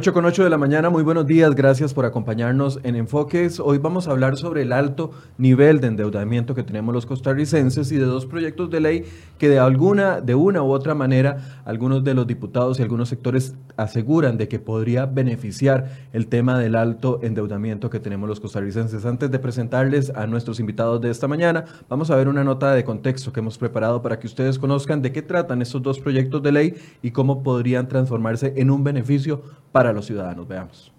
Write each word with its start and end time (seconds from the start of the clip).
8 0.00 0.14
con 0.14 0.24
8 0.24 0.44
de 0.44 0.48
la 0.48 0.56
mañana, 0.56 0.88
muy 0.88 1.02
buenos 1.02 1.26
días, 1.26 1.54
gracias 1.54 1.92
por 1.92 2.06
acompañarnos 2.06 2.80
en 2.84 2.96
Enfoques. 2.96 3.60
Hoy 3.60 3.76
vamos 3.76 4.08
a 4.08 4.12
hablar 4.12 4.38
sobre 4.38 4.62
el 4.62 4.72
alto 4.72 5.10
nivel 5.36 5.78
de 5.82 5.88
endeudamiento 5.88 6.54
que 6.54 6.62
tenemos 6.62 6.94
los 6.94 7.04
costarricenses 7.04 7.92
y 7.92 7.96
de 7.96 8.06
dos 8.06 8.24
proyectos 8.24 8.70
de 8.70 8.80
ley 8.80 9.04
que 9.36 9.50
de 9.50 9.58
alguna, 9.58 10.22
de 10.22 10.34
una 10.34 10.62
u 10.62 10.70
otra 10.70 10.94
manera, 10.94 11.60
algunos 11.66 12.02
de 12.02 12.14
los 12.14 12.26
diputados 12.26 12.78
y 12.78 12.82
algunos 12.82 13.10
sectores 13.10 13.54
aseguran 13.76 14.38
de 14.38 14.48
que 14.48 14.58
podría 14.58 15.04
beneficiar 15.04 15.90
el 16.14 16.28
tema 16.28 16.58
del 16.58 16.76
alto 16.76 17.20
endeudamiento 17.22 17.90
que 17.90 18.00
tenemos 18.00 18.26
los 18.26 18.40
costarricenses. 18.40 19.04
Antes 19.04 19.30
de 19.30 19.38
presentarles 19.38 20.08
a 20.16 20.26
nuestros 20.26 20.60
invitados 20.60 21.02
de 21.02 21.10
esta 21.10 21.28
mañana, 21.28 21.66
vamos 21.90 22.10
a 22.10 22.16
ver 22.16 22.28
una 22.28 22.42
nota 22.42 22.72
de 22.72 22.84
contexto 22.84 23.34
que 23.34 23.40
hemos 23.40 23.58
preparado 23.58 24.00
para 24.00 24.18
que 24.18 24.26
ustedes 24.26 24.58
conozcan 24.58 25.02
de 25.02 25.12
qué 25.12 25.20
tratan 25.20 25.60
estos 25.60 25.82
dos 25.82 25.98
proyectos 25.98 26.42
de 26.42 26.52
ley 26.52 26.74
y 27.02 27.10
cómo 27.10 27.42
podrían 27.42 27.86
transformarse 27.86 28.54
en 28.56 28.70
un 28.70 28.82
beneficio 28.82 29.42
para 29.72 29.89
para 29.90 29.96
los 29.96 30.06
ciudadanos. 30.06 30.46
Veamos. 30.46 30.92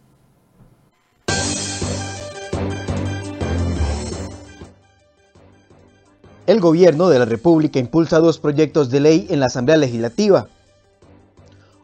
El 6.46 6.60
gobierno 6.60 7.08
de 7.08 7.20
la 7.20 7.24
República 7.26 7.80
impulsa 7.80 8.20
dos 8.20 8.38
proyectos 8.38 8.90
de 8.90 9.00
ley 9.00 9.28
en 9.30 9.40
la 9.40 9.46
Asamblea 9.46 9.78
Legislativa. 9.78 10.50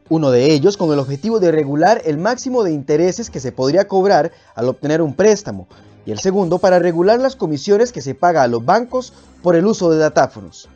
Uno 0.09 0.31
de 0.31 0.51
ellos 0.51 0.75
con 0.75 0.91
el 0.91 0.99
objetivo 0.99 1.39
de 1.39 1.53
regular 1.53 2.01
el 2.03 2.17
máximo 2.17 2.63
de 2.63 2.73
intereses 2.73 3.29
que 3.29 3.39
se 3.39 3.53
podría 3.53 3.87
cobrar 3.87 4.33
al 4.55 4.67
obtener 4.67 5.01
un 5.01 5.13
préstamo 5.13 5.67
y 6.05 6.11
el 6.11 6.19
segundo 6.19 6.59
para 6.59 6.79
regular 6.79 7.19
las 7.21 7.37
comisiones 7.37 7.93
que 7.93 8.01
se 8.01 8.15
paga 8.15 8.43
a 8.43 8.47
los 8.47 8.65
bancos 8.65 9.13
por 9.41 9.55
el 9.55 9.65
uso 9.65 9.89
de 9.91 9.97
datáfonos. 9.97 10.67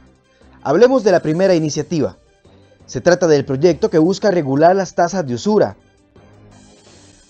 Hablemos 0.64 1.04
de 1.04 1.12
la 1.12 1.20
primera 1.20 1.56
iniciativa. 1.56 2.16
Se 2.86 3.02
trata 3.02 3.28
del 3.28 3.44
proyecto 3.44 3.90
que 3.90 3.98
busca 3.98 4.32
regular 4.32 4.76
las 4.76 4.96
tasas 4.96 5.26
de 5.26 5.34
usura, 5.34 5.76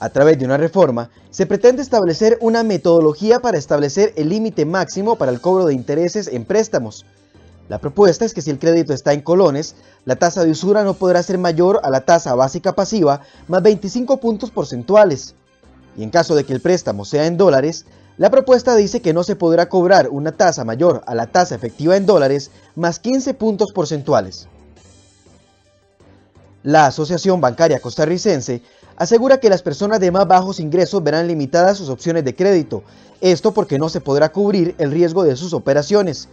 a 0.02 0.10
través 0.10 0.40
de 0.40 0.46
una 0.46 0.58
reforma, 0.58 1.12
se 1.30 1.46
pretende 1.46 1.84
establecer 1.84 2.40
una 2.42 2.64
metodología 2.64 3.40
para 3.40 3.60
establecer 3.60 4.14
el 4.18 4.30
límite 4.30 4.66
máximo 4.66 5.16
para 5.16 5.32
el 5.32 5.40
cobro 5.40 5.68
de 5.68 5.76
intereses 5.76 6.28
en 6.28 6.44
préstamos. 6.44 7.06
La 7.70 7.78
propuesta 7.78 8.26
es 8.26 8.34
que 8.34 8.42
si 8.42 8.50
el 8.50 8.58
crédito 8.58 8.94
está 8.94 9.14
en 9.14 9.22
colones, 9.22 9.76
la 10.06 10.16
tasa 10.16 10.44
de 10.44 10.50
usura 10.50 10.84
no 10.84 10.96
podrá 10.96 11.22
ser 11.22 11.38
mayor 11.38 11.80
a 11.84 11.92
la 11.92 12.02
tasa 12.02 12.34
básica 12.34 12.74
pasiva 12.74 13.22
más 13.48 13.62
25 13.62 14.18
puntos 14.18 14.50
porcentuales. 14.50 15.36
Y 15.96 16.02
en 16.02 16.10
caso 16.10 16.34
de 16.34 16.46
que 16.46 16.54
el 16.54 16.62
préstamo 16.62 17.06
sea 17.06 17.28
en 17.28 17.38
dólares, 17.38 17.86
la 18.18 18.32
propuesta 18.32 18.76
dice 18.76 19.04
que 19.04 19.14
no 19.14 19.24
se 19.24 19.36
podrá 19.36 19.70
cobrar 19.70 20.10
una 20.10 20.32
tasa 20.32 20.66
mayor 20.66 21.04
a 21.06 21.14
la 21.14 21.28
tasa 21.28 21.54
efectiva 21.54 21.96
en 21.96 22.08
dólares 22.08 22.50
más 22.76 22.98
15 22.98 23.36
puntos 23.36 23.72
porcentuales. 23.72 24.48
La 26.64 26.88
Asociación 26.88 27.40
Bancaria 27.40 27.80
Costarricense 27.80 28.64
asegura 28.98 29.40
que 29.40 29.50
las 29.50 29.62
personas 29.62 30.00
de 30.00 30.12
más 30.12 30.28
bajos 30.28 30.60
ingresos 30.60 31.04
verán 31.04 31.28
limitadas 31.28 31.78
sus 31.78 31.90
opciones 31.90 32.24
de 32.26 32.36
crédito, 32.36 32.84
esto 33.22 33.54
porque 33.54 33.80
no 33.80 33.90
se 33.90 34.02
podrá 34.02 34.32
cubrir 34.32 34.76
el 34.78 34.92
riesgo 34.92 35.24
de 35.24 35.36
sus 35.36 35.54
operaciones. 35.54 36.28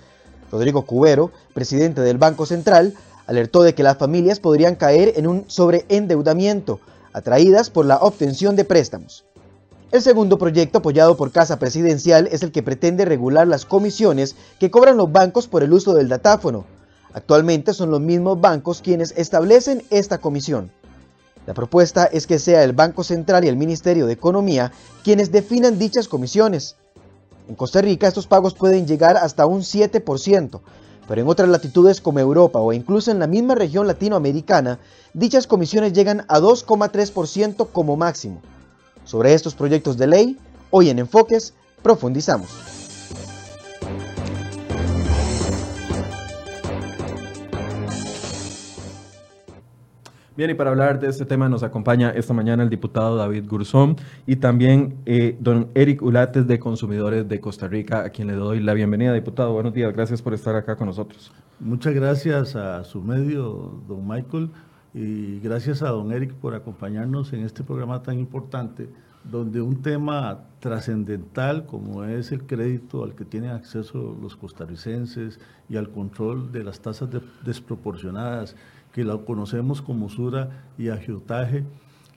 Rodrigo 0.51 0.83
Cubero, 0.83 1.31
presidente 1.55 2.01
del 2.01 2.19
Banco 2.19 2.47
Central, 2.47 2.95
alertó 3.27 3.63
de 3.63 3.75
que 3.75 3.83
las 3.83 3.99
familias 3.99 4.41
podrían 4.41 4.75
caer 4.75 5.13
en 5.17 5.27
un 5.27 5.45
sobreendeudamiento, 5.49 6.81
atraídas 7.13 7.69
por 7.71 7.85
la 7.85 7.99
obtención 7.99 8.57
de 8.57 8.65
préstamos. 8.65 9.25
El 9.91 10.03
segundo 10.03 10.39
proyecto 10.39 10.79
apoyado 10.79 11.17
por 11.17 11.33
Casa 11.33 11.59
Presidencial 11.59 12.29
es 12.31 12.43
el 12.43 12.53
que 12.53 12.63
pretende 12.63 13.05
regular 13.05 13.47
las 13.47 13.65
comisiones 13.65 14.37
que 14.59 14.71
cobran 14.71 14.99
los 14.99 15.11
bancos 15.11 15.49
por 15.49 15.63
el 15.63 15.73
uso 15.73 15.95
del 15.95 16.09
datáfono. 16.09 16.67
Actualmente 17.15 17.73
son 17.73 17.91
los 17.91 18.01
mismos 18.01 18.41
bancos 18.41 18.83
quienes 18.83 19.15
establecen 19.17 19.83
esta 19.91 20.19
comisión. 20.19 20.71
La 21.49 21.55
propuesta 21.55 22.05
es 22.05 22.27
que 22.27 22.39
sea 22.39 22.63
el 22.63 22.75
Banco 22.75 23.03
Central 23.03 23.43
y 23.43 23.49
el 23.49 23.57
Ministerio 23.57 24.05
de 24.05 24.13
Economía 24.13 24.71
quienes 25.03 25.33
definan 25.33 25.79
dichas 25.79 26.07
comisiones. 26.07 26.77
En 27.49 27.55
Costa 27.55 27.81
Rica 27.81 28.07
estos 28.07 28.27
pagos 28.27 28.53
pueden 28.53 28.87
llegar 28.87 29.17
hasta 29.17 29.47
un 29.47 29.63
7%, 29.63 30.61
pero 31.09 31.21
en 31.23 31.27
otras 31.27 31.49
latitudes 31.49 32.03
como 32.03 32.19
Europa 32.19 32.59
o 32.59 32.75
incluso 32.75 33.11
en 33.11 33.19
la 33.19 33.27
misma 33.27 33.55
región 33.55 33.87
latinoamericana, 33.87 34.79
dichas 35.15 35.47
comisiones 35.47 35.95
llegan 35.95 36.27
a 36.29 36.39
2,3% 36.39 37.69
como 37.73 37.97
máximo. 37.97 38.43
Sobre 39.07 39.33
estos 39.33 39.55
proyectos 39.55 39.97
de 39.97 40.07
ley, 40.07 40.39
hoy 40.71 40.91
en 40.91 40.99
Enfoques 40.99 41.55
profundizamos. 41.83 42.78
Bien, 50.39 50.51
y 50.51 50.55
para 50.55 50.71
hablar 50.71 51.01
de 51.01 51.09
este 51.09 51.25
tema 51.25 51.49
nos 51.49 51.65
acompaña 51.65 52.11
esta 52.11 52.33
mañana 52.33 52.63
el 52.63 52.71
diputado 52.71 53.17
David 53.17 53.49
Gurzón 53.49 53.97
y 54.25 54.37
también 54.37 54.95
eh, 55.05 55.37
don 55.41 55.67
Eric 55.75 56.01
Ulates 56.01 56.47
de 56.47 56.61
Consumidores 56.61 57.29
de 57.29 57.41
Costa 57.41 57.67
Rica, 57.67 58.05
a 58.05 58.11
quien 58.11 58.29
le 58.29 58.35
doy 58.35 58.61
la 58.61 58.73
bienvenida. 58.73 59.13
Diputado, 59.13 59.53
buenos 59.53 59.75
días, 59.75 59.93
gracias 59.93 60.23
por 60.23 60.35
estar 60.35 60.55
acá 60.55 60.77
con 60.77 60.87
nosotros. 60.87 61.33
Muchas 61.59 61.93
gracias 61.93 62.55
a 62.55 62.85
su 62.85 63.03
medio, 63.03 63.83
don 63.89 64.07
Michael, 64.07 64.51
y 64.95 65.41
gracias 65.41 65.83
a 65.83 65.89
don 65.89 66.13
Eric 66.13 66.35
por 66.35 66.55
acompañarnos 66.55 67.33
en 67.33 67.41
este 67.41 67.65
programa 67.65 68.05
tan 68.05 68.17
importante, 68.21 68.89
donde 69.25 69.61
un 69.61 69.83
tema 69.83 70.45
trascendental 70.61 71.67
como 71.67 72.05
es 72.05 72.31
el 72.31 72.45
crédito 72.45 73.03
al 73.03 73.17
que 73.17 73.25
tienen 73.25 73.51
acceso 73.51 74.17
los 74.23 74.37
costarricenses 74.37 75.41
y 75.69 75.77
al 75.77 75.91
control 75.91 76.53
de 76.53 76.63
las 76.63 76.79
tasas 76.79 77.09
desproporcionadas 77.45 78.55
que 78.93 79.05
la 79.05 79.17
conocemos 79.19 79.83
como 79.83 80.07
usura 80.07 80.65
y 80.79 80.89
agiotaje, 80.89 81.65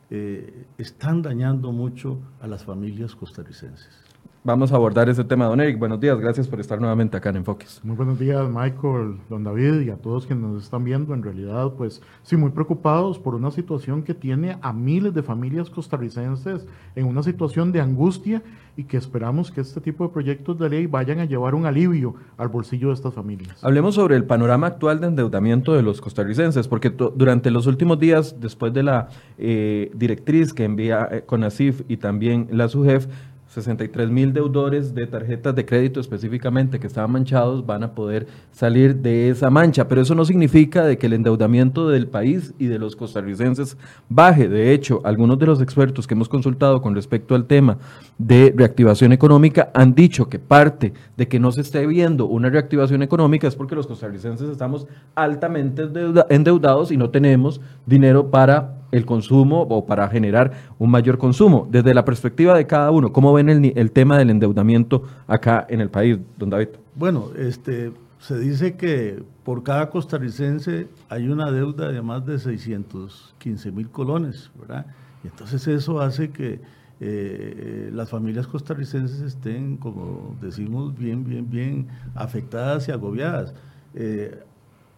eh, 0.09 0.65
están 0.77 1.21
dañando 1.21 1.71
mucho 1.71 2.19
a 2.41 2.47
las 2.47 2.63
familias 2.63 3.15
costarricenses. 3.15 4.10
Vamos 4.43 4.71
a 4.71 4.75
abordar 4.75 5.07
ese 5.07 5.23
tema, 5.23 5.45
don 5.45 5.61
Eric. 5.61 5.77
Buenos 5.77 5.99
días, 5.99 6.19
gracias 6.19 6.47
por 6.47 6.59
estar 6.59 6.79
nuevamente 6.79 7.15
acá 7.15 7.29
en 7.29 7.35
Enfoques. 7.35 7.79
Muy 7.83 7.95
buenos 7.95 8.17
días, 8.17 8.43
Michael, 8.49 9.17
don 9.29 9.43
David 9.43 9.81
y 9.81 9.91
a 9.91 9.97
todos 9.97 10.25
quienes 10.25 10.43
nos 10.43 10.63
están 10.63 10.83
viendo. 10.83 11.13
En 11.13 11.21
realidad, 11.21 11.73
pues 11.77 12.01
sí, 12.23 12.35
muy 12.37 12.49
preocupados 12.49 13.19
por 13.19 13.35
una 13.35 13.51
situación 13.51 14.01
que 14.01 14.15
tiene 14.15 14.57
a 14.63 14.73
miles 14.73 15.13
de 15.13 15.21
familias 15.21 15.69
costarricenses 15.69 16.65
en 16.95 17.05
una 17.05 17.21
situación 17.21 17.71
de 17.71 17.81
angustia 17.81 18.41
y 18.75 18.85
que 18.85 18.97
esperamos 18.97 19.51
que 19.51 19.61
este 19.61 19.79
tipo 19.79 20.07
de 20.07 20.13
proyectos 20.13 20.57
de 20.57 20.69
ley 20.69 20.87
vayan 20.87 21.19
a 21.19 21.25
llevar 21.25 21.53
un 21.53 21.67
alivio 21.67 22.15
al 22.37 22.47
bolsillo 22.47 22.87
de 22.87 22.95
estas 22.95 23.13
familias. 23.13 23.63
Hablemos 23.63 23.93
sobre 23.93 24.15
el 24.15 24.23
panorama 24.23 24.65
actual 24.65 25.01
de 25.01 25.07
endeudamiento 25.07 25.73
de 25.73 25.83
los 25.83 26.01
costarricenses, 26.01 26.67
porque 26.67 26.89
durante 26.89 27.51
los 27.51 27.67
últimos 27.67 27.99
días, 27.99 28.37
después 28.39 28.73
de 28.73 28.81
la 28.81 29.09
eh, 29.37 29.91
directriz 29.93 30.51
que 30.51 30.63
envía 30.63 31.07
eh, 31.11 31.23
CONACIF 31.27 31.83
y 31.87 31.97
también 31.97 32.47
la 32.49 32.67
SUGEF, 32.69 33.07
63 33.51 34.09
mil 34.09 34.31
deudores 34.31 34.95
de 34.95 35.05
tarjetas 35.07 35.53
de 35.53 35.65
crédito 35.65 35.99
específicamente 35.99 36.79
que 36.79 36.87
estaban 36.87 37.11
manchados 37.11 37.65
van 37.65 37.83
a 37.83 37.93
poder 37.93 38.25
salir 38.53 38.95
de 38.95 39.29
esa 39.29 39.49
mancha, 39.49 39.89
pero 39.89 40.01
eso 40.01 40.15
no 40.15 40.23
significa 40.23 40.85
de 40.85 40.97
que 40.97 41.07
el 41.07 41.13
endeudamiento 41.13 41.89
del 41.89 42.07
país 42.07 42.53
y 42.59 42.67
de 42.67 42.79
los 42.79 42.95
costarricenses 42.95 43.75
baje. 44.07 44.47
De 44.47 44.71
hecho, 44.73 45.01
algunos 45.03 45.37
de 45.37 45.47
los 45.47 45.61
expertos 45.61 46.07
que 46.07 46.13
hemos 46.13 46.29
consultado 46.29 46.81
con 46.81 46.95
respecto 46.95 47.35
al 47.35 47.45
tema 47.45 47.77
de 48.17 48.53
reactivación 48.55 49.11
económica 49.11 49.69
han 49.73 49.95
dicho 49.95 50.29
que 50.29 50.39
parte 50.39 50.93
de 51.17 51.27
que 51.27 51.39
no 51.39 51.51
se 51.51 51.59
esté 51.59 51.85
viendo 51.85 52.27
una 52.27 52.49
reactivación 52.49 53.01
económica 53.01 53.49
es 53.49 53.55
porque 53.57 53.75
los 53.75 53.85
costarricenses 53.85 54.49
estamos 54.49 54.87
altamente 55.13 55.89
endeudados 56.29 56.89
y 56.93 56.95
no 56.95 57.09
tenemos 57.09 57.59
dinero 57.85 58.31
para 58.31 58.80
el 58.91 59.05
consumo 59.05 59.61
o 59.61 59.85
para 59.85 60.07
generar 60.09 60.51
un 60.77 60.91
mayor 60.91 61.17
consumo. 61.17 61.67
Desde 61.69 61.93
la 61.93 62.05
perspectiva 62.05 62.55
de 62.55 62.67
cada 62.67 62.91
uno, 62.91 63.11
¿cómo 63.11 63.33
ven 63.33 63.49
el, 63.49 63.91
tema 63.91 64.17
del 64.17 64.29
endeudamiento 64.29 65.03
acá 65.27 65.65
en 65.69 65.81
el 65.81 65.89
país, 65.89 66.19
don 66.37 66.49
David? 66.49 66.69
Bueno, 66.95 67.29
este, 67.37 67.91
se 68.19 68.37
dice 68.37 68.75
que 68.75 69.23
por 69.43 69.63
cada 69.63 69.89
costarricense 69.89 70.87
hay 71.09 71.29
una 71.29 71.51
deuda 71.51 71.91
de 71.91 72.01
más 72.01 72.25
de 72.25 72.37
615 72.37 73.71
mil 73.71 73.89
colones, 73.89 74.51
¿verdad? 74.59 74.85
Y 75.23 75.27
entonces 75.27 75.67
eso 75.67 76.01
hace 76.01 76.29
que 76.29 76.59
eh, 76.99 77.89
las 77.93 78.09
familias 78.09 78.45
costarricenses 78.45 79.21
estén, 79.21 79.77
como 79.77 80.35
decimos, 80.39 80.95
bien, 80.95 81.23
bien, 81.23 81.49
bien 81.49 81.87
afectadas 82.13 82.87
y 82.87 82.91
agobiadas. 82.91 83.55
Eh, 83.95 84.43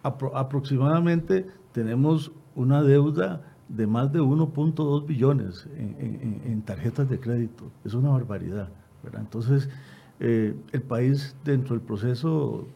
aproximadamente 0.02 1.46
tenemos 1.72 2.30
una 2.54 2.82
deuda 2.82 3.40
de 3.68 3.86
más 3.86 4.12
de 4.12 4.20
1.2 4.20 5.06
billones 5.06 5.66
en, 5.76 6.62
tarjetas 6.62 7.08
de 7.08 7.18
crédito. 7.18 7.70
Es 7.84 7.94
una 7.94 8.10
barbaridad. 8.10 8.68
Entonces, 9.16 9.68
eh, 10.20 10.54
el 10.72 10.82
país 10.82 11.34
dentro 11.44 11.74
del 11.74 11.84
proceso 11.84 12.66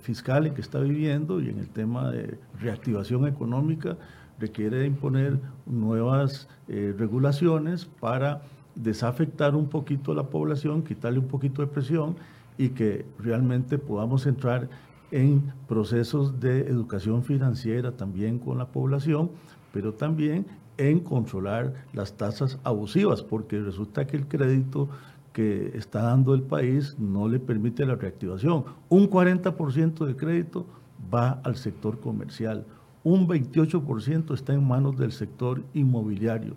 fiscal 0.00 0.46
en 0.46 0.54
que 0.54 0.60
está 0.60 0.80
viviendo 0.80 1.40
y 1.40 1.48
en 1.48 1.58
el 1.60 1.68
tema 1.68 2.10
de 2.10 2.38
reactivación 2.60 3.28
económica 3.28 3.96
requiere 4.40 4.84
imponer 4.84 5.38
nuevas 5.66 6.48
eh, 6.66 6.94
regulaciones 6.98 7.84
para 7.84 8.42
desafectar 8.74 9.54
un 9.54 9.68
poquito 9.68 10.12
a 10.12 10.14
la 10.16 10.24
población, 10.24 10.82
quitarle 10.82 11.20
un 11.20 11.28
poquito 11.28 11.62
de 11.62 11.68
presión 11.68 12.16
y 12.58 12.70
que 12.70 13.06
realmente 13.18 13.78
podamos 13.78 14.26
entrar 14.26 14.68
en 15.12 15.52
procesos 15.68 16.40
de 16.40 16.60
educación 16.62 17.22
financiera 17.22 17.92
también 17.92 18.38
con 18.38 18.58
la 18.58 18.66
población, 18.66 19.30
pero 19.72 19.94
también 19.94 20.46
en 20.78 21.00
controlar 21.00 21.74
las 21.92 22.16
tasas 22.16 22.58
abusivas, 22.64 23.22
porque 23.22 23.60
resulta 23.60 24.06
que 24.06 24.16
el 24.16 24.26
crédito 24.26 24.88
que 25.32 25.72
está 25.76 26.02
dando 26.02 26.34
el 26.34 26.42
país 26.42 26.96
no 26.98 27.28
le 27.28 27.38
permite 27.38 27.86
la 27.86 27.94
reactivación. 27.94 28.64
Un 28.88 29.08
40% 29.08 30.04
de 30.04 30.16
crédito 30.16 30.66
va 31.12 31.40
al 31.44 31.56
sector 31.56 32.00
comercial, 32.00 32.66
un 33.04 33.26
28% 33.26 34.32
está 34.34 34.54
en 34.54 34.66
manos 34.66 34.96
del 34.96 35.12
sector 35.12 35.62
inmobiliario, 35.74 36.54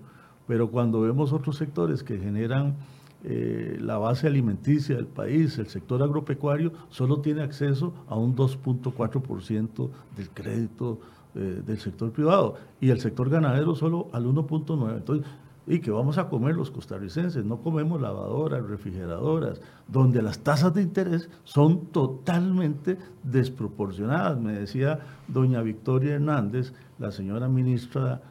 pero 0.48 0.70
cuando 0.70 1.02
vemos 1.02 1.34
otros 1.34 1.58
sectores 1.58 2.04
que 2.04 2.20
generan 2.20 2.76
eh, 3.24 3.80
la 3.82 3.98
base 3.98 4.28
alimenticia 4.28 4.96
del 4.96 5.08
país, 5.08 5.58
el 5.58 5.68
sector 5.68 6.04
agropecuario, 6.04 6.72
solo 6.90 7.22
tiene 7.22 7.42
acceso 7.42 7.94
a 8.08 8.16
un 8.16 8.36
2.4% 8.36 9.90
del 10.16 10.30
crédito 10.30 11.00
eh, 11.36 11.62
del 11.66 11.78
sector 11.80 12.12
privado 12.12 12.56
y 12.80 12.90
el 12.90 13.00
sector 13.00 13.30
ganadero 13.30 13.76
solo 13.76 14.08
al 14.14 14.26
1.9%. 14.26 14.96
Entonces, 14.96 15.28
y 15.68 15.80
que 15.80 15.92
vamos 15.92 16.18
a 16.18 16.30
comer 16.30 16.56
los 16.56 16.70
costarricenses, 16.70 17.44
no 17.44 17.58
comemos 17.62 18.00
lavadoras, 18.00 18.64
refrigeradoras, 18.66 19.60
donde 19.88 20.22
las 20.22 20.40
tasas 20.40 20.74
de 20.74 20.84
interés 20.84 21.30
son 21.44 21.88
totalmente 21.88 22.98
desproporcionadas. 23.24 24.40
Me 24.40 24.54
decía 24.54 25.00
doña 25.28 25.62
Victoria 25.62 26.16
Hernández, 26.16 26.74
la 27.00 27.12
señora 27.12 27.48
ministra 27.48 28.22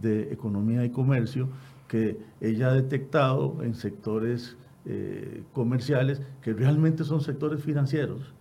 de 0.00 0.32
Economía 0.32 0.84
y 0.84 0.90
Comercio, 0.90 1.48
que 1.88 2.18
ella 2.40 2.68
ha 2.68 2.74
detectado 2.74 3.62
en 3.62 3.74
sectores 3.74 4.56
eh, 4.84 5.44
comerciales 5.52 6.20
que 6.42 6.52
realmente 6.52 7.04
son 7.04 7.20
sectores 7.20 7.62
financieros, 7.62 8.34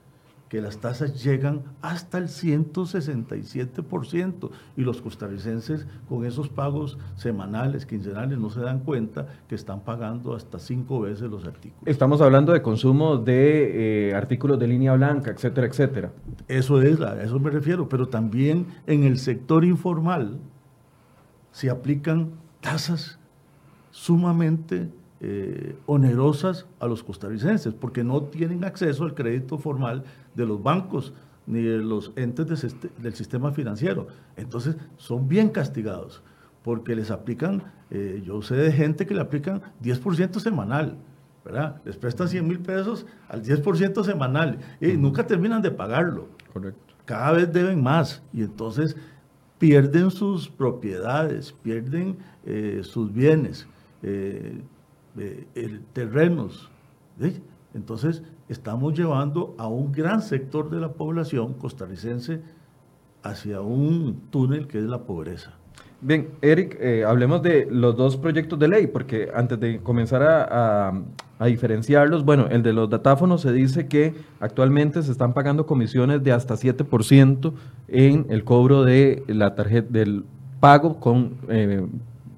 que 0.51 0.59
las 0.59 0.79
tasas 0.79 1.23
llegan 1.23 1.61
hasta 1.81 2.17
el 2.17 2.25
167% 2.25 4.49
y 4.75 4.81
los 4.81 5.01
costarricenses 5.01 5.87
con 6.09 6.25
esos 6.25 6.49
pagos 6.49 6.97
semanales, 7.15 7.85
quincenales, 7.85 8.37
no 8.37 8.49
se 8.49 8.59
dan 8.59 8.79
cuenta 8.79 9.27
que 9.47 9.55
están 9.55 9.79
pagando 9.79 10.35
hasta 10.35 10.59
cinco 10.59 10.99
veces 10.99 11.31
los 11.31 11.45
artículos. 11.45 11.81
Estamos 11.85 12.19
hablando 12.19 12.51
de 12.51 12.61
consumo 12.61 13.15
de 13.15 14.09
eh, 14.09 14.13
artículos 14.13 14.59
de 14.59 14.67
línea 14.67 14.93
blanca, 14.93 15.31
etcétera, 15.31 15.67
etcétera. 15.67 16.11
Eso 16.49 16.81
es, 16.81 16.99
a 16.99 17.23
eso 17.23 17.39
me 17.39 17.49
refiero, 17.49 17.87
pero 17.87 18.09
también 18.09 18.65
en 18.87 19.05
el 19.05 19.19
sector 19.19 19.63
informal 19.63 20.37
se 21.53 21.69
aplican 21.69 22.31
tasas 22.59 23.19
sumamente 23.91 24.89
eh, 25.23 25.75
onerosas 25.85 26.65
a 26.79 26.87
los 26.87 27.03
costarricenses, 27.03 27.75
porque 27.75 28.03
no 28.03 28.23
tienen 28.23 28.63
acceso 28.63 29.03
al 29.03 29.13
crédito 29.13 29.59
formal 29.59 30.03
de 30.33 30.45
los 30.47 30.63
bancos 30.63 31.13
ni 31.45 31.61
de 31.61 31.77
los 31.77 32.11
entes 32.15 32.75
del 32.97 33.13
sistema 33.13 33.51
financiero. 33.51 34.07
Entonces, 34.35 34.77
son 34.97 35.27
bien 35.27 35.49
castigados, 35.49 36.23
porque 36.63 36.95
les 36.95 37.11
aplican, 37.11 37.63
eh, 37.91 38.23
yo 38.25 38.41
sé 38.41 38.55
de 38.55 38.71
gente 38.71 39.05
que 39.05 39.13
le 39.13 39.21
aplican 39.21 39.61
10% 39.83 40.39
semanal, 40.39 40.97
¿verdad? 41.45 41.81
Les 41.85 41.97
prestan 41.97 42.27
100 42.27 42.47
mil 42.47 42.59
pesos 42.59 43.05
al 43.29 43.43
10% 43.43 44.03
semanal 44.03 44.57
y 44.79 44.97
nunca 44.97 45.27
terminan 45.27 45.61
de 45.61 45.71
pagarlo. 45.71 46.29
Correcto. 46.51 46.95
Cada 47.05 47.31
vez 47.33 47.51
deben 47.53 47.83
más 47.83 48.23
y 48.33 48.41
entonces 48.41 48.95
pierden 49.59 50.09
sus 50.09 50.49
propiedades, 50.49 51.51
pierden 51.51 52.17
eh, 52.43 52.81
sus 52.83 53.13
bienes 53.13 53.67
eh, 54.01 54.61
el 55.15 55.81
terrenos. 55.93 56.69
Entonces, 57.73 58.23
estamos 58.49 58.97
llevando 58.97 59.55
a 59.57 59.67
un 59.67 59.91
gran 59.91 60.21
sector 60.21 60.69
de 60.69 60.79
la 60.79 60.93
población 60.93 61.53
costarricense 61.53 62.41
hacia 63.23 63.61
un 63.61 64.21
túnel 64.29 64.67
que 64.67 64.79
es 64.79 64.85
la 64.85 65.03
pobreza. 65.03 65.53
Bien, 66.03 66.29
Eric, 66.41 66.77
eh, 66.81 67.05
hablemos 67.05 67.43
de 67.43 67.67
los 67.69 67.95
dos 67.95 68.17
proyectos 68.17 68.57
de 68.57 68.67
ley, 68.67 68.87
porque 68.87 69.29
antes 69.35 69.59
de 69.59 69.81
comenzar 69.81 70.23
a, 70.23 70.93
diferenciarlos, 71.45 72.23
bueno, 72.23 72.47
el 72.51 72.61
de 72.61 72.71
los 72.71 72.87
datáfonos 72.87 73.41
se 73.41 73.51
dice 73.51 73.87
que 73.87 74.13
actualmente 74.39 75.01
se 75.01 75.11
están 75.11 75.33
pagando 75.33 75.65
comisiones 75.65 76.23
de 76.23 76.31
hasta 76.31 76.53
7% 76.53 77.53
en 77.87 78.27
el 78.29 78.43
cobro 78.43 78.83
de 78.83 79.23
la 79.27 79.55
tarjeta 79.55 79.87
del 79.91 80.23
pago 80.59 80.99
con 80.99 81.37
eh, 81.49 81.87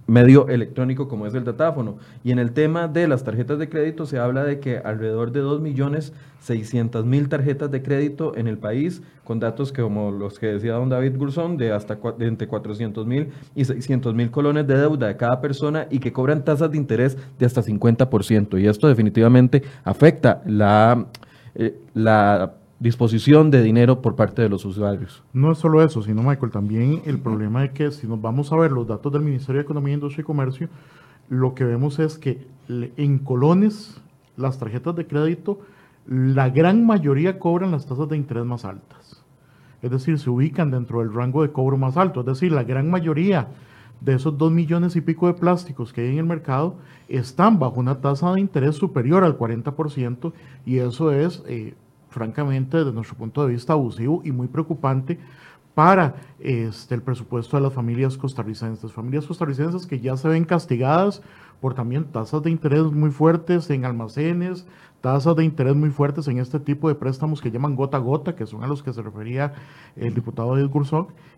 medio 0.08 0.48
electrónico 0.50 1.08
como 1.08 1.28
es 1.28 1.34
el 1.34 1.44
datáfono. 1.44 1.98
Y 2.24 2.32
en 2.32 2.40
el 2.40 2.52
tema 2.52 2.88
de 2.88 3.08
las 3.08 3.24
tarjetas 3.24 3.60
de 3.60 3.70
crédito 3.70 4.06
se 4.06 4.20
habla 4.20 4.44
de 4.44 4.60
que 4.60 4.78
alrededor 4.78 5.32
de 5.32 5.42
2.600.000 5.42 7.30
tarjetas 7.30 7.72
de 7.72 7.82
crédito 7.82 8.36
en 8.36 8.48
el 8.48 8.58
país, 8.58 9.02
con 9.24 9.40
datos 9.40 9.72
que 9.72 9.82
como 9.82 10.12
los 10.12 10.40
que 10.40 10.48
decía 10.48 10.74
don 10.74 10.90
David 10.90 11.18
Gurzón, 11.18 11.58
de 11.58 11.72
hasta 11.72 11.98
de 12.18 12.28
entre 12.28 12.50
400.000 12.50 13.28
y 13.56 13.64
600.000 13.64 14.32
colones 14.32 14.68
de 14.68 14.78
deuda 14.78 15.08
de 15.08 15.18
cada 15.18 15.40
persona 15.42 15.88
y 15.90 16.00
que 16.00 16.12
cobran 16.12 16.44
tasas 16.44 16.72
de 16.72 16.78
interés 16.78 17.18
de 17.40 17.46
hasta 17.46 17.62
50%. 17.62 18.60
Y 18.60 18.68
esto 18.68 18.88
definitivamente 18.88 19.64
afecta 19.84 20.42
la, 20.46 21.06
eh, 21.56 21.80
la 21.94 22.54
disposición 22.84 23.50
de 23.50 23.64
dinero 23.64 24.02
por 24.02 24.18
parte 24.18 24.42
de 24.42 24.50
los 24.50 24.66
usuarios. 24.66 25.24
No 25.32 25.54
es 25.54 25.58
solo 25.58 25.82
eso, 25.82 26.04
sino 26.04 26.22
Michael, 26.22 26.52
también 26.52 27.02
el 27.06 27.18
problema 27.18 27.62
de 27.62 27.72
que 27.72 27.92
si 27.92 28.08
nos 28.08 28.22
vamos 28.22 28.52
a 28.52 28.58
ver 28.58 28.74
los 28.74 28.86
datos 28.86 29.10
del 29.14 29.22
Ministerio 29.22 29.60
de 29.60 29.64
Economía, 29.64 29.94
Industria 29.94 30.24
y 30.24 30.26
Comercio, 30.26 30.68
lo 31.30 31.56
que 31.56 31.64
vemos 31.64 31.98
es 32.00 32.18
que 32.18 32.46
en 32.68 33.20
colones 33.20 34.02
las 34.36 34.60
tarjetas 34.60 34.98
de 34.98 35.08
crédito, 35.08 35.62
la 36.06 36.50
gran 36.50 36.86
mayoría 36.86 37.40
cobran 37.40 37.72
las 37.72 37.86
tasas 37.86 38.10
de 38.10 38.18
interés 38.18 38.44
más 38.44 38.66
altas. 38.66 39.24
Es 39.82 39.90
decir, 39.90 40.20
se 40.20 40.30
ubican 40.30 40.70
dentro 40.70 41.00
del 41.00 41.14
rango 41.14 41.42
de 41.42 41.54
cobro 41.54 41.78
más 41.78 41.96
alto. 41.96 42.20
Es 42.20 42.26
decir, 42.26 42.52
la 42.52 42.66
gran 42.66 42.90
mayoría 42.90 43.48
de 44.02 44.16
esos 44.16 44.38
dos 44.38 44.52
millones 44.52 44.98
y 44.98 45.02
pico 45.02 45.28
de 45.28 45.36
plásticos 45.36 45.94
que 45.94 46.02
hay 46.02 46.10
en 46.10 46.18
el 46.18 46.26
mercado 46.26 46.76
están 47.08 47.60
bajo 47.60 47.80
una 47.80 48.02
tasa 48.02 48.34
de 48.34 48.42
interés 48.42 48.76
superior 48.76 49.24
al 49.24 49.38
40% 49.38 50.34
y 50.66 50.80
eso 50.80 51.14
es 51.14 51.44
eh, 51.48 51.76
francamente, 52.14 52.78
desde 52.78 52.94
nuestro 52.94 53.18
punto 53.18 53.46
de 53.46 53.54
vista, 53.54 53.74
abusivo 53.74 54.22
y 54.24 54.32
muy 54.32 54.48
preocupante 54.48 55.20
para 55.76 56.16
este, 56.40 56.96
el 56.96 57.02
presupuesto 57.02 57.58
de 57.58 57.64
las 57.64 57.74
familias 57.74 58.18
costarricenses. 58.18 58.92
Familias 58.92 59.26
costarricenses 59.26 59.88
que 59.88 60.00
ya 60.00 60.16
se 60.16 60.28
ven 60.28 60.46
castigadas 60.46 61.22
por 61.60 61.74
también 61.74 62.06
tasas 62.06 62.44
de 62.44 62.52
interés 62.52 62.84
muy 62.84 63.10
fuertes 63.10 63.70
en 63.70 63.86
almacenes, 63.86 64.68
tasas 65.02 65.36
de 65.36 65.44
interés 65.44 65.76
muy 65.76 65.90
fuertes 65.90 66.28
en 66.28 66.38
este 66.38 66.60
tipo 66.60 66.90
de 66.90 66.96
préstamos 66.96 67.42
que 67.42 67.52
llaman 67.52 67.76
gota 67.76 67.98
a 67.98 68.02
gota, 68.02 68.36
que 68.36 68.46
son 68.46 68.64
a 68.64 68.68
los 68.68 68.84
que 68.84 68.94
se 68.94 69.02
refería 69.02 69.54
el 69.96 70.14
diputado 70.14 70.58
Edith 70.58 70.72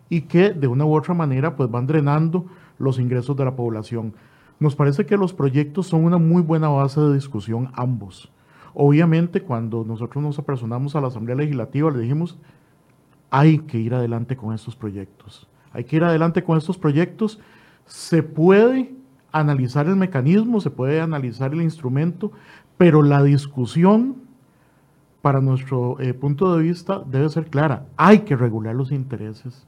y 0.08 0.22
que 0.22 0.50
de 0.50 0.66
una 0.66 0.84
u 0.84 0.94
otra 0.94 1.14
manera 1.14 1.56
pues 1.56 1.70
van 1.70 1.86
drenando 1.86 2.46
los 2.78 2.98
ingresos 2.98 3.36
de 3.36 3.44
la 3.44 3.56
población. 3.56 4.14
Nos 4.58 4.74
parece 4.74 5.06
que 5.06 5.16
los 5.16 5.32
proyectos 5.32 5.86
son 5.86 6.04
una 6.04 6.18
muy 6.18 6.42
buena 6.42 6.68
base 6.68 7.00
de 7.00 7.14
discusión 7.14 7.70
ambos. 7.74 8.30
Obviamente, 8.78 9.40
cuando 9.40 9.84
nosotros 9.84 10.22
nos 10.22 10.38
apersonamos 10.38 10.94
a 10.94 11.00
la 11.00 11.06
Asamblea 11.06 11.34
Legislativa, 11.34 11.90
le 11.90 12.00
dijimos, 12.00 12.36
hay 13.30 13.60
que 13.60 13.78
ir 13.78 13.94
adelante 13.94 14.36
con 14.36 14.54
estos 14.54 14.76
proyectos. 14.76 15.48
Hay 15.72 15.84
que 15.84 15.96
ir 15.96 16.04
adelante 16.04 16.44
con 16.44 16.58
estos 16.58 16.76
proyectos. 16.76 17.40
Se 17.86 18.22
puede 18.22 18.94
analizar 19.32 19.86
el 19.86 19.96
mecanismo, 19.96 20.60
se 20.60 20.68
puede 20.68 21.00
analizar 21.00 21.54
el 21.54 21.62
instrumento, 21.62 22.32
pero 22.76 23.02
la 23.02 23.22
discusión, 23.22 24.16
para 25.22 25.40
nuestro 25.40 25.98
eh, 25.98 26.12
punto 26.12 26.54
de 26.54 26.62
vista, 26.62 27.02
debe 27.06 27.30
ser 27.30 27.46
clara. 27.46 27.86
Hay 27.96 28.20
que 28.20 28.36
regular 28.36 28.74
los 28.74 28.92
intereses 28.92 29.66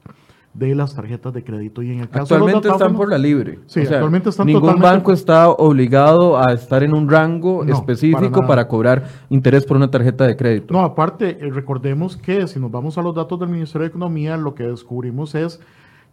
de 0.59 0.75
las 0.75 0.93
tarjetas 0.93 1.33
de 1.33 1.43
crédito. 1.43 1.81
Y 1.81 1.91
en 1.91 2.01
el 2.01 2.09
caso 2.09 2.35
actualmente 2.35 2.67
están 2.67 2.93
por 2.93 3.09
la 3.09 3.17
libre. 3.17 3.59
Sí, 3.65 3.79
actualmente 3.81 4.29
están 4.29 4.45
Ningún 4.45 4.79
banco 4.79 5.13
está 5.13 5.49
obligado 5.49 6.37
a 6.37 6.53
estar 6.53 6.83
en 6.83 6.93
un 6.93 7.09
rango 7.09 7.63
específico 7.63 8.45
para, 8.45 8.67
cobrar 8.67 9.05
interés 9.29 9.65
por 9.65 9.77
una 9.77 9.89
tarjeta 9.89 10.27
de 10.27 10.35
crédito. 10.35 10.73
No, 10.73 10.81
aparte, 10.81 11.37
eh, 11.39 11.49
recordemos 11.49 12.17
que 12.17 12.45
si 12.47 12.59
nos 12.59 12.69
vamos 12.69 12.97
a 12.97 13.01
los 13.01 13.15
datos 13.15 13.39
del 13.39 13.49
Ministerio 13.49 13.83
de 13.83 13.89
Economía, 13.89 14.35
lo 14.35 14.53
que 14.53 14.63
descubrimos 14.63 15.33
es 15.33 15.59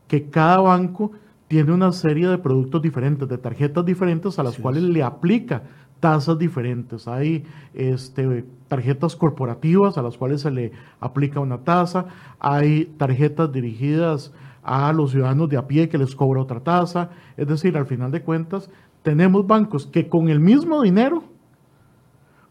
que 0.06 0.30
cada 0.30 0.60
banco 0.60 1.10
tiene 1.48 1.72
una 1.72 1.92
serie 1.92 2.28
de 2.28 2.38
productos 2.38 2.80
diferentes, 2.80 3.28
de 3.28 3.38
tarjetas 3.38 3.84
diferentes 3.84 4.38
a 4.38 4.42
las 4.44 4.56
cuales 4.56 4.84
le 4.84 5.02
aplica 5.02 5.62
tasas 6.00 6.38
diferentes. 6.38 7.08
Hay 7.08 7.44
este, 7.74 8.44
tarjetas 8.68 9.16
corporativas 9.16 9.98
a 9.98 10.02
las 10.02 10.16
cuales 10.16 10.42
se 10.42 10.50
le 10.50 10.72
aplica 11.00 11.40
una 11.40 11.58
tasa, 11.58 12.06
hay 12.38 12.86
tarjetas 12.96 13.52
dirigidas 13.52 14.32
a 14.62 14.92
los 14.92 15.12
ciudadanos 15.12 15.48
de 15.48 15.56
a 15.56 15.66
pie 15.66 15.88
que 15.88 15.98
les 15.98 16.14
cobra 16.14 16.42
otra 16.42 16.60
tasa. 16.60 17.10
Es 17.36 17.46
decir, 17.46 17.76
al 17.76 17.86
final 17.86 18.10
de 18.10 18.22
cuentas, 18.22 18.68
tenemos 19.02 19.46
bancos 19.46 19.86
que 19.86 20.08
con 20.08 20.28
el 20.28 20.40
mismo 20.40 20.82
dinero 20.82 21.22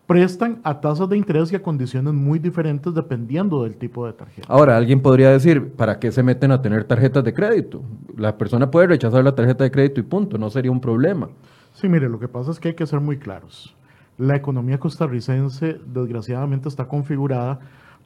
prestan 0.07 0.61
a 0.63 0.79
tasas 0.79 1.09
de 1.09 1.17
interés 1.17 1.51
y 1.51 1.55
a 1.55 1.61
condiciones 1.61 2.13
muy 2.13 2.39
diferentes 2.39 2.93
dependiendo 2.93 3.63
del 3.63 3.75
tipo 3.75 4.05
de 4.05 4.13
tarjeta. 4.13 4.47
Ahora, 4.47 4.77
alguien 4.77 5.01
podría 5.01 5.31
decir, 5.31 5.71
¿para 5.73 5.99
qué 5.99 6.11
se 6.11 6.23
meten 6.23 6.51
a 6.51 6.61
tener 6.61 6.83
tarjetas 6.83 7.23
de 7.23 7.33
crédito? 7.33 7.81
La 8.15 8.37
persona 8.37 8.69
puede 8.69 8.87
rechazar 8.87 9.23
la 9.23 9.33
tarjeta 9.33 9.63
de 9.63 9.71
crédito 9.71 9.99
y 9.99 10.03
punto, 10.03 10.37
no 10.37 10.49
sería 10.49 10.71
un 10.71 10.79
problema. 10.79 11.27
Sí, 11.75 11.89
mire, 11.89 12.07
lo 12.07 12.19
que 12.19 12.29
pasa 12.29 12.51
es 12.51 12.59
que 12.61 12.69
hay 12.69 12.73
que 12.73 12.87
ser 12.87 13.01
muy 13.01 13.17
claros. 13.17 13.75
La 14.17 14.37
economía 14.37 14.79
costarricense, 14.79 15.77
desgraciadamente, 15.85 16.69
está 16.69 16.87
configurada 16.87 17.59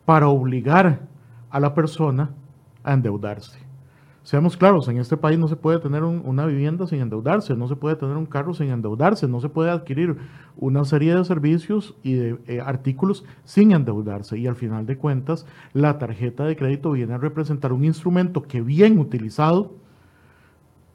para 0.06 0.28
obligar 0.28 1.02
a 1.52 1.60
la 1.60 1.76
persona 1.76 2.32
a 2.84 2.94
endeudarse. 2.94 3.60
Seamos 4.24 4.58
claros, 4.58 4.88
en 4.88 4.98
este 4.98 5.18
país 5.18 5.38
no 5.38 5.48
se 5.48 5.56
puede 5.56 5.78
tener 5.78 6.04
una 6.04 6.48
vivienda 6.48 6.88
sin 6.88 7.02
endeudarse, 7.02 7.56
no 7.56 7.68
se 7.68 7.76
puede 7.76 7.96
tener 7.96 8.18
un 8.18 8.26
carro 8.26 8.56
sin 8.56 8.72
endeudarse, 8.72 9.28
no 9.28 9.40
se 9.40 9.50
puede 9.50 9.70
adquirir 9.70 10.18
una 10.58 10.84
serie 10.84 11.14
de 11.14 11.24
servicios 11.24 11.96
y 12.02 12.14
de 12.14 12.40
eh, 12.48 12.62
artículos 12.62 13.24
sin 13.44 13.72
endeudarse. 13.72 14.40
Y 14.40 14.48
al 14.48 14.56
final 14.56 14.88
de 14.88 14.98
cuentas, 14.98 15.46
la 15.74 16.00
tarjeta 16.00 16.44
de 16.46 16.56
crédito 16.56 16.92
viene 16.92 17.14
a 17.14 17.20
representar 17.20 17.72
un 17.72 17.86
instrumento 17.86 18.42
que 18.42 18.62
bien 18.62 18.98
utilizado 18.98 19.76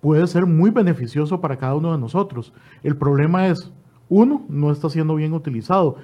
puede 0.05 0.27
ser 0.27 0.45
muy 0.45 0.69
beneficioso 0.69 1.41
para 1.41 1.57
cada 1.57 1.75
uno 1.77 1.91
de 1.91 1.97
nosotros. 1.97 2.53
El 2.83 2.95
problema 2.95 3.49
es, 3.49 3.73
uno, 4.11 4.45
no 4.51 4.71
está 4.71 4.91
siendo 4.91 5.15
bien 5.15 5.33
utilizado. 5.33 5.97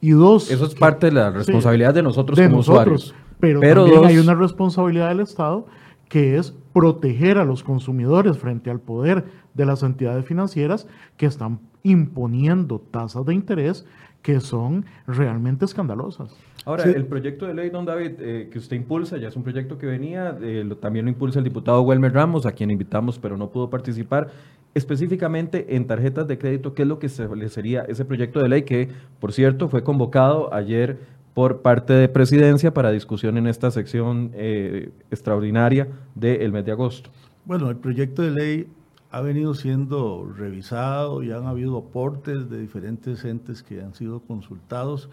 Y 0.00 0.10
dos... 0.10 0.50
Eso 0.50 0.66
es 0.66 0.74
parte 0.74 1.06
de 1.06 1.12
la 1.12 1.30
responsabilidad 1.30 1.94
de 1.94 2.02
nosotros 2.02 2.36
como 2.36 2.58
usuarios. 2.58 3.14
Pero, 3.38 3.60
también 3.60 4.04
hay 4.04 4.18
una 4.18 4.34
responsabilidad 4.34 5.10
del 5.10 5.20
Estado 5.20 5.64
que 6.08 6.38
es 6.38 6.56
proteger 6.72 7.38
a 7.38 7.44
los 7.44 7.62
consumidores 7.62 8.36
frente 8.36 8.68
al 8.68 8.80
poder 8.80 9.26
de 9.54 9.64
las 9.64 9.84
entidades 9.84 10.24
financieras 10.24 10.88
que 11.16 11.26
están 11.26 11.60
imponiendo 11.84 12.80
tasas 12.80 13.24
de 13.26 13.34
interés 13.34 13.86
que 14.22 14.40
son 14.40 14.86
realmente 15.06 15.66
escandalosas. 15.66 16.34
Ahora, 16.66 16.82
el 16.82 17.06
proyecto 17.06 17.46
de 17.46 17.54
ley, 17.54 17.70
don 17.70 17.84
David, 17.84 18.14
eh, 18.18 18.48
que 18.50 18.58
usted 18.58 18.74
impulsa, 18.74 19.18
ya 19.18 19.28
es 19.28 19.36
un 19.36 19.44
proyecto 19.44 19.78
que 19.78 19.86
venía, 19.86 20.36
eh, 20.42 20.68
también 20.80 21.04
lo 21.04 21.12
impulsa 21.12 21.38
el 21.38 21.44
diputado 21.44 21.80
Welmer 21.82 22.12
Ramos, 22.12 22.44
a 22.44 22.50
quien 22.50 22.72
invitamos 22.72 23.20
pero 23.20 23.36
no 23.36 23.50
pudo 23.50 23.70
participar, 23.70 24.32
específicamente 24.74 25.76
en 25.76 25.86
tarjetas 25.86 26.26
de 26.26 26.38
crédito, 26.38 26.74
¿qué 26.74 26.82
es 26.82 26.88
lo 26.88 26.98
que 26.98 27.08
se 27.08 27.28
le 27.36 27.48
sería 27.50 27.82
ese 27.82 28.04
proyecto 28.04 28.40
de 28.40 28.48
ley 28.48 28.62
que, 28.62 28.88
por 29.20 29.32
cierto, 29.32 29.68
fue 29.68 29.84
convocado 29.84 30.52
ayer 30.52 30.98
por 31.34 31.62
parte 31.62 31.92
de 31.92 32.08
Presidencia 32.08 32.74
para 32.74 32.90
discusión 32.90 33.38
en 33.38 33.46
esta 33.46 33.70
sección 33.70 34.32
eh, 34.34 34.90
extraordinaria 35.12 35.86
del 36.16 36.50
mes 36.50 36.64
de 36.64 36.72
agosto. 36.72 37.10
Bueno, 37.44 37.70
el 37.70 37.76
proyecto 37.76 38.22
de 38.22 38.32
ley 38.32 38.66
ha 39.12 39.20
venido 39.20 39.54
siendo 39.54 40.28
revisado 40.36 41.22
y 41.22 41.30
han 41.30 41.46
habido 41.46 41.78
aportes 41.78 42.50
de 42.50 42.58
diferentes 42.58 43.24
entes 43.24 43.62
que 43.62 43.80
han 43.80 43.94
sido 43.94 44.18
consultados 44.18 45.08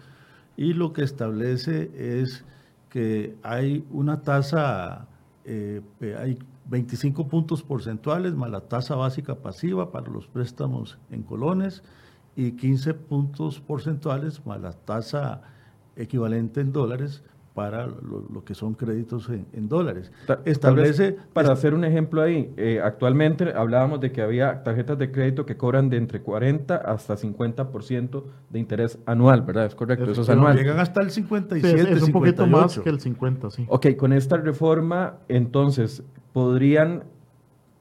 y 0.56 0.72
lo 0.72 0.92
que 0.92 1.02
establece 1.02 1.90
es 2.22 2.44
que 2.88 3.36
hay 3.42 3.84
una 3.90 4.22
tasa, 4.22 5.08
eh, 5.44 5.82
hay 6.18 6.38
25 6.66 7.28
puntos 7.28 7.62
porcentuales 7.62 8.34
más 8.34 8.50
la 8.50 8.60
tasa 8.60 8.94
básica 8.94 9.34
pasiva 9.36 9.90
para 9.90 10.08
los 10.08 10.26
préstamos 10.26 10.98
en 11.10 11.22
colones 11.22 11.82
y 12.36 12.52
15 12.52 12.94
puntos 12.94 13.60
porcentuales 13.60 14.44
más 14.46 14.60
la 14.60 14.72
tasa 14.72 15.42
equivalente 15.96 16.60
en 16.60 16.72
dólares 16.72 17.22
para 17.54 17.86
lo, 17.86 18.44
que 18.44 18.54
son 18.54 18.74
créditos 18.74 19.30
en, 19.30 19.68
dólares. 19.68 20.10
Establece... 20.44 21.16
Para 21.32 21.52
hacer 21.52 21.72
un 21.72 21.84
ejemplo 21.84 22.20
ahí, 22.20 22.52
eh, 22.56 22.80
actualmente 22.82 23.52
hablábamos 23.54 24.00
de 24.00 24.10
que 24.10 24.22
había 24.22 24.64
tarjetas 24.64 24.98
de 24.98 25.12
crédito 25.12 25.46
que 25.46 25.56
cobran 25.56 25.88
de 25.88 25.96
entre 25.96 26.20
40 26.20 26.74
hasta 26.74 27.14
50% 27.14 28.24
de 28.50 28.58
interés 28.58 28.98
anual, 29.06 29.42
¿verdad? 29.42 29.66
Es 29.66 29.76
correcto, 29.76 30.10
eso 30.10 30.22
es 30.22 30.28
anual. 30.28 30.56
Llegan 30.56 30.80
hasta 30.80 31.00
el 31.00 31.12
57, 31.12 31.92
es, 31.92 32.02
un 32.02 32.12
poquito 32.12 32.46
más 32.48 32.78
que 32.80 32.90
el 32.90 33.00
50, 33.00 33.50
sí. 33.52 33.64
Ok, 33.68 33.94
con 33.96 34.12
esta 34.12 34.36
reforma, 34.36 35.18
entonces, 35.28 36.02
podrían 36.32 37.04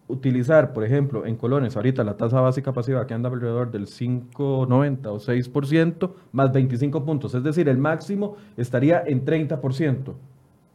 utilizar, 0.07 0.73
por 0.73 0.83
ejemplo, 0.83 1.25
en 1.25 1.35
colones, 1.35 1.75
ahorita 1.75 2.03
la 2.03 2.17
tasa 2.17 2.41
básica 2.41 2.73
pasiva 2.73 3.07
que 3.07 3.13
anda 3.13 3.29
alrededor 3.29 3.71
del 3.71 3.87
5,90 3.87 5.07
o 5.07 5.19
6%, 5.19 6.11
más 6.31 6.51
25 6.51 7.05
puntos, 7.05 7.33
es 7.33 7.43
decir, 7.43 7.69
el 7.69 7.77
máximo 7.77 8.35
estaría 8.57 9.03
en 9.05 9.25
30%. 9.25 10.13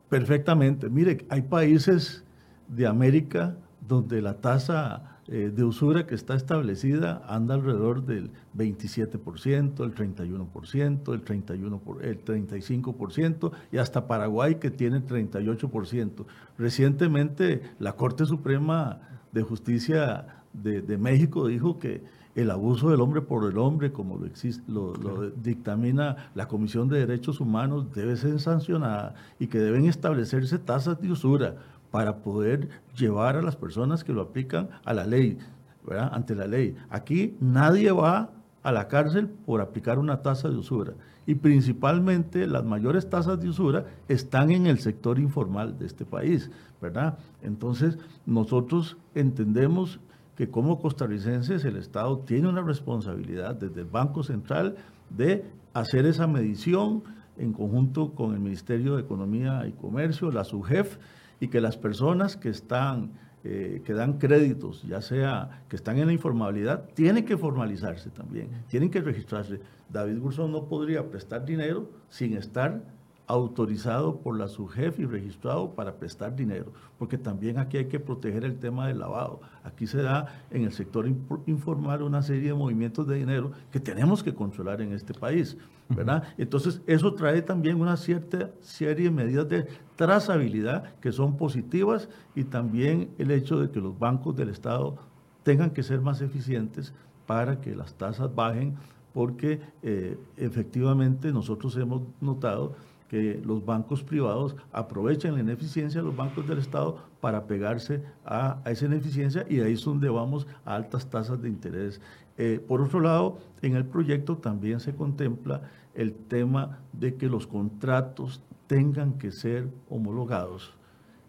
Perfectamente. 0.09 0.89
Mire, 0.89 1.27
hay 1.29 1.43
países 1.43 2.25
de 2.69 2.87
América 2.87 3.57
donde 3.87 4.23
la 4.23 4.35
tasa 4.35 5.19
eh, 5.31 5.53
de 5.55 5.63
usura 5.63 6.07
que 6.07 6.15
está 6.15 6.35
establecida 6.35 7.23
anda 7.29 7.55
alrededor 7.55 8.07
del 8.07 8.31
27%, 8.57 9.85
el 9.85 9.95
31%, 9.95 11.13
el, 11.13 11.21
31 11.21 11.83
el 12.01 12.25
35% 12.25 13.53
y 13.71 13.77
hasta 13.77 14.07
Paraguay 14.07 14.55
que 14.55 14.71
tiene 14.71 15.03
38%. 15.03 16.25
Recientemente 16.57 17.61
la 17.79 17.93
Corte 17.93 18.25
Suprema 18.25 19.18
de 19.33 19.43
Justicia 19.43 20.27
de, 20.53 20.99
México 20.99 21.47
dijo 21.47 21.79
que 21.79 22.03
el 22.35 22.51
abuso 22.51 22.91
del 22.91 23.01
hombre 23.01 23.21
por 23.21 23.51
el 23.51 23.59
hombre, 23.59 23.93
como 23.93 24.17
lo, 24.17 24.27
existe, 24.27 24.63
lo, 24.71 24.93
dictamina 25.31 26.31
la 26.35 26.47
Comisión 26.47 26.89
de 26.89 27.01
Derechos 27.01 27.41
Humanos, 27.41 27.93
debe 27.95 28.17
ser 28.17 28.39
sancionada 28.41 29.15
y 29.39 29.49
que 29.49 29.59
deben 29.59 29.87
establecerse 29.87 30.59
tasas 30.59 31.01
de 31.01 31.11
usura 31.11 31.57
para 31.91 32.19
poder 32.19 32.69
llevar 32.97 33.37
a 33.37 33.43
las 33.43 33.57
personas 33.57 34.05
que 34.05 34.13
lo 34.13 34.23
aplican 34.23 34.69
a 34.85 34.95
la 34.95 35.07
ley, 35.07 35.39
¿verdad? 35.87 36.11
ante 36.13 36.35
la 36.35 36.47
ley. 36.47 36.77
Aquí 36.91 37.37
nadie 37.41 37.91
va 37.93 38.31
a 38.63 38.73
la 38.73 38.89
cárcel 38.89 39.29
por 39.29 39.61
aplicar 39.61 39.99
una 39.99 40.23
tasa 40.23 40.49
de 40.49 40.57
usura 40.57 40.95
y 41.29 41.35
principalmente 41.35 42.47
las 42.47 42.65
mayores 42.65 43.11
tasas 43.11 43.39
de 43.39 43.51
usura 43.51 43.85
están 44.09 44.51
en 44.51 44.67
el 44.67 44.79
sector 44.79 45.19
informal 45.19 45.79
de 45.79 45.85
este 45.85 46.07
país, 46.07 46.51
¿verdad? 46.81 47.19
Entonces, 47.43 47.99
nosotros 48.25 48.97
entendemos 49.15 50.01
que 50.37 50.49
como 50.49 50.81
costarricenses 50.81 51.67
el 51.67 51.77
Estado 51.77 52.21
tiene 52.21 52.49
una 52.49 52.63
responsabilidad 52.63 53.57
desde 53.57 53.83
el 53.83 53.89
Banco 53.89 54.23
Central 54.23 54.77
de 55.11 55.45
hacer 55.75 56.07
esa 56.07 56.27
medición 56.27 57.03
en 57.37 57.53
conjunto 57.53 58.15
con 58.15 58.33
el 58.33 58.41
Ministerio 58.41 58.97
de 58.97 59.03
Economía 59.03 59.67
y 59.69 59.73
Comercio, 59.73 60.33
la 60.33 60.45
SUGEF, 60.45 60.97
y 61.41 61.49
que 61.49 61.61
las 61.61 61.77
personas 61.77 62.39
que 62.39 62.49
están 62.49 63.11
eh, 63.51 63.81
que 63.83 63.95
dan 63.95 64.19
créditos, 64.19 64.83
ya 64.83 65.01
sea 65.01 65.63
que 65.71 65.77
están 65.77 65.97
en 65.97 66.09
la 66.09 66.13
informalidad, 66.13 66.85
tienen 66.93 67.25
que 67.25 67.39
formalizarse 67.39 68.11
también, 68.11 68.51
tienen 68.69 68.91
que 68.91 69.01
registrarse. 69.01 69.59
David 69.89 70.19
Gursón 70.19 70.53
no 70.53 70.69
podría 70.69 71.09
prestar 71.09 71.47
dinero 71.47 71.89
sin 72.11 72.37
estar 72.37 72.83
autorizado 73.29 74.21
por 74.21 74.39
la 74.39 74.49
SUGEF 74.49 74.99
y 74.99 75.05
registrado 75.05 75.75
para 75.75 75.97
prestar 75.97 76.35
dinero, 76.35 76.73
porque 76.99 77.19
también 77.19 77.59
aquí 77.59 77.77
hay 77.77 77.85
que 77.85 78.01
proteger 78.01 78.43
el 78.43 78.59
tema 78.59 78.89
del 78.89 78.99
lavado. 78.99 79.43
Aquí 79.63 79.87
se 79.87 80.03
da 80.03 80.43
en 80.51 80.65
el 80.65 80.73
sector 80.73 81.07
informal 81.47 82.03
una 82.03 82.23
serie 82.23 82.49
de 82.49 82.55
movimientos 82.55 83.07
de 83.07 83.17
dinero 83.17 83.53
que 83.71 83.81
tenemos 83.81 84.23
que 84.23 84.35
controlar 84.35 84.81
en 84.81 84.93
este 84.93 85.13
país, 85.13 85.59
¿verdad? 85.91 86.25
Entonces, 86.39 86.81
eso 86.87 87.13
trae 87.15 87.43
también 87.43 87.79
una 87.79 87.99
cierta 87.99 88.51
serie 88.61 89.05
de 89.05 89.11
medidas 89.11 89.47
de 89.47 89.69
trazabilidad 89.97 90.95
que 90.97 91.13
son 91.13 91.37
positivas 91.37 92.09
y 92.35 92.45
también 92.45 93.11
el 93.19 93.31
hecho 93.31 93.61
de 93.61 93.71
que 93.71 93.81
los 93.81 93.99
bancos 93.99 94.37
del 94.37 94.49
Estado 94.49 94.97
tengan 95.43 95.71
que 95.71 95.83
ser 95.83 96.01
más 96.01 96.23
eficientes 96.23 96.95
para 97.27 97.61
que 97.61 97.77
las 97.77 97.93
tasas 97.93 98.35
bajen, 98.35 98.77
porque 99.13 99.61
eh, 99.83 100.19
efectivamente 100.39 101.31
nosotros 101.31 101.77
hemos 101.77 102.03
notado 102.23 102.75
que 103.09 103.41
los 103.45 103.65
bancos 103.65 104.03
privados 104.03 104.55
aprovechan 104.71 105.35
la 105.35 105.41
ineficiencia 105.41 106.01
de 106.01 106.07
los 106.07 106.17
bancos 106.17 106.47
del 106.47 106.59
Estado 106.59 106.99
para 107.21 107.47
pegarse 107.47 108.03
a, 108.25 108.61
esa 108.67 108.87
ineficiencia 108.87 109.47
y 109.49 109.61
ahí 109.61 109.73
es 109.73 109.85
donde 109.85 110.09
vamos 110.09 110.47
a 110.65 110.75
altas 110.75 111.09
tasas 111.09 111.41
de 111.41 111.49
interés. 111.49 112.01
Eh, 112.37 112.63
por 112.67 112.83
otro 112.83 113.01
lado, 113.01 113.39
en 113.63 113.75
el 113.75 113.85
proyecto 113.85 114.37
también 114.37 114.79
se 114.81 114.95
contempla 114.95 115.63
el 115.95 116.13
tema 116.13 116.79
de 116.93 117.17
que 117.17 117.29
los 117.29 117.47
contratos 117.47 118.43
tengan 118.67 119.15
que 119.15 119.33
ser 119.33 119.69
homologados 119.89 120.75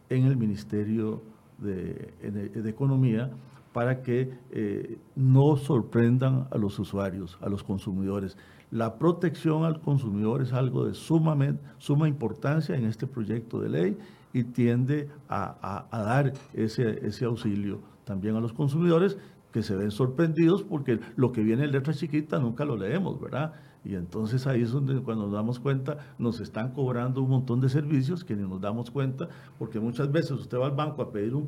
en 0.10 0.26
el 0.26 0.38
Ministerio 0.38 1.24
de, 1.58 2.14
Economía 2.66 3.32
para 3.80 4.02
que 4.02 4.30
eh, 4.52 4.98
no 5.16 5.56
sorprendan 5.56 6.50
a 6.52 6.58
los 6.58 6.78
usuarios, 6.80 7.38
a 7.40 7.48
los 7.48 7.64
consumidores. 7.64 8.36
La 8.72 8.96
protección 9.00 9.64
al 9.64 9.80
consumidor 9.80 10.42
es 10.42 10.52
algo 10.52 10.84
de 10.84 10.94
sumamente, 10.94 11.64
suma 11.78 12.10
importancia 12.10 12.76
en 12.76 12.84
este 12.84 13.08
proyecto 13.08 13.62
de 13.62 13.70
ley 13.70 13.98
y 14.34 14.44
tiende 14.44 15.08
a, 15.30 15.88
dar 15.94 16.34
ese, 16.54 17.08
ese 17.08 17.24
auxilio 17.24 17.80
también 18.04 18.36
a 18.36 18.42
los 18.42 18.52
consumidores 18.52 19.18
que 19.54 19.64
se 19.64 19.78
ven 19.78 19.92
sorprendidos 19.92 20.62
porque 20.62 21.00
lo 21.16 21.32
que 21.32 21.42
viene 21.42 21.64
en 21.64 21.72
letra 21.72 21.94
chiquita 21.94 22.38
nunca 22.38 22.66
lo 22.66 22.76
leemos, 22.76 23.18
¿verdad? 23.22 23.54
Y 23.86 23.96
entonces 23.96 24.46
ahí 24.46 24.64
es 24.64 24.72
donde 24.72 25.00
cuando 25.00 25.24
nos 25.24 25.34
damos 25.36 25.58
cuenta 25.58 26.00
nos 26.18 26.42
están 26.42 26.74
cobrando 26.74 27.22
un 27.22 27.30
montón 27.30 27.62
de 27.62 27.70
servicios 27.70 28.26
que 28.26 28.36
ni 28.36 28.46
nos 28.46 28.60
damos 28.60 28.92
cuenta 28.92 29.30
porque 29.58 29.80
muchas 29.80 30.12
veces 30.12 30.32
usted 30.32 30.58
va 30.58 30.66
al 30.66 30.76
banco 30.76 31.02
a 31.02 31.14
pedir 31.14 31.34
un, 31.34 31.48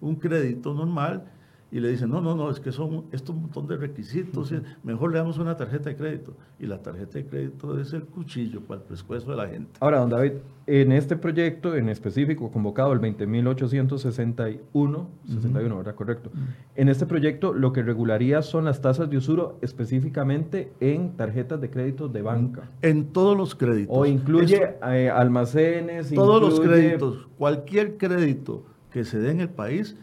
un 0.00 0.16
crédito 0.16 0.74
normal 0.74 1.37
y 1.70 1.80
le 1.80 1.90
dicen, 1.90 2.08
no, 2.08 2.20
no, 2.20 2.34
no, 2.34 2.50
es 2.50 2.60
que 2.60 2.72
son 2.72 3.04
estos 3.12 3.36
un 3.36 3.42
montón 3.42 3.66
de 3.66 3.76
requisitos, 3.76 4.52
mejor 4.82 5.12
le 5.12 5.18
damos 5.18 5.38
una 5.38 5.56
tarjeta 5.56 5.90
de 5.90 5.96
crédito. 5.96 6.34
Y 6.58 6.66
la 6.66 6.82
tarjeta 6.82 7.18
de 7.18 7.26
crédito 7.26 7.78
es 7.78 7.92
el 7.92 8.04
cuchillo 8.04 8.62
para 8.62 8.80
el 8.80 8.86
pescuezo 8.86 9.32
de 9.32 9.36
la 9.36 9.48
gente. 9.48 9.72
Ahora, 9.80 9.98
don 9.98 10.08
David, 10.08 10.32
en 10.66 10.92
este 10.92 11.16
proyecto 11.16 11.76
en 11.76 11.90
específico, 11.90 12.50
convocado 12.50 12.92
el 12.94 13.00
20.861, 13.00 15.06
61, 15.26 15.76
¿verdad? 15.76 15.94
Correcto. 15.94 16.30
En 16.74 16.88
este 16.88 17.04
proyecto 17.04 17.52
lo 17.52 17.72
que 17.72 17.82
regularía 17.82 18.40
son 18.40 18.64
las 18.64 18.80
tasas 18.80 19.10
de 19.10 19.18
usuro 19.18 19.58
específicamente 19.60 20.72
en 20.80 21.16
tarjetas 21.16 21.60
de 21.60 21.70
crédito 21.70 22.08
de 22.08 22.22
banca. 22.22 22.70
En 22.80 23.12
todos 23.12 23.36
los 23.36 23.54
créditos. 23.54 23.94
O 23.94 24.06
incluye 24.06 24.74
eh, 24.86 25.10
almacenes. 25.10 26.14
Todos 26.14 26.40
los 26.40 26.60
créditos, 26.60 27.28
cualquier 27.36 27.98
crédito 27.98 28.64
que 28.90 29.04
se 29.04 29.18
dé 29.18 29.32
en 29.32 29.40
el 29.40 29.50
país 29.50 29.96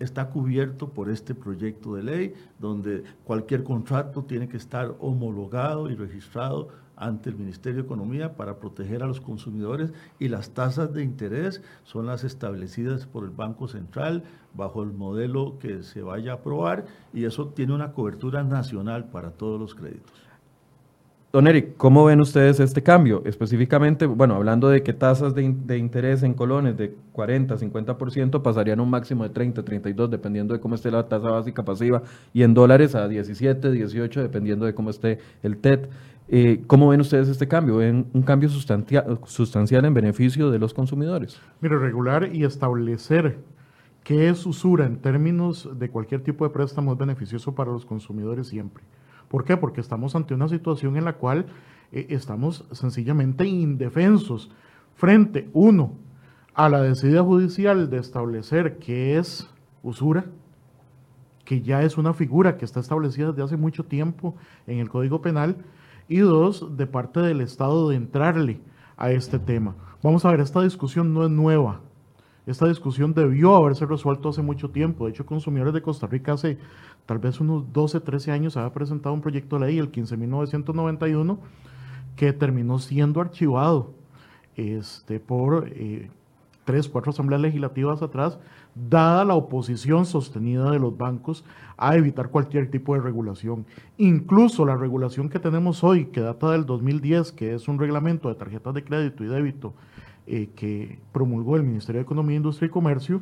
está 0.00 0.30
cubierto 0.30 0.90
por 0.90 1.10
este 1.10 1.34
proyecto 1.34 1.94
de 1.94 2.02
ley, 2.02 2.34
donde 2.58 3.04
cualquier 3.24 3.62
contrato 3.62 4.24
tiene 4.24 4.48
que 4.48 4.56
estar 4.56 4.94
homologado 5.00 5.90
y 5.90 5.94
registrado 5.94 6.68
ante 6.96 7.30
el 7.30 7.36
Ministerio 7.36 7.82
de 7.82 7.86
Economía 7.86 8.36
para 8.36 8.58
proteger 8.58 9.02
a 9.02 9.06
los 9.06 9.20
consumidores 9.20 9.92
y 10.18 10.28
las 10.28 10.50
tasas 10.50 10.92
de 10.92 11.02
interés 11.02 11.62
son 11.84 12.06
las 12.06 12.22
establecidas 12.24 13.06
por 13.06 13.24
el 13.24 13.30
Banco 13.30 13.66
Central 13.66 14.24
bajo 14.54 14.82
el 14.82 14.92
modelo 14.92 15.58
que 15.58 15.82
se 15.82 16.02
vaya 16.02 16.32
a 16.32 16.34
aprobar 16.36 16.86
y 17.12 17.24
eso 17.24 17.48
tiene 17.48 17.74
una 17.74 17.92
cobertura 17.92 18.44
nacional 18.44 19.10
para 19.10 19.32
todos 19.32 19.58
los 19.58 19.74
créditos. 19.74 20.31
Don 21.32 21.46
Eric, 21.46 21.78
¿cómo 21.78 22.04
ven 22.04 22.20
ustedes 22.20 22.60
este 22.60 22.82
cambio? 22.82 23.22
Específicamente, 23.24 24.04
bueno, 24.04 24.34
hablando 24.34 24.68
de 24.68 24.82
que 24.82 24.92
tasas 24.92 25.34
de, 25.34 25.78
interés 25.78 26.22
en 26.24 26.34
colones 26.34 26.76
de 26.76 26.94
40, 27.12 27.56
50% 27.56 28.42
pasarían 28.42 28.80
a 28.80 28.82
un 28.82 28.90
máximo 28.90 29.24
de 29.24 29.30
30, 29.30 29.62
32, 29.62 30.10
dependiendo 30.10 30.52
de 30.52 30.60
cómo 30.60 30.74
esté 30.74 30.90
la 30.90 31.08
tasa 31.08 31.30
básica 31.30 31.64
pasiva, 31.64 32.02
y 32.34 32.42
en 32.42 32.52
dólares 32.52 32.94
a 32.94 33.08
17, 33.08 33.72
18, 33.72 34.20
dependiendo 34.20 34.66
de 34.66 34.74
cómo 34.74 34.90
esté 34.90 35.20
el 35.42 35.56
TED. 35.56 35.88
Eh, 36.28 36.64
¿Cómo 36.66 36.88
ven 36.88 37.00
ustedes 37.00 37.28
este 37.28 37.48
cambio? 37.48 37.78
¿Ven 37.78 38.08
un 38.12 38.22
cambio 38.22 38.50
sustancial, 38.50 39.18
sustancial 39.24 39.86
en 39.86 39.94
beneficio 39.94 40.50
de 40.50 40.58
los 40.58 40.74
consumidores? 40.74 41.40
Mire, 41.62 41.78
regular 41.78 42.28
y 42.30 42.44
establecer 42.44 43.38
qué 44.04 44.28
es 44.28 44.44
usura 44.44 44.84
en 44.84 44.98
términos 44.98 45.66
de 45.78 45.88
cualquier 45.88 46.22
tipo 46.22 46.44
de 46.44 46.50
préstamo 46.50 46.92
es 46.92 46.98
beneficioso 46.98 47.54
para 47.54 47.72
los 47.72 47.86
consumidores 47.86 48.48
siempre. 48.48 48.84
¿Por 49.32 49.44
qué? 49.44 49.56
Porque 49.56 49.80
estamos 49.80 50.14
ante 50.14 50.34
una 50.34 50.46
situación 50.46 50.98
en 50.98 51.06
la 51.06 51.14
cual 51.14 51.46
eh, 51.90 52.08
estamos 52.10 52.66
sencillamente 52.70 53.46
indefensos 53.46 54.50
frente, 54.94 55.48
uno, 55.54 55.94
a 56.52 56.68
la 56.68 56.82
decisión 56.82 57.24
judicial 57.24 57.88
de 57.88 57.96
establecer 57.96 58.76
qué 58.76 59.16
es 59.16 59.48
usura, 59.82 60.26
que 61.46 61.62
ya 61.62 61.82
es 61.82 61.96
una 61.96 62.12
figura 62.12 62.58
que 62.58 62.66
está 62.66 62.80
establecida 62.80 63.28
desde 63.28 63.42
hace 63.42 63.56
mucho 63.56 63.84
tiempo 63.84 64.36
en 64.66 64.80
el 64.80 64.90
Código 64.90 65.22
Penal, 65.22 65.56
y 66.08 66.18
dos, 66.18 66.76
de 66.76 66.86
parte 66.86 67.20
del 67.20 67.40
Estado 67.40 67.88
de 67.88 67.96
entrarle 67.96 68.60
a 68.98 69.12
este 69.12 69.38
tema. 69.38 69.74
Vamos 70.02 70.26
a 70.26 70.30
ver, 70.30 70.40
esta 70.40 70.60
discusión 70.60 71.14
no 71.14 71.24
es 71.24 71.30
nueva. 71.30 71.80
Esta 72.46 72.66
discusión 72.66 73.14
debió 73.14 73.54
haberse 73.54 73.86
resuelto 73.86 74.28
hace 74.28 74.42
mucho 74.42 74.70
tiempo. 74.70 75.04
De 75.04 75.12
hecho, 75.12 75.24
Consumidores 75.24 75.74
de 75.74 75.82
Costa 75.82 76.08
Rica 76.08 76.32
hace 76.32 76.58
tal 77.06 77.18
vez 77.18 77.40
unos 77.40 77.72
12, 77.72 78.00
13 78.00 78.32
años 78.32 78.56
había 78.56 78.72
presentado 78.72 79.14
un 79.14 79.20
proyecto 79.20 79.58
de 79.58 79.66
ley, 79.66 79.78
el 79.78 79.92
15.991, 79.92 81.38
que 82.16 82.32
terminó 82.32 82.78
siendo 82.80 83.20
archivado 83.20 83.94
este, 84.56 85.20
por 85.20 85.68
eh, 85.68 86.10
tres, 86.64 86.88
cuatro 86.88 87.10
asambleas 87.10 87.42
legislativas 87.42 88.02
atrás, 88.02 88.38
dada 88.74 89.24
la 89.24 89.34
oposición 89.34 90.04
sostenida 90.04 90.70
de 90.70 90.80
los 90.80 90.96
bancos 90.96 91.44
a 91.76 91.96
evitar 91.96 92.30
cualquier 92.30 92.70
tipo 92.70 92.94
de 92.94 93.00
regulación. 93.00 93.66
Incluso 93.98 94.66
la 94.66 94.76
regulación 94.76 95.28
que 95.28 95.38
tenemos 95.38 95.84
hoy, 95.84 96.06
que 96.06 96.20
data 96.20 96.50
del 96.50 96.66
2010, 96.66 97.32
que 97.32 97.54
es 97.54 97.68
un 97.68 97.78
reglamento 97.78 98.28
de 98.28 98.34
tarjetas 98.34 98.74
de 98.74 98.84
crédito 98.84 99.22
y 99.24 99.28
débito 99.28 99.74
eh, 100.24 100.50
que 100.54 101.00
promulgó 101.10 101.56
el 101.56 101.64
Ministerio 101.64 101.98
de 101.98 102.04
Economía, 102.04 102.36
Industria 102.36 102.66
y 102.66 102.70
Comercio, 102.70 103.20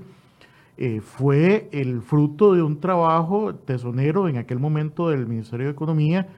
eh, 0.76 1.00
fue 1.00 1.68
el 1.72 2.02
fruto 2.02 2.52
de 2.54 2.62
un 2.62 2.78
trabajo 2.78 3.54
tesonero 3.54 4.28
en 4.28 4.36
aquel 4.36 4.58
momento 4.58 5.08
del 5.08 5.26
Ministerio 5.26 5.66
de 5.66 5.72
Economía 5.72 6.28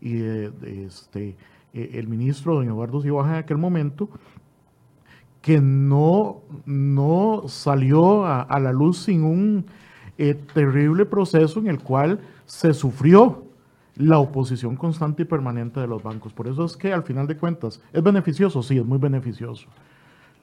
y 0.00 0.14
de, 0.14 0.84
este, 0.86 1.36
eh, 1.74 1.90
el 1.94 2.06
ministro 2.06 2.54
don 2.54 2.68
Eduardo 2.68 3.02
Cibaja 3.02 3.30
en 3.30 3.36
aquel 3.36 3.58
momento, 3.58 4.08
que 5.40 5.60
no, 5.60 6.42
no 6.66 7.42
salió 7.48 8.24
a, 8.24 8.60
la 8.60 8.72
luz 8.72 8.98
sin 8.98 9.24
un 9.24 9.66
terrible 10.54 11.04
proceso 11.04 11.58
en 11.58 11.66
el 11.66 11.80
cual 11.80 12.20
se 12.46 12.74
sufrió 12.74 13.42
la 13.96 14.20
oposición 14.20 14.76
constante 14.76 15.22
y 15.22 15.24
permanente 15.24 15.80
de 15.80 15.88
los 15.88 16.00
bancos. 16.00 16.32
Por 16.32 16.46
eso 16.46 16.64
es 16.64 16.76
que 16.76 16.92
al 16.92 17.02
final 17.02 17.26
de 17.26 17.36
cuentas, 17.36 17.82
¿es 17.92 18.02
beneficioso? 18.04 18.62
Sí, 18.62 18.78
es 18.78 18.84
muy 18.84 18.98
beneficioso. 18.98 19.66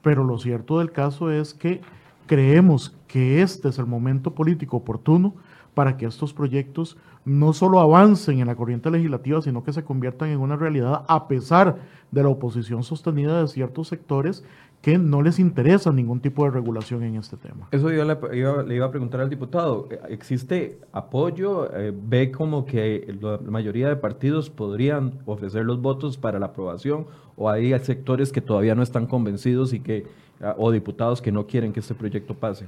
Pero 0.02 0.24
lo 0.24 0.38
cierto 0.38 0.80
del 0.80 0.92
caso 0.92 1.32
es 1.32 1.54
que 1.54 1.82
creemos 2.28 2.96
que 3.08 3.42
este 3.42 3.70
es 3.70 3.80
el 3.80 3.86
momento 3.86 4.36
político 4.36 4.78
oportuno 4.78 5.34
para 5.74 5.98
que 5.98 6.06
estos 6.06 6.34
proyectos 6.34 6.98
no 7.26 7.54
solo 7.54 7.80
avancen 7.80 8.40
en 8.40 8.48
la 8.48 8.56
corriente 8.56 8.90
legislativa, 8.90 9.42
sino 9.42 9.64
que 9.64 9.74
se 9.74 9.84
conviertan 9.84 10.30
en 10.30 10.40
una 10.40 10.56
realidad 10.56 11.06
a 11.08 11.28
pesar 11.28 11.78
de 12.12 12.24
la 12.24 12.30
oposición 12.30 12.84
sostenida 12.84 13.42
de 13.42 13.48
ciertos 13.48 13.88
sectores 13.88 14.44
que 14.82 14.98
no 14.98 15.22
les 15.22 15.40
interesa 15.40 15.92
ningún 15.92 16.22
tipo 16.22 16.46
de 16.46 16.52
regulación 16.52 17.04
en 17.04 17.16
este 17.16 17.36
tema. 17.36 17.68
Eso 17.72 17.92
yo 17.92 18.06
le 18.06 18.76
iba, 18.76 18.86
a 18.86 18.92
preguntar 18.92 19.20
al 19.20 19.30
diputado. 19.30 19.90
¿Existe 20.08 20.80
apoyo? 20.94 21.70
Eh, 21.76 21.94
¿Ve 21.94 22.32
como 22.32 22.66
que 22.66 23.14
la 23.20 23.40
mayoría 23.40 23.90
de 23.90 23.98
partidos 23.98 24.50
podrían 24.50 25.20
ofrecer 25.26 25.66
los 25.66 25.82
votos 25.82 26.18
para 26.18 26.40
la 26.40 26.48
aprobación? 26.48 27.08
¿O 27.36 27.50
hay 27.50 27.78
sectores 27.80 28.32
que 28.32 28.40
todavía 28.40 28.74
no 28.74 28.82
están 28.82 29.06
convencidos 29.06 29.74
y 29.74 29.82
que, 29.82 30.06
ah, 30.42 30.56
o 30.58 30.72
diputados 30.72 31.22
que 31.22 31.32
no 31.32 31.46
quieren 31.46 31.74
que 31.74 31.82
este 31.82 31.94
proyecto 31.94 32.34
pase? 32.34 32.68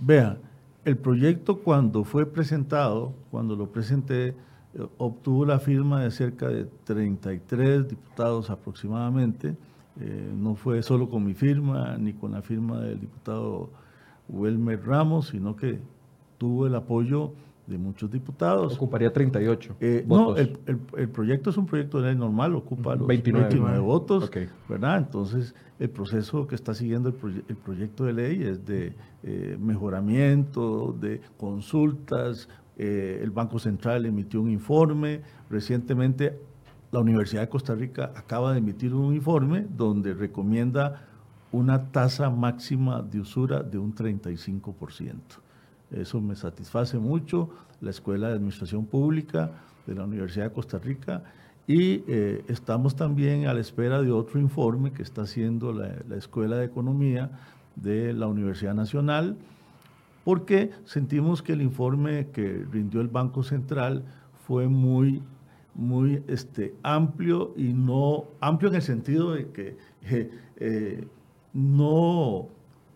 Vea, 0.00 0.38
el 0.86 0.96
proyecto 0.96 1.58
cuando 1.58 2.04
fue 2.04 2.24
presentado, 2.24 3.12
cuando 3.30 3.54
lo 3.54 3.66
presenté, 3.66 4.28
eh, 4.28 4.34
obtuvo 4.96 5.44
la 5.44 5.58
firma 5.58 6.02
de 6.02 6.10
cerca 6.10 6.48
de 6.48 6.64
33 6.84 7.86
diputados 7.86 8.48
aproximadamente 8.48 9.56
eh, 9.98 10.32
no 10.34 10.54
fue 10.54 10.82
solo 10.82 11.08
con 11.08 11.24
mi 11.24 11.34
firma 11.34 11.96
ni 11.98 12.12
con 12.12 12.32
la 12.32 12.42
firma 12.42 12.80
del 12.80 13.00
diputado 13.00 13.70
Wilmer 14.28 14.80
Ramos, 14.86 15.28
sino 15.28 15.56
que 15.56 15.80
tuvo 16.38 16.66
el 16.66 16.74
apoyo 16.74 17.32
de 17.66 17.76
muchos 17.76 18.10
diputados. 18.10 18.74
Ocuparía 18.74 19.12
38. 19.12 19.76
Eh, 19.80 20.04
no, 20.06 20.36
el, 20.36 20.48
proyecto 21.12 21.50
es 21.50 21.56
un 21.56 21.66
proyecto 21.66 22.00
de 22.00 22.08
ley 22.08 22.16
normal, 22.16 22.54
ocupa 22.54 22.94
los 22.94 23.06
29, 23.06 23.78
votos, 23.80 24.30
¿verdad? 24.68 24.98
Entonces, 24.98 25.54
el 25.78 25.90
proceso 25.90 26.46
que 26.46 26.54
está 26.54 26.74
siguiendo 26.74 27.08
el, 27.08 27.56
proyecto 27.56 28.04
de 28.04 28.12
ley 28.12 28.42
es 28.42 28.64
de 28.64 28.94
eh, 29.22 29.56
mejoramiento, 29.60 30.96
de 31.00 31.20
consultas. 31.36 32.48
el 32.76 33.30
Banco 33.30 33.58
Central 33.58 34.06
emitió 34.06 34.40
un 34.40 34.50
informe. 34.50 35.20
Recientemente 35.48 36.38
la 36.92 37.00
Universidad 37.00 37.42
de 37.42 37.48
Costa 37.48 37.74
Rica 37.74 38.12
acaba 38.16 38.52
de 38.52 38.58
emitir 38.58 38.94
un 38.94 39.14
informe 39.14 39.66
donde 39.68 40.14
recomienda 40.14 41.06
una 41.52 41.90
tasa 41.90 42.30
máxima 42.30 43.02
de 43.02 43.20
usura 43.20 43.62
de 43.62 43.78
un 43.78 43.94
35%. 43.94 45.14
Eso 45.90 46.20
me 46.20 46.36
satisface 46.36 46.98
mucho, 46.98 47.50
la 47.80 47.90
Escuela 47.90 48.28
de 48.28 48.34
Administración 48.34 48.86
Pública 48.86 49.50
de 49.86 49.94
la 49.94 50.04
Universidad 50.04 50.46
de 50.46 50.52
Costa 50.52 50.78
Rica, 50.78 51.24
y 51.66 52.02
eh, 52.08 52.44
estamos 52.48 52.96
también 52.96 53.46
a 53.46 53.54
la 53.54 53.60
espera 53.60 54.02
de 54.02 54.10
otro 54.10 54.40
informe 54.40 54.92
que 54.92 55.02
está 55.02 55.22
haciendo 55.22 55.72
la, 55.72 55.94
la 56.08 56.16
Escuela 56.16 56.56
de 56.56 56.66
Economía 56.66 57.30
de 57.76 58.12
la 58.12 58.26
Universidad 58.26 58.74
Nacional, 58.74 59.36
porque 60.24 60.70
sentimos 60.84 61.42
que 61.42 61.52
el 61.52 61.62
informe 61.62 62.28
que 62.32 62.66
rindió 62.70 63.00
el 63.00 63.08
Banco 63.08 63.42
Central 63.42 64.04
fue 64.46 64.68
muy 64.68 65.22
muy 65.74 66.22
este, 66.26 66.74
amplio 66.82 67.52
y 67.56 67.72
no 67.72 68.24
amplio 68.40 68.70
en 68.70 68.76
el 68.76 68.82
sentido 68.82 69.32
de 69.32 69.50
que 69.50 69.76
eh, 70.02 70.30
eh, 70.56 71.06
no 71.52 72.48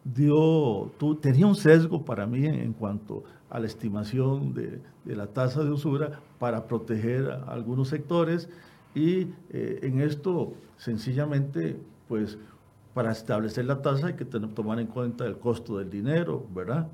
dio, 0.04 0.92
tenía 1.20 1.46
un 1.46 1.54
sesgo 1.54 2.04
para 2.04 2.26
mí 2.26 2.46
en, 2.46 2.72
cuanto 2.72 3.24
a 3.50 3.58
la 3.58 3.66
estimación 3.66 4.52
de, 4.52 4.80
la 5.04 5.26
tasa 5.28 5.62
de 5.62 5.70
usura 5.70 6.20
para 6.38 6.66
proteger 6.66 7.30
a 7.30 7.52
algunos 7.52 7.88
sectores 7.88 8.48
y 8.94 9.28
eh, 9.50 9.80
en 9.82 10.00
esto 10.00 10.52
sencillamente 10.76 11.76
pues 12.08 12.38
para 12.92 13.12
establecer 13.12 13.64
la 13.64 13.82
tasa 13.82 14.08
hay 14.08 14.14
que 14.14 14.24
tener, 14.24 14.50
tomar 14.50 14.78
en 14.78 14.86
cuenta 14.86 15.26
el 15.26 15.38
costo 15.38 15.78
del 15.78 15.90
dinero, 15.90 16.46
¿verdad? 16.54 16.86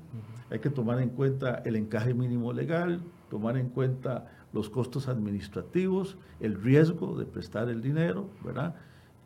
Hay 0.49 0.59
que 0.59 0.69
tomar 0.69 0.99
en 0.99 1.09
cuenta 1.09 1.61
el 1.63 1.75
encaje 1.75 2.13
mínimo 2.13 2.51
legal, 2.51 3.01
tomar 3.29 3.55
en 3.55 3.69
cuenta 3.69 4.25
los 4.53 4.69
costos 4.69 5.07
administrativos, 5.07 6.17
el 6.39 6.61
riesgo 6.61 7.17
de 7.17 7.25
prestar 7.25 7.69
el 7.69 7.81
dinero, 7.81 8.27
¿verdad? 8.43 8.75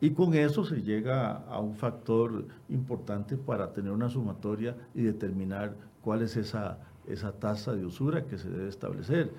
Y 0.00 0.10
con 0.10 0.34
eso 0.34 0.64
se 0.64 0.82
llega 0.82 1.32
a 1.48 1.58
un 1.58 1.74
factor 1.74 2.44
importante 2.68 3.36
para 3.36 3.72
tener 3.72 3.92
una 3.92 4.08
sumatoria 4.08 4.76
y 4.94 5.02
determinar 5.02 5.74
cuál 6.02 6.22
es 6.22 6.36
esa 6.36 6.78
esa 7.06 7.32
tasa 7.32 7.74
de 7.74 7.84
usura 7.84 8.24
que 8.26 8.38
se 8.38 8.50
debe 8.50 8.68
establecer. 8.68 9.30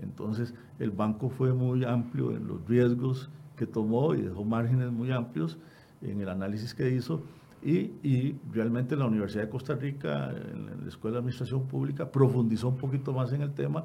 Entonces, 0.00 0.54
el 0.78 0.90
banco 0.90 1.28
fue 1.28 1.52
muy 1.52 1.84
amplio 1.84 2.32
en 2.32 2.46
los 2.46 2.66
riesgos 2.66 3.28
que 3.56 3.66
tomó 3.66 4.14
y 4.14 4.22
dejó 4.22 4.44
márgenes 4.44 4.90
muy 4.90 5.12
amplios 5.12 5.58
en 6.00 6.20
el 6.20 6.28
análisis 6.28 6.74
que 6.74 6.90
hizo. 6.90 7.22
Y, 7.64 8.34
realmente 8.52 8.96
la 8.96 9.06
Universidad 9.06 9.44
de 9.44 9.50
Costa 9.50 9.76
Rica, 9.76 10.30
en 10.30 10.82
la 10.82 10.88
Escuela 10.88 11.16
de 11.16 11.18
Administración 11.18 11.62
Pública, 11.68 12.10
profundizó 12.10 12.68
un 12.68 12.76
poquito 12.76 13.12
más 13.12 13.32
en 13.32 13.42
el 13.42 13.52
tema 13.52 13.84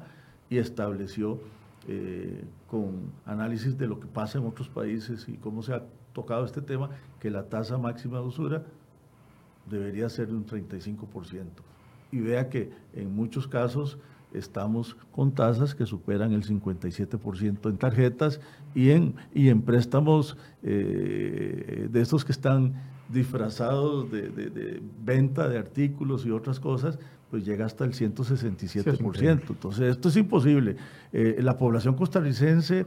y 0.50 0.58
estableció 0.58 1.40
eh, 1.86 2.44
con 2.70 3.12
análisis 3.24 3.78
de 3.78 3.86
lo 3.86 4.00
que 4.00 4.06
pasa 4.06 4.38
en 4.38 4.46
otros 4.46 4.68
países 4.68 5.28
y 5.28 5.36
cómo 5.36 5.62
se 5.62 5.74
ha 5.74 5.82
tocado 6.12 6.44
este 6.44 6.60
tema, 6.60 6.90
que 7.20 7.30
la 7.30 7.44
tasa 7.44 7.78
máxima 7.78 8.18
de 8.18 8.24
usura 8.24 8.62
debería 9.70 10.08
ser 10.08 10.28
de 10.28 10.34
un 10.34 10.46
35%. 10.46 11.46
Y 12.10 12.20
vea 12.20 12.48
que 12.48 12.70
en 12.94 13.14
muchos 13.14 13.46
casos 13.46 13.98
estamos 14.32 14.96
con 15.12 15.32
tasas 15.32 15.74
que 15.74 15.86
superan 15.86 16.32
el 16.32 16.44
57% 16.44 17.70
en 17.70 17.76
tarjetas 17.78 18.40
y 18.74 18.90
en, 18.90 19.14
y 19.34 19.48
en 19.48 19.62
préstamos 19.62 20.36
eh, 20.62 21.88
de 21.90 22.00
estos 22.00 22.24
que 22.24 22.32
están 22.32 22.74
disfrazados 23.08 24.10
de, 24.10 24.82
venta 25.02 25.48
de 25.48 25.58
artículos 25.58 26.26
y 26.26 26.30
otras 26.30 26.60
cosas, 26.60 26.98
pues 27.30 27.44
llega 27.44 27.66
hasta 27.66 27.84
el 27.84 27.92
167%. 27.92 29.42
Entonces, 29.48 29.90
esto 29.90 30.08
es 30.08 30.16
imposible. 30.16 30.76
Eh, 31.12 31.38
la 31.40 31.58
población 31.58 31.94
costarricense 31.94 32.86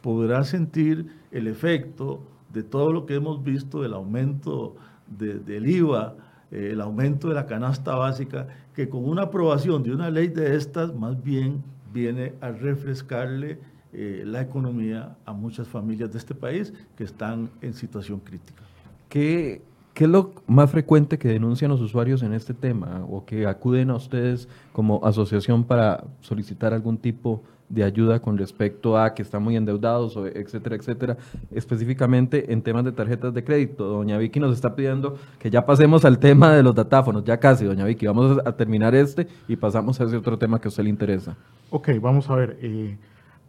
podrá 0.00 0.44
sentir 0.44 1.06
el 1.30 1.46
efecto 1.46 2.22
de 2.52 2.62
todo 2.62 2.92
lo 2.92 3.06
que 3.06 3.14
hemos 3.14 3.42
visto 3.42 3.82
del 3.82 3.94
aumento 3.94 4.76
del 5.06 5.68
IVA, 5.68 6.14
eh, 6.50 6.70
el 6.72 6.80
aumento 6.80 7.28
de 7.28 7.34
la 7.34 7.46
canasta 7.46 7.94
básica, 7.94 8.48
que 8.74 8.88
con 8.88 9.04
una 9.08 9.22
aprobación 9.22 9.82
de 9.82 9.92
una 9.92 10.10
ley 10.10 10.28
de 10.28 10.56
estas, 10.56 10.94
más 10.94 11.22
bien 11.22 11.62
viene 11.92 12.34
a 12.40 12.50
refrescarle 12.50 13.58
eh, 13.92 14.22
la 14.24 14.40
economía 14.40 15.16
a 15.26 15.32
muchas 15.34 15.68
familias 15.68 16.10
de 16.10 16.18
este 16.18 16.34
país 16.34 16.72
que 16.96 17.04
están 17.04 17.50
en 17.60 17.74
situación 17.74 18.20
crítica. 18.20 18.62
¿Qué, 19.08 19.62
¿Qué 19.94 20.04
es 20.04 20.10
lo 20.10 20.32
más 20.46 20.70
frecuente 20.70 21.18
que 21.18 21.28
denuncian 21.28 21.70
los 21.70 21.80
usuarios 21.80 22.22
en 22.22 22.32
este 22.32 22.54
tema 22.54 23.04
o 23.10 23.26
que 23.26 23.46
acuden 23.46 23.90
a 23.90 23.96
ustedes 23.96 24.48
como 24.72 25.04
asociación 25.04 25.64
para 25.64 26.04
solicitar 26.20 26.72
algún 26.72 26.96
tipo 26.96 27.42
de 27.68 27.84
ayuda 27.84 28.20
con 28.20 28.36
respecto 28.36 28.98
a 28.98 29.14
que 29.14 29.22
están 29.22 29.42
muy 29.42 29.56
endeudados, 29.56 30.16
etcétera, 30.34 30.76
etcétera, 30.76 31.16
específicamente 31.50 32.52
en 32.52 32.60
temas 32.60 32.84
de 32.84 32.92
tarjetas 32.92 33.32
de 33.32 33.44
crédito. 33.44 33.84
Doña 33.84 34.18
Vicky 34.18 34.40
nos 34.40 34.54
está 34.54 34.74
pidiendo 34.74 35.16
que 35.38 35.50
ya 35.50 35.64
pasemos 35.64 36.04
al 36.04 36.18
tema 36.18 36.54
de 36.54 36.62
los 36.62 36.74
datáfonos, 36.74 37.24
ya 37.24 37.38
casi, 37.38 37.64
doña 37.64 37.86
Vicky, 37.86 38.06
vamos 38.06 38.38
a 38.44 38.52
terminar 38.52 38.94
este 38.94 39.26
y 39.48 39.56
pasamos 39.56 39.98
a 40.00 40.04
ese 40.04 40.16
otro 40.16 40.36
tema 40.36 40.60
que 40.60 40.68
a 40.68 40.70
usted 40.70 40.84
le 40.84 40.90
interesa. 40.90 41.34
Ok, 41.70 41.88
vamos 42.00 42.28
a 42.28 42.36
ver. 42.36 42.58
Eh, 42.60 42.96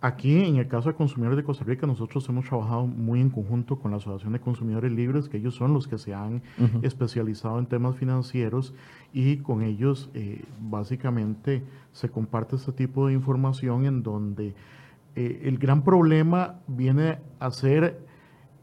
Aquí, 0.04 0.44
en 0.44 0.58
el 0.58 0.68
caso 0.68 0.90
de 0.90 0.96
consumidores 0.96 1.38
de 1.38 1.46
Costa 1.46 1.64
Rica, 1.64 1.88
nosotros 1.88 2.28
hemos 2.28 2.46
trabajado 2.46 2.86
muy 2.86 3.22
en 3.22 3.30
conjunto 3.30 3.80
con 3.80 3.92
la 3.92 3.98
Asociación 3.98 4.34
de 4.34 4.42
Consumidores 4.42 4.92
Libres, 4.92 5.30
que 5.30 5.38
ellos 5.38 5.56
son 5.56 5.74
los 5.74 5.88
que 5.88 5.98
se 5.98 6.14
han 6.14 6.42
especializado 6.82 7.58
en 7.58 7.68
temas 7.68 7.96
financieros 7.96 8.74
y 9.14 9.38
con 9.38 9.62
ellos 9.62 10.12
eh, 10.14 10.44
básicamente 10.60 11.64
se 11.94 12.10
comparte 12.10 12.58
este 12.58 12.74
tipo 12.74 13.08
de 13.08 13.14
información 13.14 13.86
en 13.86 14.04
donde 14.04 14.56
eh, 15.16 15.44
el 15.46 15.58
gran 15.58 15.86
problema 15.86 16.56
viene 16.68 17.20
a 17.40 17.50
ser 17.52 18.06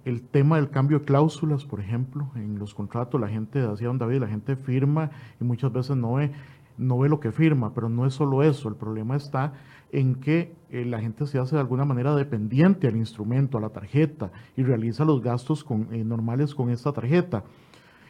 el 0.04 0.20
tema 0.20 0.56
del 0.56 0.68
cambio 0.68 0.98
de 0.98 1.06
cláusulas, 1.06 1.64
por 1.64 1.80
ejemplo, 1.80 2.30
en 2.34 2.58
los 2.58 2.74
contratos, 2.74 3.18
la 3.18 3.28
gente, 3.28 3.66
decía 3.66 3.86
don 3.86 3.96
David, 3.96 4.20
la 4.20 4.28
gente 4.28 4.56
firma 4.56 5.10
y 5.40 5.44
muchas 5.44 5.72
veces 5.72 5.96
no 5.96 6.12
ve, 6.12 6.32
no 6.76 6.98
ve 6.98 7.08
lo 7.08 7.18
que 7.18 7.32
firma, 7.32 7.72
pero 7.72 7.88
no 7.88 8.04
es 8.04 8.12
solo 8.12 8.42
eso, 8.42 8.68
el 8.68 8.76
problema 8.76 9.16
está 9.16 9.54
en 9.92 10.16
que 10.16 10.54
eh, 10.70 10.84
la 10.84 11.00
gente 11.00 11.26
se 11.26 11.38
hace 11.38 11.56
de 11.56 11.60
alguna 11.60 11.84
manera 11.84 12.14
dependiente 12.14 12.86
al 12.86 12.96
instrumento, 12.96 13.58
a 13.58 13.60
la 13.60 13.70
tarjeta, 13.70 14.30
y 14.56 14.62
realiza 14.62 15.04
los 15.04 15.22
gastos 15.22 15.64
eh, 15.90 16.04
normales 16.04 16.54
con 16.54 16.70
esta 16.70 16.92
tarjeta. 16.92 17.44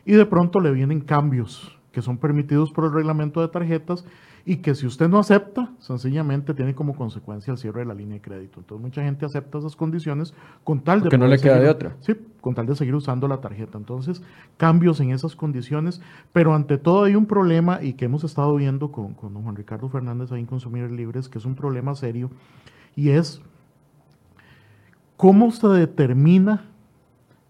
Y 0.05 0.13
de 0.13 0.27
pronto 0.27 0.61
le 0.61 0.73
vienen 0.73 1.01
cambios 1.01 1.79
que 1.93 2.03
son 2.03 2.19
permitidos 2.19 2.71
por 2.73 2.85
el 2.85 2.93
reglamento 2.93 3.41
de 3.41 3.49
tarjetas 3.49 4.05
y 4.45 4.57
que 4.57 4.75
si 4.75 4.87
usted 4.87 5.09
no 5.09 5.19
acepta, 5.19 5.71
sencillamente 5.79 6.55
tiene 6.55 6.75
como 6.75 6.95
consecuencia 6.95 7.53
el 7.53 7.59
cierre 7.59 7.81
de 7.81 7.87
la 7.87 7.95
línea 7.95 8.15
de 8.15 8.23
crédito. 8.23 8.61
Entonces 8.61 8.83
mucha 8.83 9.03
gente 9.03 9.27
acepta 9.27 9.59
esas 9.59 9.77
condiciones 9.77 10.35
con 10.65 10.81
tal 10.81 11.03
de... 11.03 11.09
Que 11.09 11.19
no 11.19 11.27
le 11.27 11.39
queda 11.39 11.59
de 11.59 11.69
otra. 11.69 11.97
Sí, 12.01 12.15
con 12.41 12.55
tal 12.55 12.67
de 12.67 12.75
seguir 12.75 12.95
usando 12.95 13.29
la 13.29 13.41
tarjeta. 13.41 13.79
Entonces, 13.79 14.23
cambios 14.57 15.01
en 15.01 15.11
esas 15.11 15.37
condiciones, 15.37 16.01
pero 16.33 16.55
ante 16.55 16.79
todo 16.79 17.05
hay 17.05 17.15
un 17.15 17.27
problema 17.27 17.83
y 17.83 17.95
que 17.95 18.07
hemos 18.07 18.25
estado 18.25 18.55
viendo 18.57 18.91
con, 18.91 19.15
con 19.15 19.35
don 19.35 19.43
Juan 19.43 19.57
Ricardo 19.57 19.89
Fernández 19.89 20.33
ahí 20.33 20.41
en 20.41 20.47
Consumidores 20.47 20.93
Libres, 20.93 21.29
que 21.29 21.39
es 21.39 21.45
un 21.45 21.55
problema 21.55 21.95
serio, 21.95 22.31
y 22.97 23.11
es 23.11 23.43
cómo 25.17 25.51
se 25.51 25.69
determina 25.69 26.65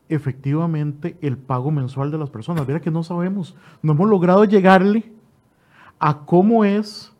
efectivamente 0.08 1.16
el 1.22 1.38
pago 1.38 1.70
mensual 1.70 2.10
de 2.10 2.18
las 2.18 2.30
personas. 2.30 2.66
Mira 2.66 2.80
que 2.80 2.90
no 2.90 3.04
sabemos, 3.04 3.56
no 3.80 3.92
hemos 3.92 4.10
logrado 4.10 4.44
llegarle 4.44 5.12
a 6.00 6.24
cómo 6.24 6.64
es 6.64 7.12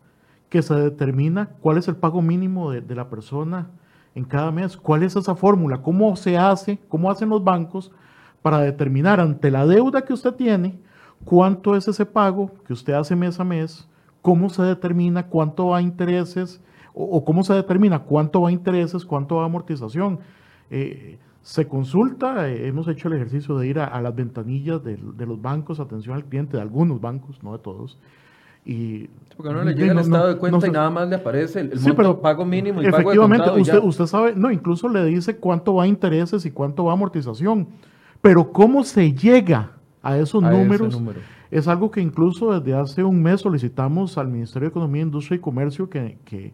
que 0.49 0.61
se 0.61 0.73
determina 0.73 1.49
cuál 1.61 1.77
es 1.77 1.87
el 1.87 1.95
pago 1.95 2.21
mínimo 2.21 2.71
de, 2.71 2.95
la 2.95 3.09
persona 3.09 3.69
en 4.15 4.25
cada 4.25 4.51
mes, 4.51 4.75
cuál 4.75 5.03
es 5.03 5.15
esa 5.15 5.35
fórmula, 5.35 5.81
cómo 5.81 6.13
se 6.17 6.37
hace, 6.37 6.79
cómo 6.89 7.09
hacen 7.09 7.29
los 7.29 7.43
bancos 7.43 7.91
para 8.41 8.59
determinar 8.59 9.21
ante 9.21 9.49
la 9.51 9.65
deuda 9.65 10.01
que 10.01 10.13
usted 10.13 10.33
tiene 10.33 10.77
cuánto 11.23 11.77
es 11.77 11.87
ese 11.87 12.05
pago 12.05 12.51
que 12.65 12.73
usted 12.73 12.93
hace 12.93 13.15
mes 13.15 13.39
a 13.39 13.45
mes, 13.45 13.87
cómo 14.21 14.49
se 14.49 14.63
determina 14.63 15.27
cuánto 15.27 15.67
va 15.67 15.77
a 15.77 15.81
intereses 15.81 16.59
o, 16.93 17.23
cómo 17.23 17.43
se 17.45 17.53
determina 17.53 17.99
cuánto 17.99 18.41
va 18.41 18.49
a 18.49 18.51
intereses, 18.51 19.05
cuánto 19.05 19.37
va 19.37 19.43
a 19.43 19.45
amortización. 19.45 20.19
Eh, 20.69 21.19
se 21.41 21.67
consulta, 21.67 22.49
eh, 22.49 22.67
hemos 22.67 22.87
hecho 22.89 23.07
el 23.07 23.13
ejercicio 23.13 23.57
de 23.57 23.67
ir 23.67 23.79
a, 23.79 24.01
las 24.01 24.13
ventanillas 24.13 24.83
de, 24.83 24.97
de, 24.97 25.25
los 25.25 25.41
bancos, 25.41 25.79
atención 25.79 26.15
al 26.15 26.25
cliente, 26.25 26.57
de 26.57 26.63
algunos 26.63 26.99
bancos, 26.99 27.41
no 27.41 27.53
de 27.53 27.59
todos, 27.59 27.97
y, 28.65 29.07
Porque 29.35 29.53
no 29.53 29.63
le 29.63 29.73
llega 29.73 29.93
el 29.93 29.99
estado 29.99 30.27
de 30.27 30.37
cuenta 30.37 30.67
y 30.67 30.71
nada 30.71 30.89
más 30.89 31.09
le 31.09 31.15
aparece 31.15 31.61
el, 31.61 31.79
sí, 31.79 31.91
pero 31.95 32.21
pago 32.21 32.45
mínimo 32.45 32.81
y 32.81 32.85
efectivamente, 32.85 33.45
pago 33.45 33.55
de 33.55 33.61
usted, 33.61 33.79
usted 33.81 34.05
sabe, 34.05 34.33
no, 34.35 34.51
incluso 34.51 34.87
le 34.87 35.03
dice 35.05 35.37
cuánto 35.37 35.73
va 35.75 35.83
a 35.83 35.87
intereses 35.87 36.45
y 36.45 36.51
cuánto 36.51 36.85
va 36.85 36.91
a 36.91 36.93
amortización. 36.93 37.67
Pero 38.21 38.51
cómo 38.51 38.83
se 38.83 39.13
llega 39.13 39.71
a 40.03 40.17
esos 40.17 40.43
números 40.43 41.01
es 41.49 41.67
algo 41.67 41.91
que 41.91 42.01
incluso 42.01 42.57
desde 42.57 42.73
hace 42.73 43.03
un 43.03 43.21
mes 43.21 43.41
solicitamos 43.41 44.17
al 44.17 44.29
Ministerio 44.29 44.69
de 44.69 44.71
Economía, 44.71 45.01
Industria 45.01 45.35
y 45.35 45.39
Comercio 45.39 45.89
que, 45.89 46.17
que 46.23 46.53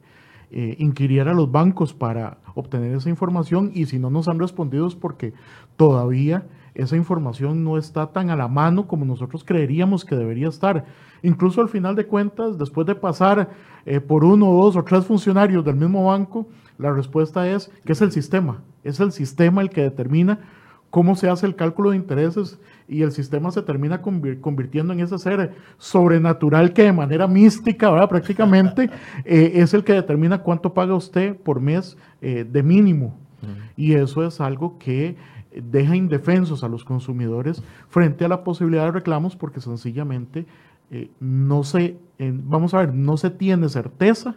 eh, 0.49 0.75
inquiriera 0.79 1.31
a 1.31 1.33
los 1.35 1.51
bancos 1.51 1.93
para 1.93 2.37
obtener 2.55 2.95
esa 2.95 3.09
información 3.09 3.71
y 3.73 3.85
si 3.85 3.99
no 3.99 4.09
nos 4.09 4.27
han 4.27 4.39
respondido 4.39 4.87
es 4.87 4.95
porque 4.95 5.33
todavía 5.75 6.47
esa 6.77 6.95
información 6.95 7.63
no 7.63 7.77
está 7.77 8.05
tan 8.07 8.29
a 8.29 8.35
la 8.35 8.47
mano 8.47 8.87
como 8.87 9.03
nosotros 9.03 9.43
creeríamos 9.43 10.05
que 10.05 10.15
debería 10.15 10.47
estar. 10.47 10.85
Incluso 11.23 11.59
al 11.59 11.69
final 11.69 11.95
de 11.95 12.05
cuentas, 12.05 12.59
después 12.59 12.85
de 12.85 12.93
pasar 12.93 13.49
eh, 13.87 13.99
por 13.99 14.23
uno, 14.23 14.45
dos 14.45 14.75
o 14.75 14.83
tres 14.83 15.03
funcionarios 15.03 15.65
del 15.65 15.75
mismo 15.75 16.05
banco, 16.05 16.47
la 16.77 16.93
respuesta 16.93 17.49
es 17.49 17.71
que 17.83 17.93
es 17.93 18.01
el 18.01 18.11
sistema. 18.11 18.61
Es 18.83 18.99
el 18.99 19.11
sistema 19.11 19.63
el 19.63 19.71
que 19.71 19.81
determina 19.81 20.39
cómo 20.91 21.15
se 21.15 21.27
hace 21.29 21.47
el 21.47 21.55
cálculo 21.55 21.89
de 21.89 21.97
intereses 21.97 22.59
y 22.87 23.01
el 23.01 23.11
sistema 23.11 23.49
se 23.49 23.63
termina 23.63 24.01
convirtiendo 24.01 24.93
en 24.93 24.99
ese 24.99 25.17
ser 25.17 25.55
sobrenatural 25.79 26.73
que 26.73 26.83
de 26.83 26.93
manera 26.93 27.27
mística, 27.27 27.89
¿verdad? 27.89 28.07
prácticamente, 28.07 28.91
eh, 29.25 29.53
es 29.55 29.73
el 29.73 29.83
que 29.83 29.93
determina 29.93 30.43
cuánto 30.43 30.75
paga 30.75 30.93
usted 30.93 31.35
por 31.35 31.59
mes 31.59 31.97
eh, 32.21 32.45
de 32.49 32.61
mínimo. 32.61 33.17
Y 33.75 33.93
eso 33.93 34.25
es 34.25 34.41
algo 34.41 34.77
que 34.79 35.15
deja 35.61 35.95
indefensos 35.95 36.63
a 36.63 36.67
los 36.67 36.83
consumidores 36.83 37.63
frente 37.89 38.25
a 38.25 38.27
la 38.27 38.43
posibilidad 38.43 38.85
de 38.85 38.91
reclamos 38.91 39.35
porque 39.35 39.61
sencillamente 39.61 40.45
eh, 40.91 41.09
no 41.19 41.63
se, 41.63 41.97
vamos 42.19 42.73
a 42.73 42.79
ver, 42.79 42.93
no 42.93 43.17
se 43.17 43.29
tiene 43.29 43.69
certeza 43.69 44.35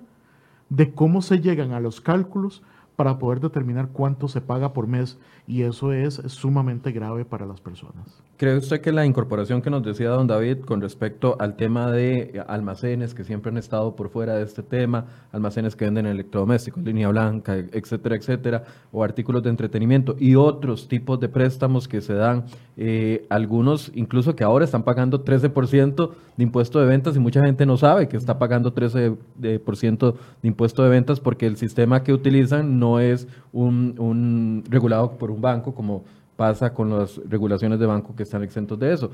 de 0.68 0.92
cómo 0.92 1.22
se 1.22 1.40
llegan 1.40 1.72
a 1.72 1.80
los 1.80 2.00
cálculos 2.00 2.62
para 3.00 3.18
poder 3.18 3.40
determinar 3.40 3.88
cuánto 3.94 4.28
se 4.28 4.42
paga 4.42 4.74
por 4.74 4.86
mes 4.86 5.16
y 5.46 5.62
eso 5.62 5.90
es 5.94 6.20
sumamente 6.26 6.92
grave 6.92 7.24
para 7.24 7.46
las 7.46 7.58
personas. 7.58 8.22
¿Cree 8.36 8.58
usted 8.58 8.82
que 8.82 8.92
la 8.92 9.06
incorporación 9.06 9.62
que 9.62 9.70
nos 9.70 9.82
decía 9.82 10.10
don 10.10 10.26
David 10.26 10.60
con 10.60 10.82
respecto 10.82 11.36
al 11.38 11.56
tema 11.56 11.90
de 11.90 12.42
almacenes 12.46 13.14
que 13.14 13.24
siempre 13.24 13.50
han 13.50 13.56
estado 13.56 13.96
por 13.96 14.10
fuera 14.10 14.34
de 14.34 14.44
este 14.44 14.62
tema, 14.62 15.06
almacenes 15.32 15.76
que 15.76 15.86
venden 15.86 16.06
electrodomésticos, 16.06 16.82
línea 16.82 17.08
blanca, 17.08 17.56
etcétera, 17.56 18.16
etcétera, 18.16 18.64
o 18.92 19.02
artículos 19.02 19.42
de 19.42 19.50
entretenimiento 19.50 20.14
y 20.18 20.36
otros 20.36 20.86
tipos 20.86 21.20
de 21.20 21.28
préstamos 21.28 21.88
que 21.88 22.00
se 22.02 22.14
dan, 22.14 22.44
eh, 22.76 23.26
algunos 23.28 23.92
incluso 23.94 24.36
que 24.36 24.44
ahora 24.44 24.64
están 24.64 24.82
pagando 24.82 25.24
13% 25.24 26.10
de 26.36 26.44
impuesto 26.44 26.80
de 26.80 26.86
ventas 26.86 27.16
y 27.16 27.18
mucha 27.18 27.44
gente 27.44 27.66
no 27.66 27.76
sabe 27.76 28.08
que 28.08 28.16
está 28.16 28.38
pagando 28.38 28.74
13% 28.74 29.18
de, 29.36 30.48
impuesto 30.48 30.82
de 30.82 30.88
ventas 30.88 31.20
porque 31.20 31.46
el 31.46 31.58
sistema 31.58 32.02
que 32.02 32.14
utilizan 32.14 32.78
no 32.78 32.89
es 32.98 33.29
un, 33.53 33.94
un 33.98 34.64
regulado 34.68 35.18
por 35.18 35.31
un 35.31 35.40
banco 35.40 35.74
como 35.74 36.05
pasa 36.37 36.72
con 36.72 36.88
las 36.90 37.20
regulaciones 37.29 37.79
de 37.79 37.87
banco 37.87 38.16
que 38.16 38.22
están 38.22 38.42
exentos 38.42 38.79
de 38.79 38.94
eso. 38.94 39.11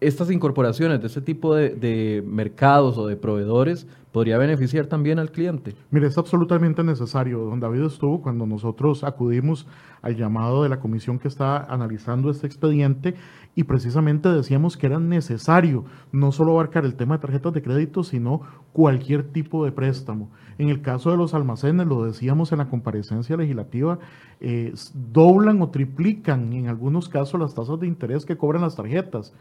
estas 0.00 0.30
incorporaciones 0.30 0.98
de 1.02 1.08
este 1.08 1.20
tipo 1.20 1.54
de, 1.54 1.74
de, 1.74 2.24
mercados 2.26 2.96
o 2.96 3.06
de 3.06 3.16
proveedores 3.16 3.86
podría 4.12 4.38
beneficiar 4.38 4.86
también 4.86 5.18
al 5.18 5.30
cliente? 5.30 5.74
Mire, 5.90 6.06
es 6.06 6.16
absolutamente 6.16 6.82
necesario. 6.82 7.40
Don 7.40 7.60
David 7.60 7.82
estuvo 7.82 8.22
cuando 8.22 8.46
nosotros 8.46 9.04
acudimos 9.04 9.66
al 10.00 10.16
llamado 10.16 10.62
de 10.62 10.70
la 10.70 10.80
comisión 10.80 11.18
que 11.18 11.28
está 11.28 11.58
analizando 11.64 12.30
este 12.30 12.46
expediente 12.46 13.14
y 13.54 13.64
precisamente 13.64 14.28
decíamos 14.28 14.76
que 14.76 14.86
era 14.86 15.00
necesario 15.00 15.84
no 16.12 16.32
solo 16.32 16.52
abarcar 16.52 16.84
el 16.84 16.94
tema 16.94 17.16
de 17.16 17.22
tarjetas 17.22 17.52
de 17.52 17.62
crédito, 17.62 18.04
sino 18.04 18.42
cualquier 18.72 19.24
tipo 19.24 19.64
de 19.64 19.72
préstamo. 19.72 20.30
En 20.58 20.68
el 20.68 20.82
caso 20.82 21.10
de 21.10 21.16
los 21.16 21.34
almacenes, 21.34 21.86
lo 21.86 22.04
decíamos 22.04 22.52
en 22.52 22.58
la 22.58 22.68
comparecencia 22.68 23.36
legislativa, 23.36 23.98
eh, 24.40 24.72
doblan 24.94 25.60
o 25.62 25.70
triplican 25.70 26.52
en 26.52 26.68
algunos 26.68 27.08
casos 27.08 27.40
las 27.40 27.54
tasas 27.54 27.80
de 27.80 27.86
interés 27.86 28.24
que 28.24 28.36
cobran 28.36 28.62
las 28.62 28.76
tarjetas. 28.76 29.34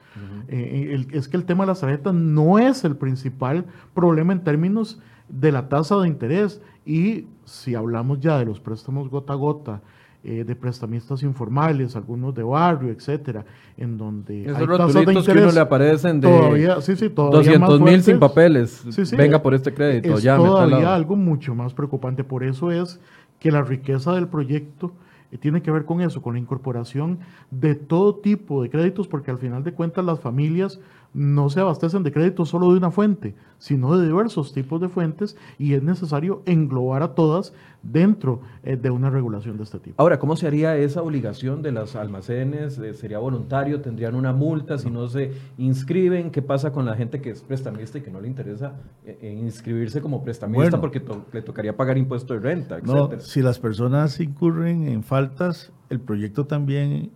Eh, 0.48 1.06
es 1.12 1.28
que 1.28 1.38
el 1.38 1.46
tema 1.46 1.64
de 1.64 1.68
las 1.68 1.82
tarjetas 1.82 2.14
no 2.14 2.58
es 2.58 2.84
el 2.86 2.96
principal 2.96 3.66
problema 3.94 4.34
en 4.34 4.44
términos 4.44 5.02
de 5.28 5.52
la 5.52 5.70
tasa 5.70 5.98
de 5.98 6.08
interés 6.08 6.62
y 6.86 7.28
si 7.46 7.76
hablamos 7.76 8.20
ya 8.20 8.40
de 8.40 8.46
los 8.46 8.60
préstamos 8.60 9.10
gota 9.10 9.34
a 9.34 9.36
gota, 9.36 9.82
eh, 10.22 10.44
de 10.44 10.56
prestamistas 10.56 11.24
informales, 11.24 11.96
algunos 11.96 12.36
de 12.36 12.44
barrio, 12.44 12.92
etcétera, 12.92 13.46
en 13.78 13.98
donde 13.98 14.44
Esos 14.44 14.58
hay 14.58 14.68
tasas 14.68 14.94
de 14.94 15.14
interés 15.14 15.26
que 15.26 15.32
uno 15.32 15.52
le 15.54 15.60
aparecen 15.62 16.20
de 16.20 16.28
todavía, 16.28 16.82
sí, 16.82 16.96
sí, 16.98 17.10
todavía 17.10 17.58
200 17.58 17.82
mil 17.82 18.04
sin 18.04 18.20
papeles, 18.20 18.84
venga 19.16 19.42
por 19.42 19.54
este 19.54 19.74
crédito. 19.74 20.18
Es 20.18 20.24
todavía 20.26 20.94
algo 20.94 21.16
mucho 21.16 21.56
más 21.56 21.74
preocupante, 21.74 22.26
por 22.26 22.44
eso 22.44 22.70
es 22.70 23.00
que 23.40 23.50
la 23.50 23.62
riqueza 23.62 24.14
del 24.14 24.28
proyecto 24.28 24.92
eh, 25.32 25.38
tiene 25.38 25.62
que 25.62 25.72
ver 25.72 25.86
con 25.86 26.02
eso, 26.02 26.22
con 26.22 26.34
la 26.34 26.40
incorporación 26.40 27.20
de 27.50 27.76
todo 27.76 28.16
tipo 28.16 28.62
de 28.62 28.70
créditos, 28.70 29.08
porque 29.08 29.32
al 29.32 29.38
final 29.38 29.64
de 29.64 29.74
cuentas 29.74 30.04
las 30.04 30.20
familias 30.20 30.82
no 31.14 31.50
se 31.50 31.60
abastecen 31.60 32.04
de 32.04 32.12
crédito 32.12 32.46
solo 32.46 32.72
de 32.72 32.78
una 32.78 32.92
fuente, 32.92 33.36
sino 33.58 33.98
de 33.98 34.06
diversos 34.06 34.54
tipos 34.54 34.80
de 34.80 34.90
fuentes 34.90 35.36
y 35.58 35.74
es 35.74 35.84
necesario 35.84 36.44
englobar 36.46 37.04
a 37.04 37.16
todas 37.16 37.54
dentro 37.82 38.42
eh, 38.64 38.76
de 38.76 38.90
una 38.90 39.10
regulación 39.10 39.58
de 39.58 39.64
este 39.64 39.80
tipo. 39.80 39.96
Ahora, 40.02 40.20
¿cómo 40.20 40.36
se 40.36 40.48
haría 40.48 40.76
esa 40.78 41.02
obligación 41.02 41.62
de 41.62 41.72
los 41.72 41.96
almacenes? 41.96 42.78
Eh, 42.78 42.94
¿Sería 42.94 43.20
voluntario? 43.20 43.82
¿Tendrían 43.82 44.16
una 44.16 44.34
multa 44.34 44.78
si 44.78 44.90
no 44.90 45.08
se 45.08 45.32
inscriben? 45.58 46.32
¿Qué 46.32 46.42
pasa 46.42 46.72
con 46.72 46.86
la 46.86 46.96
gente 46.96 47.22
que 47.22 47.32
es 47.32 47.42
prestamista 47.42 47.98
y 47.98 48.02
que 48.02 48.12
no 48.12 48.22
le 48.22 48.28
interesa 48.28 48.74
eh, 49.06 49.38
inscribirse 49.42 50.02
como 50.02 50.24
prestamista 50.24 50.80
porque 50.80 51.02
le 51.32 51.42
tocaría 51.42 51.76
pagar 51.76 51.98
impuesto 51.98 52.34
de 52.34 52.40
renta? 52.40 52.80
No, 52.84 53.10
si 53.20 53.42
las 53.42 53.60
personas 53.60 54.20
incurren 54.20 54.88
en 54.88 55.04
faltas, 55.04 55.72
el 55.90 56.00
proyecto 56.00 56.46
también 56.46 57.12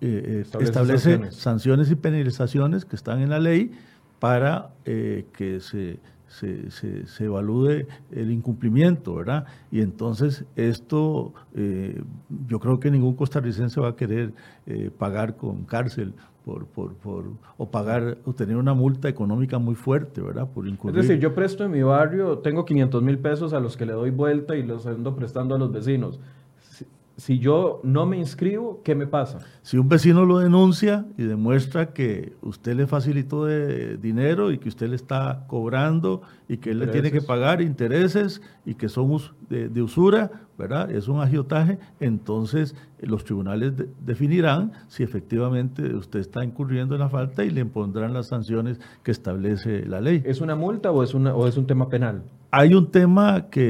establece, 0.00 1.30
sanciones. 1.32 1.90
y 1.90 1.94
penalizaciones 1.94 2.84
que 2.84 2.96
están 2.96 3.20
en 3.20 3.30
la 3.30 3.38
ley 3.38 3.72
para 4.18 4.70
que 4.84 5.60
se 5.60 5.98
se, 6.28 7.06
se, 7.06 7.24
evalúe 7.24 7.86
el 8.12 8.30
incumplimiento, 8.30 9.14
¿verdad? 9.14 9.46
Y 9.70 9.80
entonces 9.80 10.44
esto, 10.56 11.32
eh, 11.54 12.00
yo 12.46 12.60
creo 12.60 12.78
que 12.78 12.90
ningún 12.90 13.14
costarricense 13.14 13.80
va 13.80 13.88
a 13.88 13.96
querer 13.96 14.32
eh, 14.66 14.90
pagar 14.96 15.36
con 15.36 15.64
cárcel 15.64 16.12
por, 16.44 16.66
por, 16.66 16.94
por, 16.94 17.24
o 17.56 17.70
pagar 17.70 18.18
o 18.24 18.32
tener 18.32 18.56
una 18.56 18.74
multa 18.74 19.08
económica 19.08 19.58
muy 19.58 19.74
fuerte, 19.74 20.20
¿verdad? 20.20 20.48
Por 20.48 20.66
incurrir. 20.66 20.98
Es 20.98 21.08
decir, 21.08 21.20
yo 21.20 21.34
presto 21.34 21.64
en 21.64 21.70
mi 21.70 21.82
barrio, 21.82 22.38
tengo 22.38 22.64
500 22.64 23.02
mil 23.02 23.18
pesos 23.18 23.52
a 23.52 23.60
los 23.60 23.76
que 23.76 23.86
le 23.86 23.92
doy 23.92 24.10
vuelta 24.10 24.56
y 24.56 24.62
los 24.62 24.86
ando 24.86 25.14
prestando 25.14 25.54
a 25.54 25.58
los 25.58 25.72
vecinos 25.72 26.20
si 27.18 27.40
yo 27.40 27.80
no 27.82 28.06
me 28.06 28.16
inscribo, 28.16 28.80
¿qué 28.84 28.94
me 28.94 29.08
pasa? 29.08 29.40
Si 29.62 29.76
un 29.76 29.88
vecino 29.88 30.24
lo 30.24 30.38
denuncia 30.38 31.04
y 31.18 31.24
demuestra 31.24 31.92
que 31.92 32.34
usted 32.42 32.76
le 32.76 32.86
facilitó 32.86 33.44
de 33.44 33.96
dinero 33.96 34.52
y 34.52 34.58
que 34.58 34.68
usted 34.68 34.88
le 34.88 34.94
está 34.94 35.44
cobrando 35.48 36.22
y 36.48 36.58
que 36.58 36.70
él 36.70 36.78
le 36.78 36.86
tiene 36.86 37.10
que 37.10 37.20
pagar 37.20 37.60
intereses 37.60 38.40
y 38.64 38.76
que 38.76 38.88
somos 38.88 39.34
de, 39.50 39.82
usura, 39.82 40.30
¿verdad? 40.56 40.92
Es 40.92 41.08
un 41.08 41.20
agiotaje, 41.20 41.80
entonces 41.98 42.76
los 43.00 43.24
tribunales 43.24 43.72
definirán 44.06 44.72
si 44.86 45.02
efectivamente 45.02 45.96
usted 45.96 46.20
está 46.20 46.44
incurriendo 46.44 46.94
en 46.94 47.00
la 47.00 47.08
falta 47.08 47.44
y 47.44 47.50
le 47.50 47.62
impondrán 47.62 48.14
las 48.14 48.28
sanciones 48.28 48.78
que 49.02 49.10
establece 49.10 49.84
la 49.86 50.00
ley. 50.00 50.22
¿Es 50.24 50.40
una 50.40 50.54
multa 50.54 50.92
o 50.92 51.02
es, 51.02 51.14
una, 51.14 51.34
o 51.34 51.48
es 51.48 51.56
un 51.56 51.66
tema 51.66 51.88
penal? 51.88 52.22
Hay 52.50 52.72
un 52.72 52.90
tema 52.90 53.50
que 53.50 53.60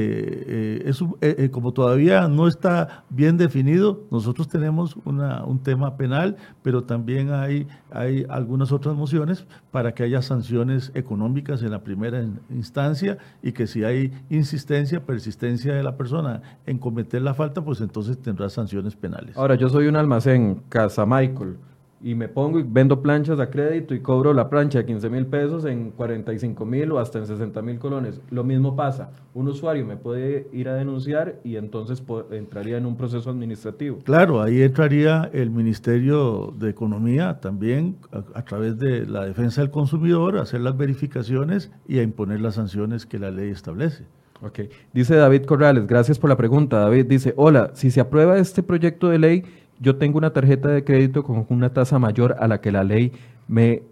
eh, 0.47 0.83
es, 0.85 1.01
eh, 1.01 1.35
eh, 1.37 1.49
como 1.51 1.73
todavía 1.73 2.29
no 2.29 2.47
está 2.47 3.03
bien 3.09 3.35
definido, 3.35 4.05
nosotros 4.09 4.47
tenemos 4.47 4.95
una, 5.03 5.43
un 5.43 5.59
tema 5.59 5.97
penal, 5.97 6.37
pero 6.61 6.85
también 6.85 7.33
hay, 7.33 7.67
hay 7.91 8.25
algunas 8.29 8.71
otras 8.71 8.95
mociones 8.95 9.45
para 9.71 9.93
que 9.93 10.03
haya 10.03 10.21
sanciones 10.21 10.91
económicas 10.93 11.61
en 11.61 11.71
la 11.71 11.83
primera 11.83 12.25
instancia 12.49 13.17
y 13.43 13.51
que 13.51 13.67
si 13.67 13.83
hay 13.83 14.13
insistencia, 14.29 15.05
persistencia 15.05 15.73
de 15.73 15.83
la 15.83 15.97
persona 15.97 16.41
en 16.65 16.77
cometer 16.77 17.21
la 17.21 17.33
falta, 17.33 17.61
pues 17.61 17.81
entonces 17.81 18.17
tendrá 18.21 18.49
sanciones 18.49 18.95
penales. 18.95 19.35
Ahora, 19.35 19.55
yo 19.55 19.67
soy 19.67 19.87
un 19.87 19.97
almacén, 19.97 20.61
Casa 20.69 21.05
Michael 21.05 21.57
y 22.01 22.15
me 22.15 22.29
pongo 22.29 22.59
y 22.59 22.63
vendo 22.63 23.01
planchas 23.01 23.39
a 23.39 23.49
crédito 23.49 23.93
y 23.93 23.99
cobro 23.99 24.33
la 24.33 24.49
plancha 24.49 24.79
de 24.79 24.85
15 24.85 25.09
mil 25.09 25.25
pesos 25.25 25.65
en 25.65 25.91
45 25.91 26.65
mil 26.65 26.91
o 26.91 26.99
hasta 26.99 27.19
en 27.19 27.25
60 27.25 27.61
mil 27.61 27.77
colones. 27.79 28.21
Lo 28.29 28.43
mismo 28.43 28.75
pasa, 28.75 29.11
un 29.33 29.47
usuario 29.47 29.85
me 29.85 29.97
puede 29.97 30.47
ir 30.53 30.69
a 30.69 30.75
denunciar 30.75 31.39
y 31.43 31.57
entonces 31.57 32.01
entraría 32.31 32.77
en 32.77 32.85
un 32.85 32.95
proceso 32.95 33.29
administrativo. 33.29 33.99
Claro, 34.03 34.41
ahí 34.41 34.61
entraría 34.61 35.29
el 35.33 35.49
Ministerio 35.49 36.53
de 36.57 36.69
Economía 36.69 37.39
también 37.41 37.97
a, 38.11 38.43
través 38.43 38.77
de 38.77 39.05
la 39.05 39.25
defensa 39.25 39.61
del 39.61 39.71
consumidor, 39.71 40.37
a 40.37 40.43
hacer 40.43 40.61
las 40.61 40.77
verificaciones 40.77 41.71
y 41.87 41.99
a 41.99 42.03
imponer 42.03 42.39
las 42.39 42.55
sanciones 42.55 43.05
que 43.05 43.19
la 43.19 43.31
ley 43.31 43.49
establece. 43.49 44.05
Ok, 44.41 44.61
dice 44.93 45.15
David 45.15 45.43
Corrales, 45.43 45.85
gracias 45.85 46.17
por 46.17 46.29
la 46.29 46.37
pregunta. 46.37 46.79
David 46.79 47.07
dice, 47.07 47.33
hola, 47.35 47.71
si 47.73 47.91
se 47.91 47.99
aprueba 47.99 48.37
este 48.37 48.63
proyecto 48.63 49.09
de 49.09 49.19
ley, 49.19 49.43
yo 49.79 49.95
tengo 49.95 50.17
una 50.17 50.31
tarjeta 50.31 50.69
de 50.69 50.83
crédito 50.83 51.23
con 51.23 51.45
una 51.49 51.73
tasa 51.73 51.99
mayor 51.99 52.35
a 52.39 52.47
la 52.47 52.61
que 52.61 52.71
la 52.71 52.83
ley 52.83 53.11
me, 53.47 53.83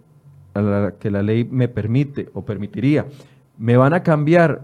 a 0.54 0.60
la 0.60 0.92
que 0.92 1.10
la 1.10 1.22
ley 1.22 1.44
me 1.44 1.68
permite 1.68 2.28
o 2.34 2.44
permitiría. 2.44 3.06
¿Me 3.56 3.76
van 3.76 3.94
a 3.94 4.02
cambiar 4.02 4.62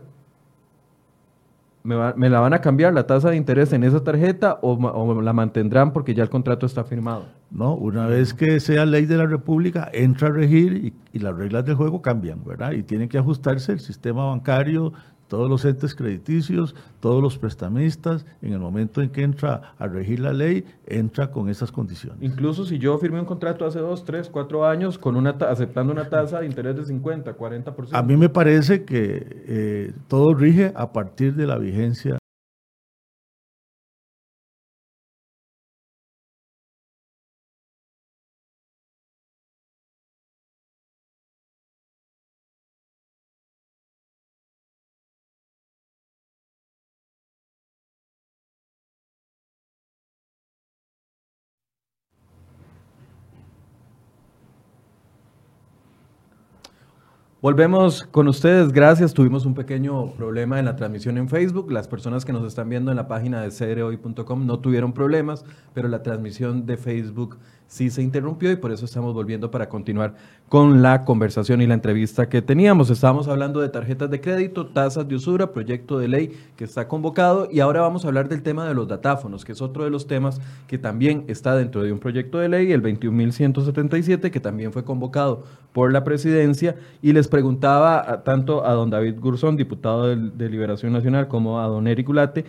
me, 1.85 2.31
la 2.31 2.41
van 2.41 2.55
a 2.55 2.63
cambiar 2.63 2.95
la 2.95 3.07
tasa 3.07 3.29
de 3.29 3.37
interés 3.37 3.75
en 3.75 3.85
esa 3.85 4.03
tarjeta 4.03 4.59
o, 4.63 5.21
la 5.21 5.33
mantendrán 5.35 5.93
porque 5.93 6.15
ya 6.15 6.23
el 6.23 6.31
contrato 6.31 6.65
está 6.65 6.83
firmado? 6.83 7.27
No, 7.51 7.75
una 7.75 8.07
vez 8.07 8.33
que 8.33 8.59
sea 8.59 8.87
ley 8.87 9.05
de 9.05 9.19
la 9.19 9.27
República, 9.27 9.91
entra 9.93 10.29
a 10.29 10.31
regir 10.31 10.73
y, 10.73 10.95
y, 11.13 11.19
las 11.21 11.37
reglas 11.37 11.67
del 11.67 11.75
juego 11.75 12.01
cambian, 12.01 12.43
¿verdad? 12.43 12.73
Y 12.73 12.85
tiene 12.85 13.07
que 13.07 13.19
ajustarse 13.19 13.73
el 13.73 13.81
sistema 13.81 14.25
bancario, 14.25 14.95
todos 15.29 15.49
los 15.49 15.65
entes 15.65 15.95
crediticios, 15.95 16.75
todos 17.01 17.23
los 17.23 17.39
prestamistas, 17.39 18.27
en 18.43 18.53
el 18.53 18.59
momento 18.59 19.03
en 19.03 19.11
que 19.11 19.23
entra 19.23 19.75
a 19.79 19.87
regir 19.87 20.21
la 20.21 20.33
ley, 20.33 20.65
entra 20.87 21.31
con 21.31 21.49
esas 21.49 21.73
condiciones. 21.73 22.23
Incluso 22.23 22.65
si 22.65 22.79
yo 22.79 22.99
firmé 22.99 23.21
un 23.21 23.27
contrato 23.27 23.67
hace 23.67 23.79
dos, 23.79 24.05
tres, 24.05 24.29
cuatro 24.29 24.67
años 24.67 24.99
con 24.99 25.17
una 25.17 25.31
aceptando 25.31 25.93
una 25.93 26.09
tasa 26.09 26.41
de 26.41 26.47
interés 26.47 26.77
de 26.77 26.85
50, 26.85 27.37
40%. 27.37 27.89
A 27.93 28.03
mí 28.03 28.17
me 28.17 28.29
parece 28.29 28.85
que 28.85 29.45
eh, 29.47 29.93
todo 30.09 30.35
rige 30.35 30.73
a 30.75 30.93
partir 30.93 31.35
de 31.35 31.47
la 31.47 31.59
vigencia 31.59 32.19
Volvemos 57.45 58.05
con 58.05 58.27
ustedes, 58.27 58.73
gracias. 58.73 59.13
Tuvimos 59.13 59.45
un 59.45 59.53
pequeño 59.53 60.13
problema 60.13 60.59
en 60.59 60.65
la 60.65 60.77
transmisión 60.77 61.19
en 61.19 61.29
Facebook. 61.29 61.71
Las 61.71 61.87
personas 61.87 62.25
que 62.25 62.33
nos 62.33 62.43
están 62.47 62.71
viendo 62.71 62.91
en 62.91 62.97
la 62.97 63.07
página 63.07 63.43
de 63.43 63.51
cdhoy.com 63.51 64.47
no 64.47 64.61
tuvieron 64.61 64.95
problemas, 64.95 65.45
pero 65.75 65.89
la 65.89 66.03
transmisión 66.03 66.65
de 66.65 66.79
Facebook 66.79 67.37
sí 67.75 67.91
se 67.91 68.03
interrumpió 68.03 68.53
y 68.53 68.57
por 68.57 68.71
eso 68.71 68.85
estamos 68.85 69.15
volviendo 69.15 69.51
para 69.51 69.69
continuar 69.69 70.15
con 70.49 70.81
la 70.81 71.05
conversación 71.05 71.61
y 71.61 71.67
la 71.67 71.75
entrevista 71.75 72.29
que 72.29 72.41
teníamos. 72.41 72.89
Estábamos 72.89 73.27
hablando 73.27 73.61
de 73.61 73.69
tarjetas 73.69 74.09
de 74.11 74.21
crédito, 74.21 74.69
tasas 74.69 75.09
de 75.09 75.17
usura, 75.17 75.53
proyecto 75.53 75.99
de 75.99 76.07
ley 76.07 76.39
que 76.55 76.63
está 76.63 76.87
convocado 76.87 77.49
y 77.51 77.59
ahora 77.59 77.81
vamos 77.81 78.05
a 78.05 78.09
hablar 78.09 78.29
del 78.29 78.45
tema 78.45 78.65
de 78.69 78.75
los 78.75 78.87
datáfonos, 78.87 79.45
que 79.45 79.51
es 79.51 79.61
otro 79.61 79.83
de 79.83 79.91
los 79.91 80.07
temas 80.07 80.41
que 80.69 80.79
también 80.79 81.25
está 81.27 81.57
dentro 81.57 81.83
de 81.83 81.91
un 81.91 81.99
proyecto 81.99 82.39
de 82.39 82.49
ley, 82.49 82.71
el 82.71 82.81
21.177, 82.81 84.31
que 84.31 84.39
también 84.39 84.73
fue 84.73 84.85
convocado 84.85 85.43
por 85.73 85.93
la 85.93 86.05
presidencia 86.05 86.77
y 87.03 87.13
les 87.13 87.27
preguntaba 87.27 88.23
tanto 88.23 88.65
a 88.65 88.73
don 88.75 88.89
David 88.89 89.19
Gurzón, 89.19 89.57
diputado 89.57 90.15
de, 90.15 90.49
Liberación 90.49 90.93
Nacional, 90.93 91.27
como 91.27 91.59
a 91.59 91.67
don 91.67 91.89
Eric 91.89 92.09
Ulate, 92.09 92.45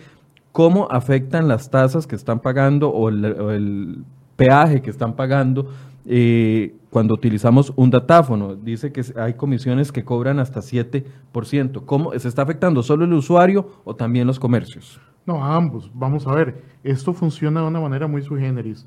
cómo 0.52 0.86
afectan 0.88 1.48
las 1.48 1.68
tasas 1.68 2.06
que 2.06 2.14
están 2.14 2.38
pagando 2.38 2.90
o 2.90 3.08
el 3.08 4.04
peaje 4.36 4.82
que 4.82 4.90
están 4.90 5.14
pagando 5.14 5.70
eh, 6.04 6.74
cuando 6.90 7.14
utilizamos 7.14 7.72
un 7.76 7.90
datáfono. 7.90 8.54
Dice 8.54 8.92
que 8.92 9.02
hay 9.16 9.34
comisiones 9.34 9.90
que 9.90 10.04
cobran 10.04 10.38
hasta 10.38 10.60
7%. 10.60 11.84
¿Cómo 11.84 12.16
se 12.18 12.28
está 12.28 12.42
afectando 12.42 12.82
solo 12.82 13.04
el 13.04 13.12
usuario 13.12 13.68
o 13.84 13.96
también 13.96 14.26
los 14.26 14.38
comercios? 14.38 15.00
No, 15.26 15.44
a 15.44 15.56
ambos. 15.56 15.90
Vamos 15.92 16.26
a 16.26 16.34
ver, 16.34 16.62
esto 16.84 17.12
funciona 17.12 17.60
de 17.60 17.66
una 17.66 17.80
manera 17.80 18.06
muy 18.06 18.22
sui 18.22 18.40
generis. 18.40 18.86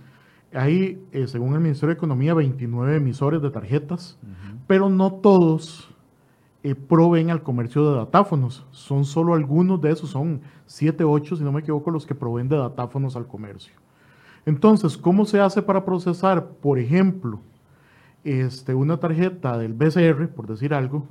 Hay, 0.54 1.04
eh, 1.12 1.28
según 1.28 1.54
el 1.54 1.60
Ministerio 1.60 1.94
de 1.94 1.98
Economía, 1.98 2.34
29 2.34 2.96
emisores 2.96 3.42
de 3.42 3.52
tarjetas, 3.52 4.18
pero 4.66 4.90
no 4.90 5.12
todos 5.12 5.94
eh, 6.64 6.76
proveen 6.76 7.30
al 7.30 7.44
comercio 7.44 7.90
de 7.90 7.98
datáfonos. 7.98 8.66
Son 8.72 9.06
solo 9.06 9.34
algunos 9.34 9.82
de 9.82 9.92
esos, 9.92 10.10
son 10.10 10.42
7, 10.66 11.04
8, 11.04 11.36
si 11.36 11.44
no 11.44 11.52
me 11.52 11.60
equivoco, 11.60 11.92
los 11.92 12.06
que 12.06 12.16
proveen 12.16 12.48
de 12.48 12.58
datáfonos 12.58 13.16
al 13.16 13.28
comercio. 13.28 13.74
Entonces, 14.50 14.98
¿cómo 14.98 15.26
se 15.26 15.40
hace 15.40 15.62
para 15.62 15.86
procesar, 15.86 16.44
por 16.44 16.80
ejemplo, 16.80 17.40
este, 18.24 18.74
una 18.74 18.98
tarjeta 18.98 19.60
del 19.60 19.74
BCR, 19.74 20.28
por 20.30 20.48
decir 20.48 20.74
algo, 20.74 21.06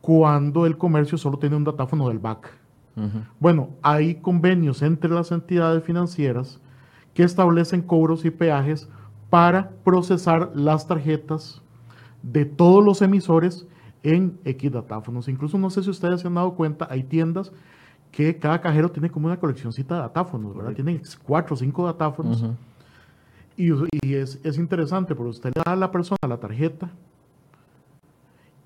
cuando 0.00 0.64
el 0.64 0.78
comercio 0.78 1.18
solo 1.18 1.40
tiene 1.40 1.56
un 1.56 1.64
datáfono 1.64 2.06
del 2.06 2.20
BAC? 2.20 2.56
Bueno, 3.40 3.70
hay 3.82 4.16
convenios 4.16 4.82
entre 4.82 5.10
las 5.10 5.32
entidades 5.32 5.82
financieras 5.82 6.60
que 7.14 7.24
establecen 7.24 7.82
cobros 7.82 8.24
y 8.24 8.30
peajes 8.30 8.88
para 9.28 9.70
procesar 9.82 10.52
las 10.54 10.86
tarjetas 10.86 11.62
de 12.22 12.44
todos 12.44 12.84
los 12.84 13.02
emisores 13.02 13.66
en 14.04 14.38
X 14.44 14.70
datáfonos. 14.70 15.26
Incluso 15.26 15.58
no 15.58 15.68
sé 15.70 15.82
si 15.82 15.90
ustedes 15.90 16.20
se 16.20 16.28
han 16.28 16.34
dado 16.34 16.54
cuenta, 16.54 16.86
hay 16.90 17.02
tiendas 17.02 17.50
que 18.10 18.38
cada 18.38 18.60
cajero 18.60 18.90
tiene 18.90 19.10
como 19.10 19.26
una 19.26 19.38
coleccióncita 19.38 19.94
de 19.94 20.00
datáfonos, 20.02 20.56
¿verdad? 20.56 20.72
Tienen 20.72 21.00
cuatro 21.22 21.54
o 21.54 21.56
cinco 21.56 21.86
datáfonos. 21.86 22.44
Y, 23.56 24.14
es, 24.14 24.38
interesante, 24.56 25.14
porque 25.14 25.30
usted 25.30 25.52
le 25.54 25.62
da 25.64 25.72
a 25.72 25.76
la 25.76 25.90
persona 25.90 26.18
la 26.26 26.38
tarjeta 26.38 26.90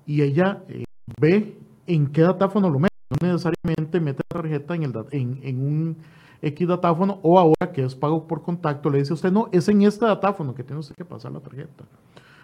y 0.05 0.21
ella 0.21 0.63
eh, 0.69 0.85
ve 1.19 1.57
en 1.85 2.07
qué 2.07 2.21
datáfono 2.21 2.69
lo 2.69 2.79
mete. 2.79 2.95
No 3.21 3.27
necesariamente 3.27 3.99
mete 3.99 4.23
la 4.31 4.41
tarjeta 4.41 4.75
en, 4.75 4.83
el, 4.83 4.93
en, 5.11 5.39
en 5.43 5.61
un 5.61 5.97
X 6.41 6.67
datáfono 6.67 7.19
o 7.23 7.39
ahora 7.39 7.71
que 7.73 7.83
es 7.83 7.95
pago 7.95 8.27
por 8.27 8.41
contacto, 8.43 8.89
le 8.89 8.99
dice 8.99 9.13
a 9.13 9.15
usted, 9.15 9.31
no, 9.31 9.49
es 9.51 9.67
en 9.67 9.81
este 9.81 10.05
datáfono 10.05 10.53
que 10.55 10.63
tiene 10.63 10.79
usted 10.79 10.95
que 10.95 11.05
pasar 11.05 11.31
la 11.31 11.39
tarjeta. 11.39 11.83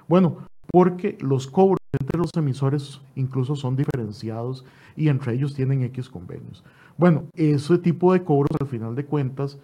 Bueno, 0.07 0.37
porque 0.71 1.17
los 1.21 1.47
cobros 1.47 1.77
entre 1.99 2.17
los 2.17 2.31
emisores 2.35 3.01
incluso 3.15 3.55
son 3.55 3.75
diferenciados 3.75 4.65
y 4.95 5.09
entre 5.09 5.33
ellos 5.33 5.53
tienen 5.53 5.83
X 5.83 6.09
convenios. 6.09 6.63
Bueno, 6.97 7.23
ese 7.33 7.77
tipo 7.77 8.13
de 8.13 8.23
cobros 8.23 8.51
al 8.59 8.67
final 8.67 8.95
de 8.95 9.05
cuentas 9.05 9.57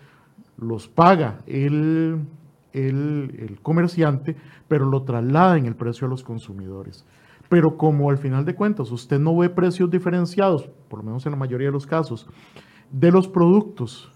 los 0.58 0.88
paga 0.88 1.40
el, 1.46 2.26
el, 2.74 3.60
comerciante, 3.62 4.36
pero 4.68 4.86
lo 4.86 5.04
traslada 5.04 5.58
en 5.58 5.66
el 5.66 5.76
precio 5.76 6.08
a 6.08 6.10
los 6.10 6.24
consumidores. 6.24 7.06
Pero 7.50 7.78
como 7.78 8.10
al 8.10 8.18
final 8.18 8.44
de 8.44 8.56
cuentas 8.56 8.92
usted 8.92 9.20
no 9.20 9.38
ve 9.38 9.50
precios 9.50 9.90
diferenciados, 9.90 10.70
por 10.90 11.00
lo 11.00 11.06
menos 11.06 11.26
en 11.26 11.32
la 11.32 11.38
mayoría 11.38 11.68
de 11.68 11.74
los 11.74 11.88
casos, 11.88 12.28
de 12.92 13.12
los 13.12 13.28
productos. 13.28 14.12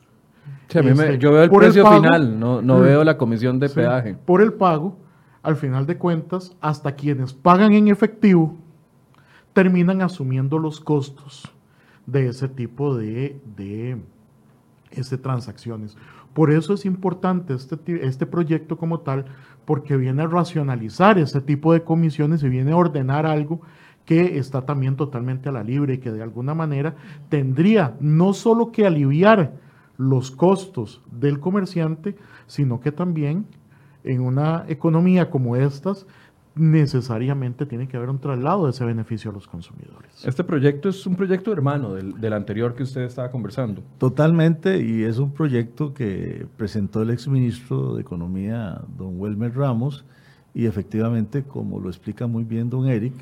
Este, 0.68 1.18
yo 1.18 1.34
veo 1.34 1.44
el 1.44 1.50
precio 1.50 1.86
final, 1.86 2.40
no, 2.40 2.62
no 2.62 2.80
veo 2.80 3.04
la 3.04 3.18
comisión 3.18 3.60
de 3.60 3.70
peaje. 3.70 4.16
Por 4.26 4.42
el 4.42 4.54
pago, 4.54 4.98
al 5.44 5.56
final 5.56 5.86
de 5.86 5.98
cuentas, 5.98 6.56
hasta 6.62 6.96
quienes 6.96 7.34
pagan 7.34 7.74
en 7.74 7.88
efectivo 7.88 8.58
terminan 9.54 10.02
asumiendo 10.02 10.58
los 10.58 10.80
costos 10.80 11.52
de 12.06 12.28
ese 12.28 12.48
tipo 12.48 12.96
de, 12.96 13.40
de 13.56 13.98
este, 14.92 15.18
transacciones. 15.18 15.98
Por 16.34 16.52
eso 16.52 16.74
es 16.74 16.86
importante 16.86 17.54
este, 17.54 17.78
este 18.06 18.26
proyecto 18.26 18.78
como 18.78 19.02
tal, 19.02 19.26
porque 19.66 19.98
viene 19.98 20.24
a 20.24 20.28
racionalizar 20.28 21.18
ese 21.18 21.42
tipo 21.42 21.74
de 21.74 21.84
comisiones 21.84 22.44
y 22.44 22.50
viene 22.50 22.72
a 22.72 22.78
ordenar 22.78 23.26
algo 23.26 23.62
que 24.06 24.38
está 24.38 24.66
también 24.66 24.96
totalmente 24.96 25.50
a 25.50 25.52
la 25.52 25.64
libre 25.64 25.96
y 25.96 25.98
que 26.00 26.12
de 26.12 26.24
alguna 26.24 26.54
manera 26.54 26.96
tendría 27.30 27.96
no 28.00 28.34
solo 28.34 28.72
que 28.72 28.86
aliviar 28.86 29.54
los 29.98 30.32
costos 30.32 31.02
del 31.12 31.40
comerciante, 31.40 32.16
sino 32.48 32.80
que 32.80 32.92
también 32.92 33.46
en 34.04 34.22
una 34.22 34.66
economía 34.68 35.30
como 35.30 35.56
estas 35.56 36.08
necesariamente 36.56 37.66
tiene 37.66 37.88
que 37.88 37.96
haber 37.96 38.10
un 38.10 38.20
traslado 38.20 38.66
de 38.66 38.72
ese 38.72 38.84
beneficio 38.84 39.32
a 39.32 39.34
los 39.34 39.48
consumidores. 39.48 40.26
Este 40.26 40.44
proyecto 40.44 40.90
es 40.90 41.06
un 41.06 41.16
proyecto 41.16 41.54
hermano 41.54 41.94
del, 41.94 42.34
anterior 42.34 42.76
que 42.76 42.84
usted 42.84 43.02
estaba 43.02 43.32
conversando. 43.32 43.82
Totalmente, 43.98 44.84
y 44.84 45.04
es 45.04 45.18
un 45.18 45.32
proyecto 45.32 45.94
que 45.94 46.46
presentó 46.58 47.02
el 47.04 47.12
exministro 47.12 47.96
de 47.96 48.02
Economía, 48.02 48.82
don 48.98 49.20
Welmer 49.20 49.56
Ramos, 49.56 50.04
y 50.54 50.66
efectivamente, 50.66 51.44
como 51.44 51.80
lo 51.80 51.90
explica 51.90 52.28
muy 52.28 52.44
bien 52.44 52.70
don 52.70 52.88
Eric, 52.88 53.14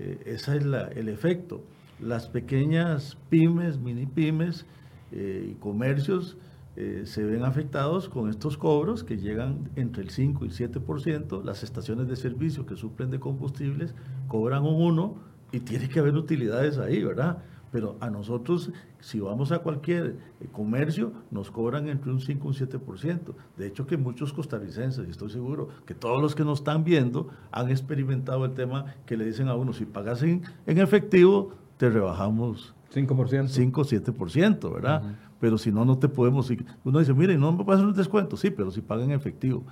eh, 0.00 0.20
ese 0.26 0.56
es 0.56 0.64
el 0.64 1.08
efecto. 1.08 1.62
Las 2.00 2.26
pequeñas 2.26 3.16
pymes, 3.30 3.78
mini 3.78 4.06
pymes 4.06 4.66
eh, 5.12 5.50
y 5.52 5.54
comercios 5.54 6.36
eh, 6.74 7.02
se 7.04 7.22
ven 7.22 7.44
afectados 7.44 8.08
con 8.08 8.30
estos 8.30 8.56
cobros 8.56 9.04
que 9.04 9.18
llegan 9.18 9.70
entre 9.76 10.02
el 10.02 10.10
5 10.10 10.44
y 10.44 10.48
el 10.48 10.54
7%. 10.54 11.44
Las 11.44 11.62
estaciones 11.62 12.08
de 12.08 12.16
servicio 12.16 12.64
que 12.64 12.76
suplen 12.76 13.10
de 13.10 13.20
combustibles 13.20 13.94
cobran 14.26 14.64
un 14.64 14.82
1 14.82 15.14
y 15.52 15.60
tiene 15.60 15.88
que 15.88 16.00
haber 16.00 16.16
utilidades 16.16 16.78
ahí, 16.78 17.04
¿verdad? 17.04 17.42
Pero 17.72 17.96
a 18.00 18.10
nosotros, 18.10 18.70
si 19.00 19.20
vamos 19.20 19.52
a 19.52 19.58
cualquier 19.58 20.16
eh, 20.40 20.48
comercio, 20.50 21.12
nos 21.30 21.50
cobran 21.50 21.88
entre 21.88 22.10
un 22.10 22.20
5 22.20 22.44
y 22.44 22.48
un 22.48 22.54
7%. 22.54 23.18
De 23.58 23.66
hecho, 23.66 23.86
que 23.86 23.98
muchos 23.98 24.32
costarricenses, 24.32 25.06
y 25.06 25.10
estoy 25.10 25.30
seguro 25.30 25.68
que 25.86 25.94
todos 25.94 26.22
los 26.22 26.34
que 26.34 26.44
nos 26.44 26.60
están 26.60 26.84
viendo 26.84 27.28
han 27.50 27.70
experimentado 27.70 28.44
el 28.46 28.52
tema 28.52 28.94
que 29.04 29.16
le 29.18 29.26
dicen 29.26 29.48
a 29.48 29.54
uno, 29.54 29.74
si 29.74 29.84
pagas 29.84 30.22
en, 30.22 30.42
efectivo, 30.66 31.52
te 31.76 31.90
rebajamos 31.90 32.74
5%. 32.94 33.48
5 33.48 33.80
o 33.80 33.84
7%, 33.84 34.72
¿verdad? 34.72 35.02
Pero 35.42 35.58
si 35.58 35.72
no, 35.72 35.84
no 35.84 35.98
te 35.98 36.08
podemos. 36.08 36.48
Uno 36.84 37.00
dice, 37.00 37.12
mire, 37.12 37.36
no 37.36 37.50
me 37.50 37.64
hacer 37.74 37.84
un 37.84 37.94
descuento, 37.94 38.36
sí, 38.36 38.50
pero 38.50 38.70
si 38.70 38.80
pagan 38.80 39.10
en 39.10 39.16
efectivo. 39.16 39.64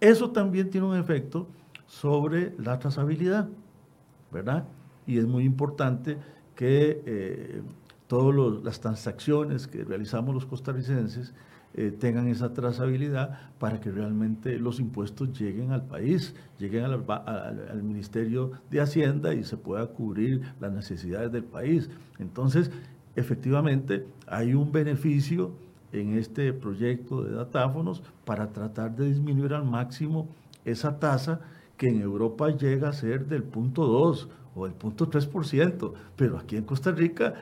Eso 0.00 0.32
también 0.32 0.68
tiene 0.68 0.84
un 0.84 0.96
efecto 0.96 1.46
sobre 1.86 2.56
la 2.58 2.80
trazabilidad, 2.80 3.48
¿verdad? 4.32 4.64
Y 5.06 5.18
es 5.18 5.24
muy 5.24 5.44
importante 5.44 6.18
que 6.56 7.04
eh, 7.06 7.62
todas 8.08 8.64
las 8.64 8.80
transacciones 8.80 9.68
que 9.68 9.84
realizamos 9.84 10.34
los 10.34 10.44
costarricenses 10.44 11.32
eh, 11.74 11.92
tengan 11.92 12.26
esa 12.26 12.52
trazabilidad 12.52 13.38
para 13.60 13.80
que 13.80 13.92
realmente 13.92 14.58
los 14.58 14.80
impuestos 14.80 15.38
lleguen 15.38 15.70
al 15.70 15.86
país, 15.86 16.34
lleguen 16.58 16.82
al, 16.82 17.04
al, 17.08 17.82
Ministerio 17.84 18.50
de 18.72 18.80
Hacienda 18.80 19.34
y 19.34 19.44
se 19.44 19.56
pueda 19.56 19.86
cubrir 19.86 20.42
las 20.58 20.72
necesidades 20.72 21.30
del 21.30 21.44
país. 21.44 21.90
Entonces, 22.18 22.72
efectivamente 23.16 24.06
hay 24.26 24.54
un 24.54 24.70
beneficio 24.70 25.52
en 25.92 26.18
este 26.18 26.52
proyecto 26.52 27.24
de 27.24 27.34
datáfonos 27.34 28.02
para 28.24 28.52
tratar 28.52 28.94
de 28.94 29.06
disminuir 29.06 29.54
al 29.54 29.64
máximo 29.64 30.28
esa 30.64 30.98
tasa 30.98 31.40
que 31.76 31.88
en 31.88 32.00
Europa 32.00 32.50
llega 32.50 32.88
a 32.88 32.92
ser 32.92 33.26
del 33.26 33.42
punto 33.42 33.86
2 33.86 34.28
o 34.54 34.66
el 34.66 34.72
punto 34.72 35.10
3%, 35.10 35.92
pero 36.16 36.38
aquí 36.38 36.56
en 36.56 36.64
Costa 36.64 36.90
Rica 36.90 37.34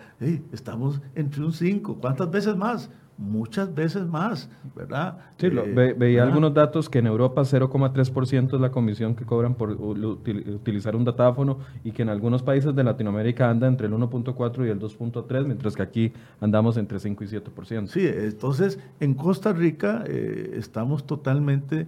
estamos 0.53 1.01
entre 1.15 1.45
un 1.45 1.53
5, 1.53 1.99
¿cuántas 2.01 2.31
veces 2.31 2.57
más? 2.57 2.91
Muchas 3.17 3.73
veces 3.75 4.07
más, 4.07 4.49
¿verdad? 4.75 5.19
Sí, 5.39 5.47
eh, 5.47 5.95
veía 5.97 6.23
algunos 6.25 6.53
datos 6.53 6.89
que 6.89 6.99
en 6.99 7.07
Europa 7.07 7.43
0,3% 7.43 8.55
es 8.55 8.61
la 8.61 8.71
comisión 8.71 9.15
que 9.15 9.25
cobran 9.25 9.55
por 9.55 9.71
utilizar 9.71 10.97
un 10.97 11.05
datáfono 11.05 11.59
y 11.85 11.93
que 11.93 12.03
en 12.03 12.09
algunos 12.09 12.43
países 12.43 12.75
de 12.75 12.83
Latinoamérica 12.83 13.49
anda 13.49 13.69
entre 13.69 13.87
el 13.87 13.93
1.4 13.93 14.67
y 14.67 14.71
el 14.71 14.81
2.3, 14.81 15.45
mientras 15.45 15.77
que 15.77 15.83
aquí 15.83 16.13
andamos 16.41 16.77
entre 16.77 16.99
5 16.99 17.25
y 17.25 17.27
7%. 17.29 17.87
Sí, 17.87 18.07
entonces 18.07 18.79
en 19.01 19.15
Costa 19.15 19.53
Rica 19.53 20.05
eh, 20.07 20.55
estamos 20.57 21.07
totalmente 21.07 21.87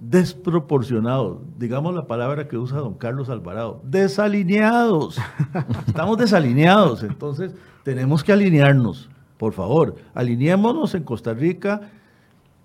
desproporcionados, 0.00 1.38
digamos 1.58 1.94
la 1.94 2.06
palabra 2.06 2.48
que 2.48 2.58
usa 2.58 2.78
don 2.78 2.94
Carlos 2.94 3.28
Alvarado, 3.28 3.80
desalineados. 3.84 5.18
Estamos 5.86 6.18
desalineados, 6.18 7.02
entonces 7.02 7.54
tenemos 7.84 8.22
que 8.22 8.32
alinearnos 8.32 9.08
por 9.38 9.52
favor, 9.52 9.96
alineémonos 10.14 10.94
en 10.94 11.02
Costa 11.02 11.34
Rica, 11.34 11.90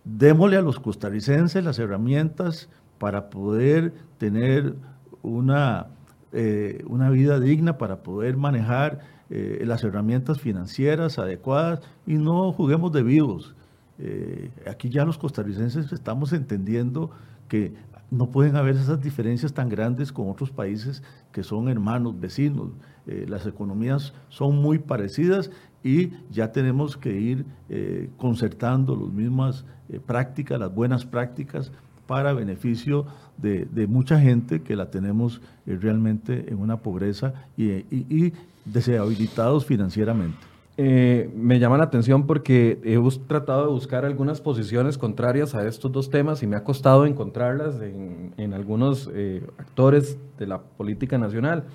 démosle 0.04 0.58
a 0.58 0.62
los 0.62 0.80
costarricenses 0.80 1.64
las 1.64 1.80
herramientas 1.80 2.70
para 2.98 3.30
poder 3.30 3.94
tener 4.18 4.76
una, 5.22 5.88
eh, 6.32 6.84
una 6.88 7.10
vida 7.10 7.40
digna, 7.40 7.78
para 7.78 8.04
poder 8.04 8.38
manejar 8.38 9.00
eh, 9.30 9.64
las 9.66 9.84
herramientas 9.84 10.40
financieras 10.40 11.20
adecuadas 11.20 11.82
y 12.06 12.16
no 12.16 12.52
juguemos 12.52 12.92
de 12.92 13.04
vivos. 13.04 13.56
Eh, 14.00 14.52
aquí 14.68 14.90
ya 14.90 15.06
los 15.06 15.18
costarricenses 15.18 15.92
estamos 15.92 16.34
entendiendo 16.34 17.12
que 17.48 17.74
no 18.12 18.32
pueden 18.32 18.56
haber 18.56 18.76
esas 18.76 19.02
diferencias 19.02 19.54
tan 19.54 19.70
grandes 19.70 20.12
con 20.12 20.30
otros 20.30 20.52
países 20.52 21.04
que 21.32 21.44
son 21.44 21.70
hermanos, 21.70 22.20
vecinos. 22.20 22.70
las 23.06 23.46
economías 23.46 24.14
son 24.30 24.56
muy 24.58 24.78
parecidas 24.80 25.52
y 25.84 26.12
ya 26.30 26.52
tenemos 26.52 26.98
que 26.98 27.20
ir 27.20 27.46
eh, 27.70 28.10
concertando 28.18 28.96
las 28.96 29.12
mismas 29.12 29.66
eh, 29.90 30.00
prácticas, 30.06 30.60
las 30.60 30.74
buenas 30.74 31.06
prácticas, 31.06 31.72
para 32.10 32.34
beneficio 32.34 33.06
de, 33.38 33.86
mucha 33.88 34.20
gente 34.20 34.64
que 34.64 34.76
la 34.76 34.90
tenemos 34.90 35.42
eh, 35.68 35.78
realmente 35.80 36.52
en 36.52 36.58
una 36.58 36.78
pobreza 36.78 37.34
y, 37.56 37.70
y, 37.70 38.34
deshabilitados 38.66 39.64
financieramente. 39.64 40.38
Eh, 40.78 41.30
me 41.36 41.60
llama 41.60 41.78
la 41.78 41.84
atención 41.84 42.26
porque 42.26 42.80
he 42.84 42.98
tratado 43.28 43.68
de 43.68 43.72
buscar 43.72 44.06
algunas 44.06 44.42
posiciones 44.42 44.98
contrarias 44.98 45.54
a 45.54 45.68
estos 45.68 45.92
dos 45.92 46.10
temas 46.10 46.42
y 46.42 46.48
me 46.48 46.56
ha 46.56 46.64
costado 46.64 47.06
encontrarlas 47.06 47.76
en, 47.80 48.54
algunos 48.56 49.08
eh, 49.14 49.46
actores 49.60 50.18
de 50.40 50.48
la 50.48 50.62
política 50.62 51.20
nacional. 51.20 51.66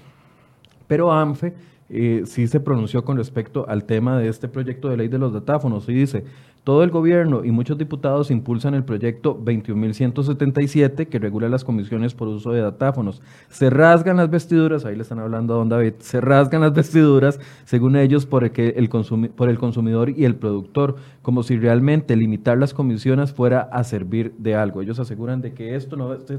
Pero 0.89 1.13
ANFE 1.13 1.55
sí 1.89 2.47
se 2.47 2.61
pronunció 2.61 3.05
con 3.05 3.17
respecto 3.17 3.69
al 3.69 3.85
tema 3.85 4.19
de 4.19 4.29
este 4.29 4.49
proyecto 4.49 4.89
de 4.89 4.97
ley 4.97 5.09
de 5.09 5.19
los 5.19 5.33
datáfonos 5.33 5.89
y 5.89 5.95
dice, 5.95 6.25
todo 6.65 6.83
el 6.83 6.91
gobierno 6.91 7.45
y 7.45 7.51
muchos 7.51 7.77
diputados 7.77 8.31
impulsan 8.31 8.73
el 8.73 8.85
proyecto 8.85 9.39
21.177 9.39 11.09
que 11.09 11.19
regula 11.19 11.51
las 11.51 11.63
comisiones 11.63 12.15
por 12.15 12.29
uso 12.29 12.53
de 12.53 12.63
datáfonos. 12.63 13.21
Se 13.51 13.69
rasgan 13.69 14.17
las 14.17 14.31
vestiduras, 14.31 14.87
ahí 14.87 14.97
le 14.97 15.03
están 15.03 15.19
hablando 15.19 15.53
a 15.53 15.59
don 15.59 15.69
David, 15.69 15.93
se 15.99 16.23
rasgan 16.23 16.63
las 16.63 16.73
vestiduras, 16.73 17.39
según 17.67 17.97
ellos, 17.97 18.25
por 18.25 18.45
el, 18.45 18.53
el, 18.57 18.89
por 19.37 19.51
el 19.51 19.59
consumidor 19.59 20.09
y 20.09 20.25
el 20.25 20.37
productor, 20.37 20.97
como 21.21 21.43
si 21.43 21.59
realmente 21.59 22.17
limitar 22.17 22.57
las 22.57 22.73
comisiones 22.73 23.35
fuera 23.35 23.61
a 23.61 23.85
servir 23.85 24.33
de 24.39 24.55
algo. 24.55 24.81
Ellos 24.81 24.99
aseguran 24.99 25.43
de 25.43 25.53
que 25.53 25.75
esto 25.75 25.97
no 25.97 26.17
se, 26.19 26.39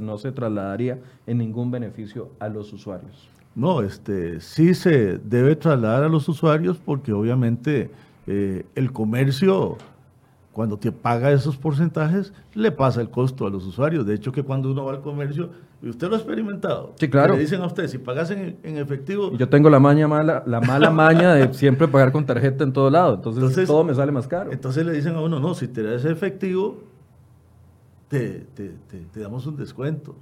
no 0.00 0.16
se 0.16 0.32
trasladaría 0.32 0.98
en 1.26 1.36
ningún 1.36 1.70
beneficio 1.70 2.30
a 2.40 2.48
los 2.48 2.72
usuarios. 2.72 3.37
No, 3.58 3.82
este, 3.82 4.40
sí 4.40 4.72
se 4.72 5.18
debe 5.18 5.56
trasladar 5.56 6.04
a 6.04 6.08
los 6.08 6.28
usuarios 6.28 6.78
porque 6.78 7.12
obviamente 7.12 7.90
eh, 8.28 8.64
el 8.76 8.92
comercio, 8.92 9.76
cuando 10.52 10.78
te 10.78 10.92
paga 10.92 11.32
esos 11.32 11.56
porcentajes, 11.56 12.32
le 12.54 12.70
pasa 12.70 13.00
el 13.00 13.10
costo 13.10 13.48
a 13.48 13.50
los 13.50 13.66
usuarios. 13.66 14.06
De 14.06 14.14
hecho, 14.14 14.30
que 14.30 14.44
cuando 14.44 14.70
uno 14.70 14.84
va 14.84 14.92
al 14.92 15.00
comercio, 15.00 15.50
y 15.82 15.88
usted 15.88 16.06
lo 16.08 16.14
ha 16.14 16.18
experimentado. 16.18 16.92
Sí, 17.00 17.10
claro. 17.10 17.34
Le 17.34 17.40
dicen 17.40 17.60
a 17.60 17.66
usted, 17.66 17.88
si 17.88 17.98
pagas 17.98 18.30
en, 18.30 18.58
efectivo. 18.62 19.36
Yo 19.36 19.48
tengo 19.48 19.68
la 19.70 19.80
maña 19.80 20.06
mala, 20.06 20.44
la 20.46 20.60
mala 20.60 20.90
maña 20.90 21.34
de 21.34 21.52
siempre 21.52 21.88
pagar 21.88 22.12
con 22.12 22.24
tarjeta 22.24 22.62
en 22.62 22.72
todo 22.72 22.90
lado. 22.90 23.16
Entonces, 23.16 23.66
todo 23.66 23.82
me 23.82 23.92
sale 23.92 24.12
más 24.12 24.28
caro. 24.28 24.52
Entonces 24.52 24.86
le 24.86 24.92
dicen 24.92 25.16
a 25.16 25.20
uno, 25.20 25.40
no, 25.40 25.54
si 25.54 25.66
te 25.66 25.82
das 25.82 26.04
efectivo, 26.04 26.84
te, 28.06 28.46
te, 28.54 28.70
te, 29.12 29.20
damos 29.20 29.48
un 29.48 29.56
descuento, 29.56 30.14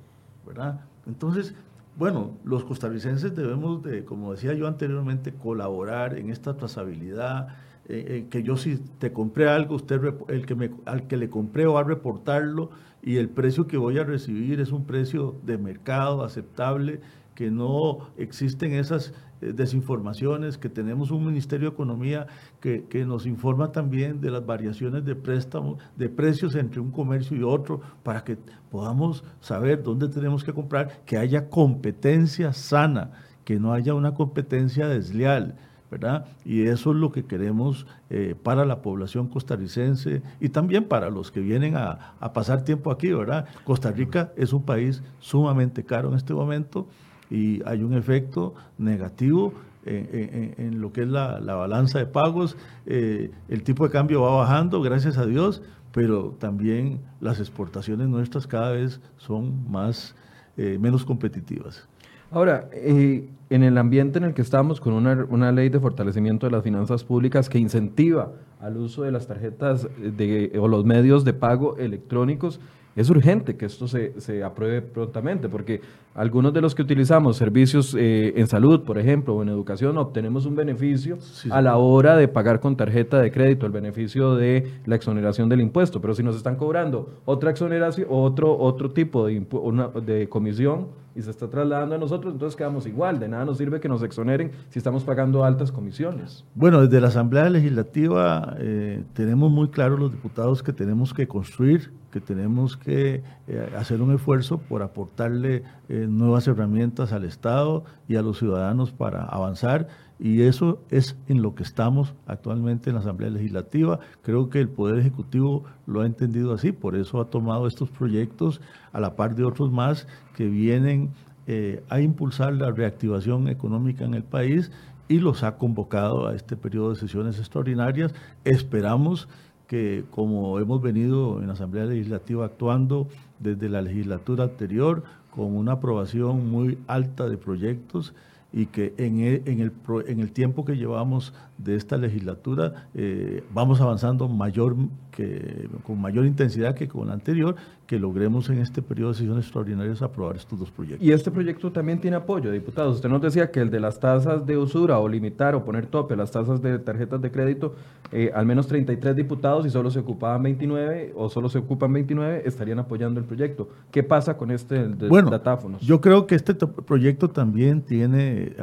¿verdad? 0.46 0.80
Entonces, 1.06 1.54
bueno, 1.96 2.38
los 2.44 2.64
costarricenses 2.64 3.34
debemos 3.34 3.82
de, 3.82 4.04
como 4.04 4.32
decía 4.32 4.52
yo 4.52 4.66
anteriormente, 4.66 5.32
colaborar 5.32 6.16
en 6.18 6.30
esta 6.30 6.56
trazabilidad, 6.56 7.48
eh, 7.88 8.04
eh, 8.08 8.26
que 8.30 8.42
yo 8.42 8.56
si 8.56 8.76
te 8.98 9.12
compré 9.12 9.48
algo, 9.48 9.76
usted 9.76 10.00
el 10.28 10.44
que 10.44 10.54
me, 10.54 10.70
al 10.84 11.06
que 11.06 11.16
le 11.16 11.30
compré 11.30 11.66
va 11.66 11.80
a 11.80 11.84
reportarlo 11.84 12.70
y 13.02 13.16
el 13.16 13.28
precio 13.28 13.66
que 13.66 13.76
voy 13.76 13.98
a 13.98 14.04
recibir 14.04 14.60
es 14.60 14.72
un 14.72 14.84
precio 14.84 15.36
de 15.44 15.56
mercado 15.56 16.22
aceptable, 16.22 17.00
que 17.36 17.52
no 17.52 17.98
existen 18.16 18.72
esas 18.72 19.14
eh, 19.40 19.52
desinformaciones, 19.52 20.58
que 20.58 20.68
tenemos 20.68 21.12
un 21.12 21.24
Ministerio 21.24 21.68
de 21.68 21.74
Economía 21.74 22.26
que, 22.60 22.86
que, 22.86 23.04
nos 23.04 23.26
informa 23.26 23.70
también 23.70 24.20
de 24.20 24.32
las 24.32 24.44
variaciones 24.44 25.04
de 25.04 25.14
préstamos, 25.14 25.78
de 25.94 26.08
precios 26.08 26.56
entre 26.56 26.80
un 26.80 26.90
comercio 26.90 27.36
y 27.36 27.44
otro, 27.44 27.80
para 28.02 28.24
que 28.24 28.38
podamos 28.70 29.22
saber 29.40 29.84
dónde 29.84 30.08
tenemos 30.08 30.42
que 30.42 30.52
comprar, 30.52 31.04
que 31.04 31.18
haya 31.18 31.48
competencia 31.48 32.52
sana, 32.52 33.12
que 33.44 33.60
no 33.60 33.72
haya 33.72 33.94
una 33.94 34.14
competencia 34.14 34.88
desleal 34.88 35.54
¿verdad? 35.90 36.26
Y 36.44 36.66
eso 36.66 36.90
es 36.90 36.96
lo 36.96 37.12
que 37.12 37.24
queremos 37.24 37.86
eh, 38.10 38.34
para 38.42 38.64
la 38.64 38.82
población 38.82 39.28
costarricense 39.28 40.22
y 40.40 40.48
también 40.48 40.84
para 40.84 41.10
los 41.10 41.30
que 41.30 41.40
vienen 41.40 41.76
a, 41.76 42.14
pasar 42.34 42.64
tiempo 42.64 42.90
aquí, 42.90 43.12
¿verdad? 43.12 43.46
Costa 43.64 43.92
Rica 43.92 44.32
es 44.36 44.52
un 44.52 44.64
país 44.64 45.02
sumamente 45.20 45.84
caro 45.84 46.08
en 46.08 46.16
este 46.16 46.34
momento 46.34 46.88
y 47.30 47.62
hay 47.64 47.82
un 47.82 47.94
efecto 47.94 48.54
negativo 48.78 49.52
en, 49.86 50.80
lo 50.80 50.92
que 50.92 51.02
es 51.02 51.08
la, 51.08 51.38
balanza 51.38 51.98
de 51.98 52.06
pagos. 52.06 52.56
Eh, 52.86 53.30
el 53.48 53.62
tipo 53.62 53.84
de 53.84 53.90
cambio 53.90 54.22
va 54.22 54.36
bajando, 54.36 54.82
gracias 54.82 55.16
a 55.16 55.26
Dios, 55.26 55.62
pero 55.92 56.36
también 56.38 57.00
las 57.20 57.40
exportaciones 57.40 58.08
nuestras 58.08 58.46
cada 58.46 58.72
vez 58.72 59.00
son 59.16 59.70
más, 59.70 60.14
eh, 60.56 60.78
menos 60.80 61.04
competitivas. 61.04 61.88
Ahora, 62.30 62.68
eh, 62.72 63.28
en 63.50 63.62
el 63.62 63.78
ambiente 63.78 64.18
en 64.18 64.24
el 64.24 64.34
que 64.34 64.42
estamos, 64.42 64.80
con 64.80 64.92
una, 64.94 65.52
ley 65.52 65.68
de 65.68 65.78
fortalecimiento 65.78 66.46
de 66.46 66.52
las 66.52 66.64
finanzas 66.64 67.04
públicas 67.04 67.48
que 67.48 67.58
incentiva 67.58 68.32
al 68.60 68.76
uso 68.78 69.02
de 69.02 69.12
las 69.12 69.28
tarjetas 69.28 69.88
de, 69.98 70.52
o 70.60 70.66
los 70.66 70.84
medios 70.84 71.24
de 71.24 71.32
pago 71.32 71.76
electrónicos, 71.76 72.60
es 72.96 73.10
urgente 73.10 73.56
que 73.56 73.66
esto 73.66 73.86
se, 73.86 74.18
se 74.20 74.42
apruebe 74.42 74.80
prontamente, 74.80 75.50
porque 75.50 75.82
algunos 76.14 76.54
de 76.54 76.62
los 76.62 76.74
que 76.74 76.80
utilizamos 76.80 77.36
servicios 77.36 77.94
eh, 77.94 78.32
en 78.36 78.46
salud, 78.46 78.84
por 78.84 78.98
ejemplo, 78.98 79.34
o 79.34 79.42
en 79.42 79.50
educación, 79.50 79.98
obtenemos 79.98 80.46
un 80.46 80.56
beneficio 80.56 81.18
a 81.50 81.60
la 81.60 81.76
hora 81.76 82.16
de 82.16 82.26
pagar 82.26 82.58
con 82.58 82.74
tarjeta 82.74 83.20
de 83.20 83.30
crédito, 83.30 83.66
el 83.66 83.72
beneficio 83.72 84.34
de 84.34 84.80
la 84.86 84.96
exoneración 84.96 85.50
del 85.50 85.60
impuesto. 85.60 86.00
Pero 86.00 86.14
si 86.14 86.22
nos 86.22 86.36
están 86.36 86.56
cobrando 86.56 87.20
otra 87.26 87.50
exoneración, 87.50 88.06
otro, 88.10 88.56
otro 88.56 88.90
tipo 88.92 89.26
de, 89.26 89.44
una, 89.52 89.88
de 89.88 90.28
comisión 90.30 90.88
y 91.16 91.22
se 91.22 91.30
está 91.30 91.48
trasladando 91.48 91.94
a 91.94 91.98
nosotros, 91.98 92.34
entonces 92.34 92.54
quedamos 92.54 92.86
igual. 92.86 93.18
De 93.18 93.26
nada 93.28 93.46
nos 93.46 93.56
sirve 93.56 93.80
que 93.80 93.88
nos 93.88 94.02
exoneren 94.02 94.52
si 94.68 94.78
estamos 94.78 95.02
pagando 95.02 95.44
altas 95.44 95.72
comisiones. 95.72 96.44
Bueno, 96.54 96.82
desde 96.82 97.00
la 97.00 97.08
Asamblea 97.08 97.48
Legislativa 97.48 98.54
eh, 98.58 99.02
tenemos 99.14 99.50
muy 99.50 99.68
claro 99.68 99.96
los 99.96 100.12
diputados 100.12 100.62
que 100.62 100.74
tenemos 100.74 101.14
que 101.14 101.26
construir 101.26 101.90
que 102.16 102.20
tenemos 102.22 102.78
que 102.78 103.22
eh, 103.46 103.72
hacer 103.76 104.00
un 104.00 104.14
esfuerzo 104.14 104.56
por 104.56 104.82
aportarle 104.82 105.64
eh, 105.90 106.06
nuevas 106.08 106.48
herramientas 106.48 107.12
al 107.12 107.24
Estado 107.24 107.84
y 108.08 108.16
a 108.16 108.22
los 108.22 108.38
ciudadanos 108.38 108.90
para 108.90 109.24
avanzar 109.24 109.88
y 110.18 110.42
eso 110.42 110.80
es 110.90 111.16
en 111.28 111.42
lo 111.42 111.54
que 111.54 111.62
estamos 111.62 112.14
actualmente 112.26 112.90
en 112.90 112.94
la 112.94 113.00
Asamblea 113.00 113.30
Legislativa. 113.30 114.00
Creo 114.22 114.48
que 114.48 114.60
el 114.60 114.68
Poder 114.68 114.98
Ejecutivo 114.98 115.64
lo 115.86 116.00
ha 116.00 116.06
entendido 116.06 116.54
así, 116.54 116.72
por 116.72 116.96
eso 116.96 117.20
ha 117.20 117.26
tomado 117.26 117.66
estos 117.66 117.90
proyectos 117.90 118.60
a 118.92 119.00
la 119.00 119.14
par 119.14 119.34
de 119.34 119.44
otros 119.44 119.70
más 119.70 120.06
que 120.34 120.46
vienen 120.46 121.10
eh, 121.46 121.82
a 121.88 122.00
impulsar 122.00 122.54
la 122.54 122.70
reactivación 122.70 123.48
económica 123.48 124.04
en 124.04 124.14
el 124.14 124.24
país 124.24 124.72
y 125.08 125.18
los 125.20 125.42
ha 125.44 125.56
convocado 125.56 126.26
a 126.26 126.34
este 126.34 126.56
periodo 126.56 126.90
de 126.90 126.96
sesiones 126.96 127.38
extraordinarias. 127.38 128.14
Esperamos 128.44 129.28
que 129.68 130.04
como 130.10 130.58
hemos 130.58 130.80
venido 130.80 131.40
en 131.40 131.48
la 131.48 131.52
Asamblea 131.52 131.84
Legislativa 131.84 132.46
actuando 132.46 133.08
desde 133.38 133.68
la 133.68 133.82
legislatura 133.82 134.44
anterior, 134.44 135.02
con 135.30 135.54
una 135.54 135.72
aprobación 135.72 136.50
muy 136.50 136.78
alta 136.86 137.28
de 137.28 137.36
proyectos 137.36 138.14
y 138.56 138.64
que 138.66 138.94
en 138.96 139.20
el, 139.20 139.42
en 139.44 139.60
el, 139.60 139.72
en 140.08 140.20
el 140.20 140.32
tiempo 140.32 140.64
que 140.64 140.78
llevamos 140.78 141.34
de 141.58 141.76
esta 141.76 141.96
legislatura 141.96 142.88
eh, 142.94 143.44
vamos 143.52 143.80
avanzando 143.80 144.28
mayor 144.28 144.76
que, 145.10 145.68
con 145.84 146.00
mayor 146.00 146.26
intensidad 146.26 146.74
que 146.74 146.88
con 146.88 147.08
la 147.08 147.14
anterior, 147.14 147.56
que 147.86 147.98
logremos 147.98 148.50
en 148.50 148.58
este 148.58 148.82
periodo 148.82 149.12
de 149.12 149.18
sesiones 149.18 149.44
extraordinarias 149.44 150.02
aprobar 150.02 150.36
estos 150.36 150.58
dos 150.58 150.70
proyectos. 150.70 151.06
Y 151.06 151.12
este 151.12 151.30
proyecto 151.30 151.72
también 151.72 152.00
tiene 152.00 152.16
apoyo, 152.16 152.50
diputados. 152.50 152.96
Usted 152.96 153.08
nos 153.08 153.22
decía 153.22 153.50
que 153.50 153.60
el 153.60 153.70
de 153.70 153.80
las 153.80 154.00
tasas 154.00 154.44
de 154.44 154.56
usura 154.58 154.98
o 154.98 155.08
limitar 155.08 155.54
o 155.54 155.64
poner 155.64 155.86
tope 155.86 156.14
a 156.14 156.16
las 156.16 156.32
tasas 156.32 156.60
de 156.60 156.78
tarjetas 156.78 157.22
de 157.22 157.30
crédito, 157.30 157.74
eh, 158.12 158.30
al 158.34 158.44
menos 158.44 158.66
33 158.66 159.16
diputados 159.16 159.64
y 159.66 159.70
solo 159.70 159.90
se 159.90 160.00
ocupaban 160.00 160.42
29 160.42 161.12
o 161.16 161.28
solo 161.28 161.48
se 161.48 161.58
ocupan 161.58 161.92
29 161.92 162.42
estarían 162.44 162.78
apoyando 162.80 163.20
el 163.20 163.26
proyecto. 163.26 163.68
¿Qué 163.90 164.02
pasa 164.02 164.36
con 164.36 164.50
este 164.50 164.88
de 164.88 165.08
bueno, 165.08 165.30
datáfonos? 165.30 165.80
Yo 165.80 166.00
creo 166.00 166.26
que 166.26 166.34
este 166.34 166.54
proyecto 166.54 167.28
también 167.30 167.82
tiene 167.82 168.54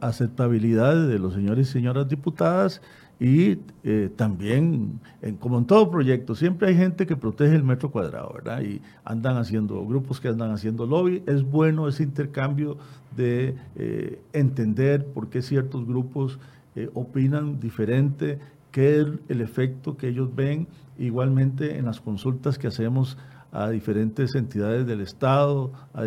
aceptabilidad 0.00 1.06
de 1.06 1.18
los 1.18 1.34
señores 1.34 1.67
señoras 1.70 2.08
diputadas 2.08 2.80
y 3.20 3.58
eh, 3.82 4.10
también, 4.14 5.00
como 5.40 5.58
en 5.58 5.64
todo 5.64 5.90
proyecto, 5.90 6.36
siempre 6.36 6.68
hay 6.68 6.76
gente 6.76 7.04
que 7.04 7.16
protege 7.16 7.56
el 7.56 7.64
metro 7.64 7.90
cuadrado, 7.90 8.32
¿verdad? 8.32 8.62
Y 8.62 8.80
andan 9.04 9.36
haciendo, 9.36 9.84
grupos 9.84 10.20
que 10.20 10.28
andan 10.28 10.52
haciendo 10.52 10.86
lobby. 10.86 11.24
Es 11.26 11.42
bueno 11.42 11.88
ese 11.88 12.04
intercambio 12.04 12.78
de 13.16 13.56
eh, 13.74 14.20
entender 14.32 15.04
por 15.04 15.30
qué 15.30 15.42
ciertos 15.42 15.84
grupos 15.84 16.38
eh, 16.76 16.90
opinan 16.94 17.58
diferente, 17.58 18.38
qué 18.70 19.00
es 19.00 19.06
el 19.28 19.40
efecto 19.40 19.96
que 19.96 20.08
ellos 20.08 20.32
ven. 20.36 20.68
Igualmente 20.96 21.76
en 21.76 21.86
las 21.86 22.00
consultas 22.00 22.56
que 22.56 22.68
hacemos 22.68 23.18
a 23.50 23.68
diferentes 23.70 24.36
entidades 24.36 24.86
del 24.86 25.00
Estado, 25.00 25.72
a, 25.92 26.04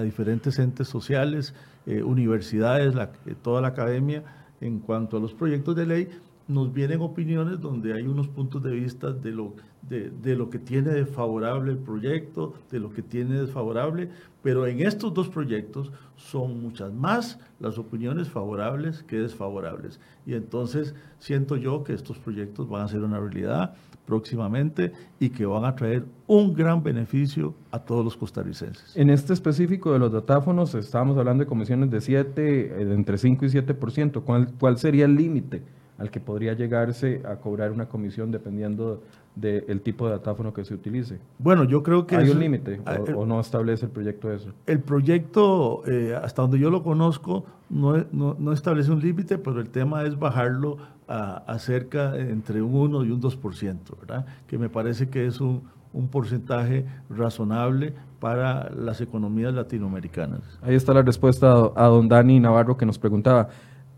diferentes 0.00 0.58
entes 0.58 0.88
sociales, 0.88 1.54
universidades, 1.86 2.94
toda 3.42 3.60
la 3.60 3.68
academia, 3.68 4.22
en 4.62 4.78
cuanto 4.78 5.16
a 5.16 5.20
los 5.20 5.34
proyectos 5.34 5.76
de 5.76 5.86
ley, 5.86 6.08
nos 6.48 6.72
vienen 6.72 7.00
opiniones 7.00 7.60
donde 7.60 7.92
hay 7.92 8.02
unos 8.02 8.28
puntos 8.28 8.62
de 8.62 8.72
vista 8.72 9.12
de 9.12 9.30
lo, 9.30 9.54
de, 9.88 10.36
lo 10.36 10.50
que 10.50 10.58
tiene 10.58 10.90
de 10.90 11.06
favorable 11.06 11.72
el 11.72 11.78
proyecto, 11.78 12.54
de 12.70 12.80
lo 12.80 12.90
que 12.90 13.02
tiene 13.02 13.40
desfavorable, 13.40 14.08
pero 14.42 14.66
en 14.66 14.80
estos 14.80 15.14
dos 15.14 15.28
proyectos 15.28 15.92
son 16.16 16.60
muchas 16.62 16.92
más 16.92 17.38
las 17.60 17.78
opiniones 17.78 18.28
favorables 18.28 19.02
que 19.02 19.16
desfavorables. 19.16 20.00
Y 20.26 20.34
entonces 20.34 20.94
siento 21.18 21.56
yo 21.56 21.84
que 21.84 21.92
estos 21.92 22.18
proyectos 22.18 22.68
van 22.68 22.82
a 22.82 22.88
ser 22.88 23.02
una 23.02 23.20
realidad 23.20 23.74
próximamente 24.06 24.92
y 25.20 25.30
que 25.30 25.46
van 25.46 25.64
a 25.64 25.76
traer 25.76 26.04
un 26.26 26.52
gran 26.54 26.82
beneficio 26.82 27.54
a 27.70 27.78
todos 27.78 28.04
los 28.04 28.16
costarricenses. 28.16 28.96
En 28.96 29.10
este 29.10 29.32
específico 29.32 29.92
de 29.92 30.00
los 30.00 30.12
datáfonos, 30.12 30.74
estábamos 30.74 31.16
hablando 31.16 31.44
de 31.44 31.48
comisiones 31.48 31.90
de 31.90 32.00
7, 32.00 32.82
eh, 32.82 32.92
entre 32.92 33.16
5 33.16 33.44
y 33.44 33.48
7%. 33.48 34.22
¿Cuál, 34.22 34.52
cuál 34.58 34.78
sería 34.78 35.04
el 35.04 35.14
límite 35.14 35.62
al 35.98 36.10
que 36.10 36.20
podría 36.20 36.54
llegarse 36.54 37.22
a 37.24 37.36
cobrar 37.36 37.70
una 37.70 37.86
comisión 37.86 38.30
dependiendo 38.30 39.02
del 39.34 39.80
tipo 39.80 40.06
de 40.06 40.12
datáfono 40.12 40.52
que 40.52 40.64
se 40.64 40.74
utilice? 40.74 41.18
Bueno, 41.38 41.64
yo 41.64 41.82
creo 41.82 42.06
que... 42.06 42.16
¿Hay 42.16 42.30
un 42.30 42.40
límite 42.40 42.80
o, 42.84 42.90
eh, 42.90 43.14
o, 43.14 43.26
no 43.26 43.40
establece 43.40 43.86
el 43.86 43.92
proyecto 43.92 44.32
eso? 44.32 44.50
El 44.66 44.80
proyecto, 44.80 45.82
eh, 45.86 46.18
hasta 46.20 46.42
donde 46.42 46.58
yo 46.58 46.70
lo 46.70 46.82
conozco, 46.82 47.44
no, 47.70 48.04
no, 48.12 48.36
no 48.38 48.52
establece 48.52 48.90
un 48.90 49.00
límite, 49.00 49.38
pero 49.38 49.60
el 49.60 49.70
tema 49.70 50.04
es 50.04 50.18
bajarlo 50.18 50.78
a, 51.08 51.38
a, 51.46 51.58
cerca 51.58 52.16
entre 52.18 52.62
un 52.62 52.74
1 52.74 53.04
y 53.04 53.10
un 53.10 53.20
2%, 53.20 53.78
¿verdad? 54.00 54.26
Que 54.46 54.58
me 54.58 54.68
parece 54.68 55.08
que 55.08 55.26
es 55.26 55.40
un, 55.40 55.62
un 55.92 56.08
porcentaje 56.08 56.84
razonable 57.10 57.94
para 58.20 58.70
las 58.70 59.00
economías 59.00 59.52
latinoamericanas. 59.52 60.40
Ahí 60.62 60.74
está 60.74 60.94
la 60.94 61.02
respuesta 61.02 61.72
a 61.74 61.86
don 61.86 62.08
Dani 62.08 62.40
Navarro 62.40 62.76
que 62.76 62.86
nos 62.86 62.98
preguntaba, 62.98 63.48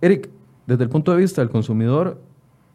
Eric, 0.01 0.31
desde 0.67 0.85
el 0.85 0.91
punto 0.91 1.13
de 1.13 1.19
vista 1.19 1.41
del 1.41 1.51
consumidor, 1.51 2.21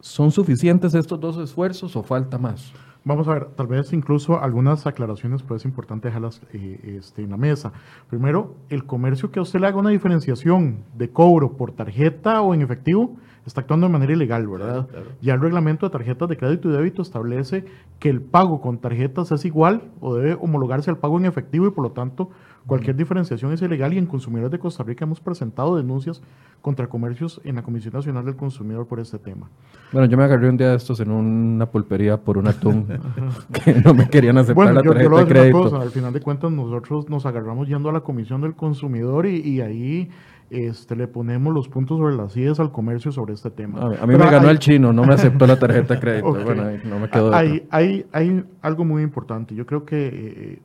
¿son 0.00 0.30
suficientes 0.30 0.94
estos 0.94 1.20
dos 1.20 1.36
esfuerzos 1.38 1.96
o 1.96 2.02
falta 2.02 2.38
más? 2.38 2.72
Vamos 3.02 3.26
a 3.28 3.32
ver, 3.32 3.46
tal 3.56 3.66
vez 3.66 3.92
incluso 3.94 4.42
algunas 4.42 4.86
aclaraciones, 4.86 5.42
pero 5.42 5.56
es 5.56 5.64
importante 5.64 6.08
dejarlas 6.08 6.42
eh, 6.52 6.98
este, 6.98 7.22
en 7.22 7.30
la 7.30 7.38
mesa. 7.38 7.72
Primero, 8.10 8.56
el 8.68 8.84
comercio 8.84 9.30
que 9.30 9.38
a 9.38 9.42
usted 9.42 9.58
le 9.58 9.68
haga 9.68 9.78
una 9.78 9.90
diferenciación 9.90 10.84
de 10.96 11.08
cobro 11.08 11.56
por 11.56 11.72
tarjeta 11.72 12.42
o 12.42 12.52
en 12.52 12.60
efectivo, 12.60 13.16
está 13.46 13.62
actuando 13.62 13.86
de 13.86 13.92
manera 13.92 14.12
ilegal, 14.12 14.46
¿verdad? 14.46 14.86
Claro, 14.86 14.86
claro. 14.88 15.06
Ya 15.20 15.34
el 15.34 15.40
reglamento 15.40 15.86
de 15.86 15.90
tarjetas 15.90 16.28
de 16.28 16.36
crédito 16.36 16.68
y 16.68 16.72
débito 16.72 17.02
establece 17.02 17.64
que 17.98 18.08
el 18.08 18.20
pago 18.20 18.60
con 18.60 18.78
tarjetas 18.78 19.32
es 19.32 19.44
igual 19.44 19.90
o 20.00 20.14
debe 20.14 20.36
homologarse 20.40 20.90
al 20.90 20.98
pago 20.98 21.18
en 21.18 21.26
efectivo 21.26 21.66
y 21.66 21.70
por 21.70 21.84
lo 21.84 21.92
tanto 21.92 22.30
cualquier 22.66 22.96
diferenciación 22.96 23.52
es 23.52 23.62
ilegal 23.62 23.92
y 23.94 23.98
en 23.98 24.06
Consumidores 24.06 24.50
de 24.52 24.58
Costa 24.58 24.82
Rica 24.84 25.04
hemos 25.04 25.20
presentado 25.20 25.76
denuncias 25.76 26.22
contra 26.60 26.88
comercios 26.88 27.40
en 27.44 27.56
la 27.56 27.62
Comisión 27.62 27.94
Nacional 27.94 28.24
del 28.24 28.36
Consumidor 28.36 28.86
por 28.86 29.00
este 29.00 29.18
tema. 29.18 29.48
Bueno, 29.92 30.06
yo 30.06 30.16
me 30.16 30.24
agarré 30.24 30.48
un 30.48 30.56
día 30.56 30.70
de 30.70 30.76
estos 30.76 31.00
en 31.00 31.10
una 31.10 31.66
pulpería 31.66 32.18
por 32.18 32.36
un 32.38 32.48
atún 32.48 32.86
que 33.52 33.74
no 33.74 33.94
me 33.94 34.08
querían 34.08 34.38
aceptar 34.38 34.54
bueno, 34.54 34.72
la 34.74 34.82
yo, 34.82 34.92
tarjeta 34.92 35.10
yo 35.10 35.18
de 35.18 35.26
crédito. 35.26 35.62
Cosa, 35.62 35.80
al 35.80 35.90
final 35.90 36.12
de 36.12 36.20
cuentas 36.20 36.52
nosotros 36.52 37.08
nos 37.08 37.24
agarramos 37.26 37.68
yendo 37.68 37.88
a 37.88 37.92
la 37.92 38.00
Comisión 38.00 38.40
del 38.42 38.54
Consumidor 38.54 39.26
y, 39.26 39.40
y 39.40 39.60
ahí 39.60 40.10
este, 40.50 40.96
le 40.96 41.06
ponemos 41.06 41.54
los 41.54 41.68
puntos 41.68 41.98
sobre 41.98 42.16
las 42.16 42.36
ideas 42.36 42.60
al 42.60 42.72
comercio 42.72 43.12
sobre 43.12 43.34
este 43.34 43.50
tema. 43.50 43.80
A, 43.80 43.84
a 43.86 43.88
mí 43.88 43.96
Pero 44.06 44.18
me 44.18 44.30
ganó 44.30 44.48
hay, 44.48 44.52
el 44.52 44.58
chino, 44.58 44.92
no 44.92 45.04
me 45.04 45.14
aceptó 45.14 45.46
la 45.46 45.58
tarjeta 45.58 45.94
de 45.94 46.00
crédito. 46.00 46.28
okay. 46.30 46.44
Bueno, 46.44 46.64
ahí 46.64 46.80
no 46.84 46.98
me 46.98 47.08
quedó 47.08 47.34
hay, 47.34 47.66
hay, 47.70 48.06
hay, 48.12 48.44
algo 48.60 48.84
muy 48.84 49.02
importante. 49.02 49.54
Yo 49.54 49.64
creo 49.64 49.84
que 49.84 50.08
eh, 50.08 50.62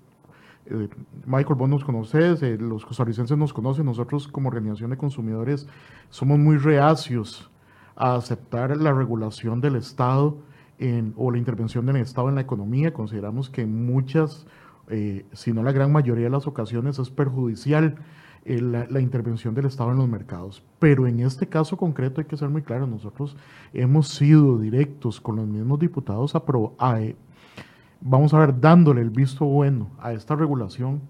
eh, 0.68 0.90
Michael, 1.26 1.56
vos 1.56 1.70
nos 1.70 1.84
conoces, 1.84 2.42
eh, 2.42 2.58
los 2.60 2.86
costarricenses 2.86 3.38
nos 3.38 3.54
conocen, 3.54 3.86
nosotros 3.86 4.28
como 4.28 4.50
organización 4.50 4.90
de 4.90 4.98
consumidores 4.98 5.68
somos 6.10 6.40
muy 6.40 6.58
reacios 6.58 7.52
a 7.96 8.16
aceptar 8.16 8.76
la 8.78 8.92
regulación 8.92 9.62
del 9.62 9.76
Estado 9.76 10.38
en, 10.80 11.14
o 11.16 11.32
la 11.32 11.38
intervención 11.38 11.86
del 11.86 11.98
Estado 11.98 12.30
en 12.30 12.36
la 12.36 12.42
economía. 12.42 12.94
Consideramos 12.94 13.50
que 13.50 13.62
en 13.62 13.86
muchas, 13.86 14.48
eh, 14.90 15.26
si 15.34 15.54
no 15.54 15.64
la 15.64 15.72
gran 15.72 15.92
mayoría 15.92 16.26
de 16.26 16.32
las 16.32 16.48
ocasiones, 16.48 17.00
es 17.00 17.10
perjudicial 17.10 17.86
eh, 17.86 17.96
la, 18.46 18.86
la, 18.90 19.02
intervención 19.02 19.56
del 19.56 19.66
Estado 19.66 19.92
en 19.92 19.98
los 19.98 20.08
mercados. 20.08 20.64
Pero 20.80 21.08
en 21.08 21.20
este 21.20 21.48
caso 21.48 21.78
concreto 21.78 22.22
hay 22.22 22.28
que 22.28 22.38
ser 22.38 22.50
muy 22.50 22.62
claro, 22.62 22.88
nosotros 22.88 23.36
hemos 23.74 24.10
sido 24.10 24.60
directos 24.60 25.20
con 25.20 25.38
los 25.38 25.48
mismos 25.48 25.80
diputados 25.80 26.36
a, 26.36 26.46
pro, 26.46 26.76
a 26.78 27.00
vamos 28.02 28.34
a 28.34 28.40
ver, 28.40 28.60
dándole 28.60 29.02
el 29.02 29.10
visto 29.10 29.46
bueno 29.46 29.90
a 30.00 30.14
esta 30.14 30.36
regulación, 30.36 31.02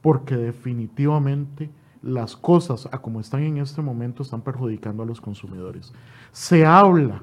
porque 0.00 0.36
definitivamente 0.36 1.70
las 2.02 2.36
cosas 2.36 2.88
a 2.90 2.98
como 2.98 3.20
están 3.20 3.42
en 3.42 3.58
este 3.58 3.82
momento 3.82 4.22
están 4.22 4.42
perjudicando 4.42 5.02
a 5.02 5.06
los 5.06 5.20
consumidores. 5.20 5.92
Se 6.32 6.64
habla 6.64 7.22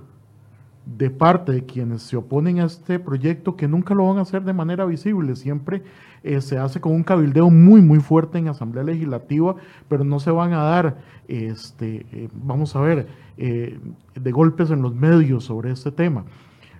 de 0.86 1.09
parte 1.09 1.51
de 1.51 1.66
quienes 1.66 2.03
se 2.03 2.16
oponen 2.16 2.59
a 2.59 2.66
este 2.66 2.99
proyecto 2.99 3.55
que 3.55 3.68
nunca 3.68 3.95
lo 3.95 4.07
van 4.07 4.20
a 4.20 4.22
hacer 4.22 4.43
de 4.43 4.53
manera 4.53 4.86
visible, 4.86 5.36
siempre 5.36 5.84
eh, 6.26 6.41
se 6.41 6.57
hace 6.57 6.82
con 6.82 6.91
un 6.91 7.03
cabildeo 7.03 7.51
muy 7.51 7.82
muy 7.82 7.99
fuerte 7.99 8.39
en 8.39 8.47
Asamblea 8.47 8.84
Legislativa, 8.84 9.55
pero 9.88 10.03
no 10.03 10.19
se 10.19 10.32
van 10.32 10.53
a 10.53 10.63
dar, 10.63 10.97
este, 11.28 12.05
eh, 12.11 12.30
vamos 12.34 12.76
a 12.76 12.82
ver, 12.82 13.07
eh, 13.38 13.80
de 14.15 14.32
golpes 14.32 14.71
en 14.71 14.82
los 14.82 14.95
medios 14.95 15.43
sobre 15.43 15.71
este 15.71 15.91
tema. 15.91 16.26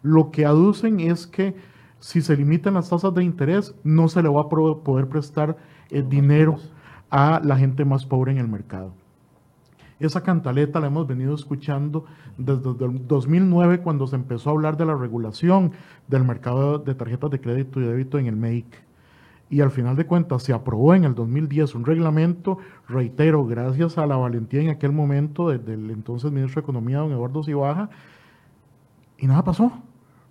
Lo 0.02 0.32
que 0.32 0.46
aducen 0.46 1.00
es 1.00 1.28
que 1.28 1.56
si 2.00 2.22
se 2.22 2.36
limitan 2.36 2.74
las 2.74 2.90
tasas 2.90 3.14
de 3.14 3.24
interés, 3.24 3.76
no 3.84 4.08
se 4.08 4.24
le 4.24 4.30
va 4.30 4.42
a 4.42 4.50
poder 4.50 5.08
prestar 5.08 5.58
dinero 5.90 6.58
a 7.12 7.40
la 7.44 7.58
gente 7.58 7.86
más 7.86 8.06
pobre 8.06 8.32
en 8.32 8.40
el 8.40 8.48
mercado. 8.48 8.94
Esa 10.00 10.22
cantaleta 10.22 10.80
la 10.80 10.88
hemos 10.88 11.08
venido 11.08 11.36
escuchando 11.36 12.06
desde 12.38 12.70
el 12.86 13.08
2009 13.08 13.80
cuando 13.80 14.08
se 14.08 14.16
empezó 14.16 14.50
a 14.50 14.54
hablar 14.54 14.76
de 14.76 14.86
la 14.86 14.96
regulación 14.96 15.72
del 16.08 16.24
mercado 16.24 16.80
de 16.80 16.96
tarjetas 16.96 17.32
de 17.32 17.40
crédito 17.40 17.80
y 17.80 17.86
débito 17.86 18.20
en 18.20 18.26
el 18.26 18.36
MEIC. 18.36 18.85
Y 19.56 19.62
al 19.62 19.72
final 19.72 19.96
de 19.96 20.06
cuentas 20.06 20.44
se 20.44 20.52
aprobó 20.52 20.96
en 20.96 21.06
el 21.06 21.16
2010 21.16 21.76
un 21.76 21.86
reglamento, 21.86 22.58
reitero, 22.90 23.46
gracias 23.46 23.98
a 23.98 24.06
la 24.06 24.18
valentía 24.18 24.60
en 24.60 24.68
aquel 24.68 24.92
momento 24.92 25.48
del 25.48 25.92
entonces 25.92 26.30
ministro 26.30 26.62
de 26.62 26.66
Economía, 26.66 26.98
don 26.98 27.14
Eduardo 27.14 27.42
Cibaja, 27.42 27.90
y 29.18 29.28
nada 29.28 29.46
pasó. 29.46 29.72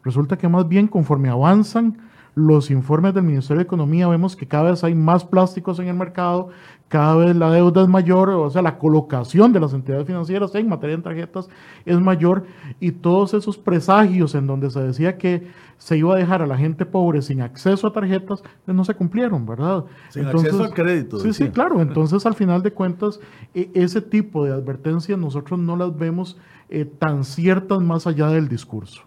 Resulta 0.02 0.36
que 0.36 0.46
más 0.46 0.68
bien 0.68 0.88
conforme 0.88 1.30
avanzan 1.30 2.03
los 2.34 2.70
informes 2.70 3.14
del 3.14 3.22
Ministerio 3.22 3.58
de 3.58 3.64
Economía, 3.64 4.08
vemos 4.08 4.34
que 4.34 4.46
cada 4.46 4.70
vez 4.70 4.82
hay 4.82 4.94
más 4.94 5.24
plásticos 5.24 5.78
en 5.78 5.88
el 5.88 5.94
mercado, 5.94 6.50
cada 6.88 7.16
vez 7.16 7.34
la 7.36 7.50
deuda 7.50 7.82
es 7.82 7.88
mayor, 7.88 8.30
o 8.30 8.50
sea, 8.50 8.62
la 8.62 8.78
colocación 8.78 9.52
de 9.52 9.60
las 9.60 9.72
entidades 9.72 10.06
financieras 10.06 10.54
en 10.54 10.68
materia 10.68 10.96
de 10.96 11.02
tarjetas 11.02 11.48
es 11.84 11.98
mayor 12.00 12.44
y 12.80 12.92
todos 12.92 13.34
esos 13.34 13.56
presagios 13.56 14.34
en 14.34 14.46
donde 14.46 14.70
se 14.70 14.80
decía 14.80 15.16
que 15.16 15.46
se 15.78 15.96
iba 15.96 16.14
a 16.14 16.18
dejar 16.18 16.42
a 16.42 16.46
la 16.46 16.56
gente 16.56 16.86
pobre 16.86 17.22
sin 17.22 17.40
acceso 17.40 17.86
a 17.86 17.92
tarjetas, 17.92 18.42
pues 18.64 18.76
no 18.76 18.84
se 18.84 18.94
cumplieron, 18.94 19.44
¿verdad? 19.44 19.84
Sin 20.08 20.24
entonces, 20.24 20.52
acceso 20.52 20.64
al 20.64 20.74
crédito. 20.74 21.18
Sí, 21.18 21.28
decía. 21.28 21.46
sí, 21.46 21.52
claro. 21.52 21.80
Entonces, 21.82 22.24
al 22.26 22.34
final 22.34 22.62
de 22.62 22.72
cuentas, 22.72 23.20
e 23.54 23.70
ese 23.74 24.00
tipo 24.00 24.44
de 24.44 24.52
advertencias 24.52 25.18
nosotros 25.18 25.58
no 25.58 25.76
las 25.76 25.96
vemos 25.96 26.38
eh, 26.68 26.84
tan 26.84 27.24
ciertas 27.24 27.80
más 27.80 28.06
allá 28.06 28.28
del 28.28 28.48
discurso. 28.48 29.02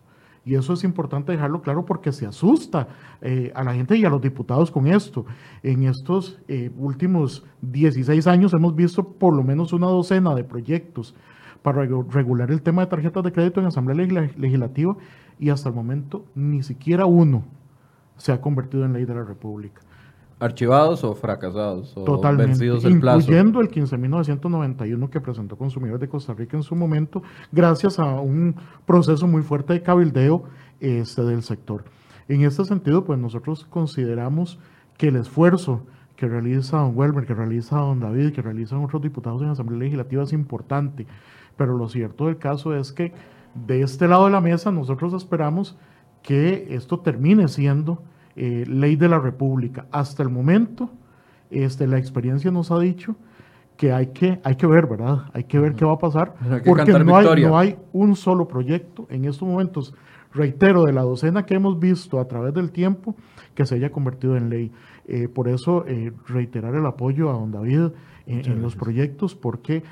Y 0.47 0.55
eso 0.55 0.71
es 0.71 0.85
importante 0.85 1.33
dejarlo 1.33 1.61
claro 1.61 1.83
porque 1.83 2.13
se 2.13 2.25
asusta 2.25 2.87
eh, 3.21 3.51
a 3.53 3.65
la 3.65 3.73
gente 3.73 3.97
y 3.97 4.05
a 4.05 4.09
los 4.09 4.21
diputados 4.21 4.71
con 4.71 4.87
esto. 4.87 5.25
En 5.61 5.83
estos 5.83 6.39
eh, 6.47 6.71
últimos 6.77 7.45
16 7.61 8.25
años 8.27 8.53
hemos 8.53 8.73
visto 8.73 9.03
por 9.03 9.35
lo 9.35 9.43
menos 9.43 9.73
una 9.73 9.87
docena 9.87 10.33
de 10.35 10.45
proyectos 10.45 11.13
para 11.61 11.85
regular 11.85 12.49
el 12.49 12.61
tema 12.61 12.83
de 12.83 12.87
tarjetas 12.87 13.25
de 13.25 13.33
crédito 13.33 13.59
en 13.59 13.65
Asamblea 13.65 14.07
Legislativa 14.37 14.95
y 15.37 15.49
hasta 15.49 15.67
el 15.67 15.75
momento 15.75 16.23
ni 16.33 16.63
siquiera 16.63 17.05
uno 17.05 17.43
se 18.15 18.31
ha 18.31 18.39
convertido 18.39 18.85
en 18.85 18.93
ley 18.93 19.03
de 19.03 19.15
la 19.15 19.25
República. 19.25 19.81
¿Archivados 20.39 21.03
o 21.03 21.15
fracasados? 21.15 21.95
O 21.97 22.03
Totalmente, 22.03 22.51
vencidos 22.51 22.85
el 22.85 22.99
plazo. 22.99 23.19
incluyendo 23.21 23.59
el 23.59 23.71
15.991 23.71 25.09
que 25.09 25.19
presentó 25.19 25.57
Consumidores 25.57 25.99
de 25.99 26.09
Costa 26.09 26.33
Rica 26.33 26.57
en 26.57 26.63
su 26.63 26.75
momento, 26.75 27.23
gracias 27.51 27.97
a 27.97 28.05
un 28.19 28.55
proceso 28.85 29.27
muy 29.27 29.41
fuerte 29.41 29.73
de 29.73 29.81
cabildeo 29.81 30.43
este, 30.79 31.23
del 31.23 31.41
sector. 31.41 31.85
En 32.27 32.43
este 32.43 32.65
sentido, 32.65 33.03
pues 33.03 33.17
nosotros 33.17 33.65
consideramos 33.69 34.59
que 34.97 35.07
el 35.07 35.15
esfuerzo 35.15 35.81
que 36.15 36.27
realiza 36.27 36.77
don 36.77 36.97
Welmer, 36.97 37.25
que 37.25 37.33
realiza 37.33 37.77
don 37.77 37.99
David, 37.99 38.33
que 38.33 38.41
realizan 38.41 38.83
otros 38.83 39.01
diputados 39.01 39.41
en 39.41 39.47
la 39.47 39.53
Asamblea 39.53 39.79
Legislativa 39.79 40.23
es 40.23 40.33
importante, 40.33 41.07
pero 41.55 41.77
lo 41.77 41.87
cierto 41.89 42.25
del 42.25 42.37
caso 42.37 42.75
es 42.75 42.91
que 42.91 43.13
de 43.55 43.81
este 43.81 44.07
lado 44.07 44.25
de 44.25 44.31
la 44.31 44.41
mesa 44.41 44.71
nosotros 44.71 45.13
esperamos 45.13 45.77
que 46.21 46.67
esto 46.71 46.99
termine 46.99 47.47
siendo 47.47 48.03
eh, 48.37 48.63
ley 48.67 48.95
de 48.95 49.09
la 49.09 49.19
República. 49.19 49.87
Hasta 49.91 50.23
el 50.23 50.29
momento, 50.29 50.89
este, 51.49 51.87
la 51.87 51.97
experiencia 51.97 52.51
nos 52.51 52.71
ha 52.71 52.79
dicho 52.79 53.15
que 53.75 53.91
hay 53.91 54.07
que, 54.07 54.39
hay 54.43 54.55
que 54.55 54.67
ver, 54.67 54.87
¿verdad? 54.87 55.25
Hay 55.33 55.43
que 55.43 55.59
ver 55.59 55.71
uh 55.71 55.73
-huh. 55.73 55.77
qué 55.77 55.85
va 55.85 55.93
a 55.93 55.97
pasar, 55.99 56.35
porque 56.65 56.91
no 56.99 57.17
hay, 57.17 57.43
no 57.43 57.57
hay 57.57 57.77
un 57.93 58.15
solo 58.15 58.47
proyecto 58.47 59.07
en 59.09 59.25
estos 59.25 59.47
momentos, 59.47 59.93
reitero, 60.33 60.83
de 60.85 60.93
la 60.93 61.01
docena 61.01 61.45
que 61.45 61.55
hemos 61.55 61.79
visto 61.79 62.19
a 62.19 62.27
través 62.27 62.53
del 62.53 62.71
tiempo, 62.71 63.15
que 63.55 63.65
se 63.65 63.75
haya 63.75 63.91
convertido 63.91 64.37
en 64.37 64.49
ley. 64.49 64.71
Eh, 65.07 65.27
por 65.27 65.47
eso, 65.47 65.85
eh, 65.87 66.11
reiterar 66.27 66.75
el 66.75 66.85
apoyo 66.85 67.29
a 67.29 67.33
don 67.33 67.51
David 67.51 67.91
en, 68.25 68.45
en 68.51 68.61
los 68.61 68.75
proyectos, 68.75 69.35
porque 69.35 69.83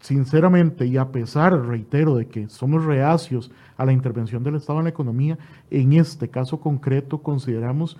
sinceramente, 0.00 0.86
y 0.86 0.96
a 0.96 1.10
pesar, 1.10 1.66
reitero, 1.66 2.16
de 2.16 2.26
que 2.26 2.48
somos 2.48 2.84
reacios 2.84 3.50
a 3.76 3.84
la 3.84 3.92
intervención 3.92 4.42
del 4.42 4.56
Estado 4.56 4.78
en 4.78 4.84
la 4.84 4.90
economía, 4.90 5.38
en 5.70 5.92
este 5.92 6.28
caso 6.28 6.60
concreto 6.60 7.18
consideramos 7.18 7.96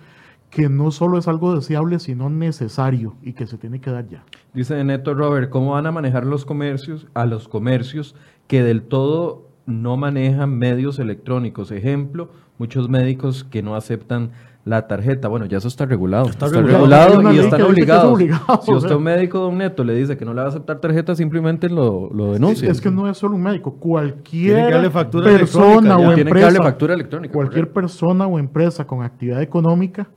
que 0.49 0.67
no 0.67 0.91
solo 0.91 1.17
es 1.17 1.27
algo 1.27 1.55
deseable, 1.55 1.99
sino 1.99 2.29
necesario 2.29 3.15
y 3.21 3.33
que 3.33 3.45
se 3.45 3.57
tiene 3.57 3.79
que 3.79 3.91
dar 3.91 4.07
ya. 4.07 4.23
Dice 4.53 4.83
Neto 4.83 5.13
Robert, 5.13 5.49
¿cómo 5.49 5.73
van 5.73 5.85
a 5.85 5.91
manejar 5.91 6.25
los 6.25 6.45
comercios 6.45 7.07
a 7.13 7.25
los 7.25 7.47
comercios 7.47 8.15
que 8.47 8.63
del 8.63 8.81
todo 8.83 9.47
no 9.67 9.95
manejan 9.95 10.57
medios 10.57 10.97
electrónicos? 10.97 11.71
Ejemplo, 11.71 12.31
muchos 12.57 12.89
médicos 12.89 13.43
que 13.43 13.61
no 13.61 13.75
aceptan 13.75 14.31
la 14.69 14.87
tarjeta. 14.87 15.27
Bueno, 15.27 15.47
ya 15.47 15.57
eso 15.57 15.67
está 15.67 15.85
regulado. 15.85 16.29
Está, 16.29 16.47
regulado, 16.47 17.33
y 17.33 17.39
están 17.39 17.63
obligados. 17.63 18.19
si 18.63 18.71
usted 18.71 18.95
un 18.95 19.03
médico, 19.03 19.39
don 19.39 19.57
Neto, 19.57 19.83
le 19.83 19.95
dice 19.95 20.15
que 20.15 20.23
no 20.25 20.33
le 20.33 20.41
va 20.41 20.45
a 20.45 20.49
aceptar 20.49 20.79
tarjeta, 20.79 21.15
simplemente 21.15 21.69
lo, 21.69 22.09
lo 22.13 22.33
denuncia. 22.33 22.69
Es 22.69 22.79
que 22.79 22.91
no 22.91 23.09
es 23.09 23.17
solo 23.17 23.35
un 23.35 23.41
médico, 23.41 23.73
cualquier 23.73 24.91
persona 25.23 25.97
o 25.97 26.11
empresa, 26.11 26.63
factura 26.63 26.93
electrónica, 26.93 27.33
cualquier 27.33 27.71
persona 27.73 28.27
o 28.27 28.37
empresa 28.37 28.85
con 28.85 29.01
actividad 29.01 29.41
económica 29.41 30.07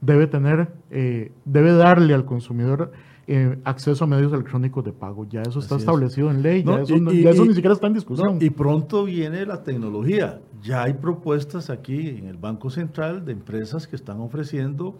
debe 0.00 0.28
tener, 0.28 0.68
eh, 0.90 1.32
debe 1.44 1.72
darle 1.72 2.14
al 2.14 2.24
consumidor 2.24 2.92
eh, 3.26 3.58
acceso 3.64 4.04
a 4.04 4.06
medios 4.06 4.32
electrónicos 4.32 4.84
de 4.84 4.92
pago. 4.92 5.26
Ya 5.28 5.42
eso 5.42 5.58
está 5.58 5.76
establecido 5.76 6.30
en 6.30 6.42
ley, 6.42 6.62
ya, 6.62 6.80
eso, 6.80 7.44
ni 7.44 7.54
siquiera 7.54 7.72
está 7.72 7.88
en 7.88 7.94
discusión. 7.94 8.38
y 8.40 8.50
pronto 8.50 9.04
viene 9.04 9.44
la 9.44 9.64
tecnología. 9.64 10.38
Ya 10.62 10.82
hay 10.82 10.94
propuestas 10.94 11.70
aquí 11.70 12.08
en 12.08 12.26
el 12.26 12.36
Banco 12.36 12.70
Central 12.70 13.24
de 13.24 13.32
empresas 13.32 13.86
que 13.86 13.96
están 13.96 14.20
ofreciendo 14.20 14.98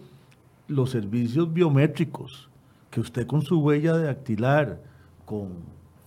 los 0.67 0.91
servicios 0.91 1.51
biométricos, 1.53 2.49
que 2.89 2.99
usted 2.99 3.25
con 3.25 3.41
su 3.41 3.59
huella 3.59 3.95
de 3.97 4.05
dactilar, 4.05 4.81
con 5.25 5.49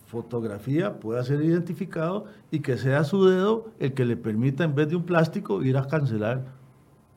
fotografía, 0.06 0.98
pueda 0.98 1.22
ser 1.24 1.42
identificado 1.42 2.26
y 2.50 2.60
que 2.60 2.76
sea 2.76 3.04
su 3.04 3.24
dedo 3.26 3.70
el 3.78 3.94
que 3.94 4.04
le 4.04 4.16
permita, 4.16 4.64
en 4.64 4.74
vez 4.74 4.88
de 4.88 4.96
un 4.96 5.04
plástico, 5.04 5.62
ir 5.62 5.76
a 5.76 5.86
cancelar 5.86 6.44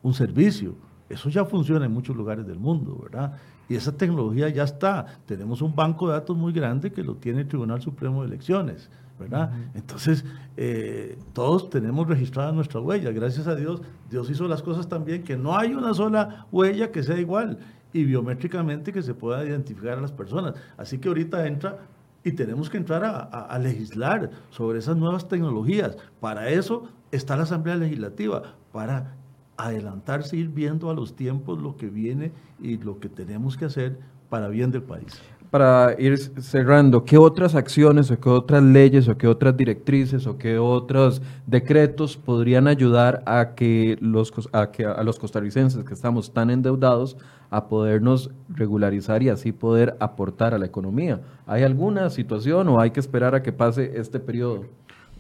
un 0.02 0.14
servicio. 0.14 0.76
Eso 1.10 1.30
ya 1.30 1.46
funciona 1.46 1.86
en 1.86 1.92
muchos 1.92 2.16
lugares 2.16 2.46
del 2.46 2.60
mundo, 2.60 3.00
¿verdad? 3.02 3.38
Y 3.68 3.76
esa 3.76 3.96
tecnología 3.96 4.50
ya 4.50 4.64
está. 4.64 5.06
Tenemos 5.26 5.62
un 5.62 5.76
banco 5.76 6.08
de 6.08 6.14
datos 6.14 6.38
muy 6.38 6.54
grande 6.54 6.92
que 6.92 7.04
lo 7.04 7.16
tiene 7.16 7.42
el 7.42 7.48
Tribunal 7.48 7.82
Supremo 7.82 8.22
de 8.22 8.28
Elecciones, 8.28 8.90
¿verdad? 9.24 9.52
Entonces, 9.74 10.26
eh, 10.58 11.18
todos 11.34 11.70
tenemos 11.70 12.08
registradas 12.08 12.54
nuestras 12.54 12.84
huellas. 12.84 13.14
Gracias 13.14 13.48
a 13.48 13.56
Dios, 13.56 13.82
Dios 14.10 14.30
hizo 14.30 14.48
las 14.48 14.62
cosas 14.62 14.88
también 14.88 15.24
que 15.24 15.38
no 15.38 15.58
hay 15.58 15.74
una 15.74 15.94
sola 15.94 16.46
huella 16.52 16.92
que 16.92 17.04
sea 17.04 17.18
igual 17.18 17.58
y 17.94 18.04
biométricamente 18.04 18.92
que 18.92 19.02
se 19.02 19.14
pueda 19.14 19.46
identificar 19.46 19.98
a 19.98 20.02
las 20.02 20.12
personas. 20.12 20.56
Así 20.78 20.98
que 20.98 21.08
ahorita 21.08 21.48
entra 21.48 21.80
y 22.24 22.32
tenemos 22.32 22.70
que 22.70 22.78
entrar 22.78 23.04
a, 23.04 23.60
legislar 23.60 24.32
sobre 24.50 24.80
esas 24.80 24.96
nuevas 24.96 25.28
tecnologías. 25.28 25.98
Para 26.20 26.50
eso 26.50 26.88
está 27.12 27.36
la 27.36 27.44
Asamblea 27.44 27.76
Legislativa, 27.76 28.56
para 28.72 29.16
adelantarse, 29.58 30.38
ir 30.38 30.50
viendo 30.50 30.90
a 30.90 30.94
los 30.94 31.16
tiempos 31.16 31.62
lo 31.62 31.76
que 31.76 31.90
viene 31.90 32.32
y 32.60 32.78
lo 32.78 33.00
que 33.00 33.10
tenemos 33.10 33.58
que 33.58 33.66
hacer 33.66 34.00
para 34.30 34.48
bien 34.48 34.72
del 34.72 34.84
país. 34.84 35.22
Para 35.54 35.94
ir 36.00 36.18
cerrando, 36.18 37.06
¿qué 37.06 37.20
otras 37.20 37.54
acciones 37.54 38.10
o 38.10 38.20
qué 38.20 38.28
otras 38.28 38.64
leyes 38.64 39.08
o 39.08 39.20
qué 39.20 39.28
otras 39.28 39.56
directrices 39.56 40.26
o 40.26 40.40
qué 40.40 40.58
otros 40.58 41.22
decretos 41.46 42.18
podrían 42.18 42.68
ayudar 42.68 43.22
a 43.28 43.54
que 43.54 43.96
los, 44.02 44.34
a, 44.52 44.72
que 44.72 44.84
a 44.84 45.04
los 45.04 45.20
costarricenses 45.20 45.84
que 45.84 45.94
estamos 45.94 46.34
tan 46.34 46.50
endeudados 46.50 47.18
a 47.52 47.68
podernos 47.68 48.32
regularizar 48.50 49.22
y 49.22 49.30
así 49.30 49.52
poder 49.52 49.96
aportar 50.00 50.56
a 50.56 50.58
la 50.58 50.66
economía? 50.66 51.22
¿Hay 51.46 51.62
alguna 51.62 52.10
situación 52.10 52.68
o 52.70 52.80
hay 52.80 52.90
que 52.90 53.00
esperar 53.00 53.36
a 53.36 53.44
que 53.44 53.54
pase 53.54 53.92
este 54.00 54.20
periodo? 54.20 54.66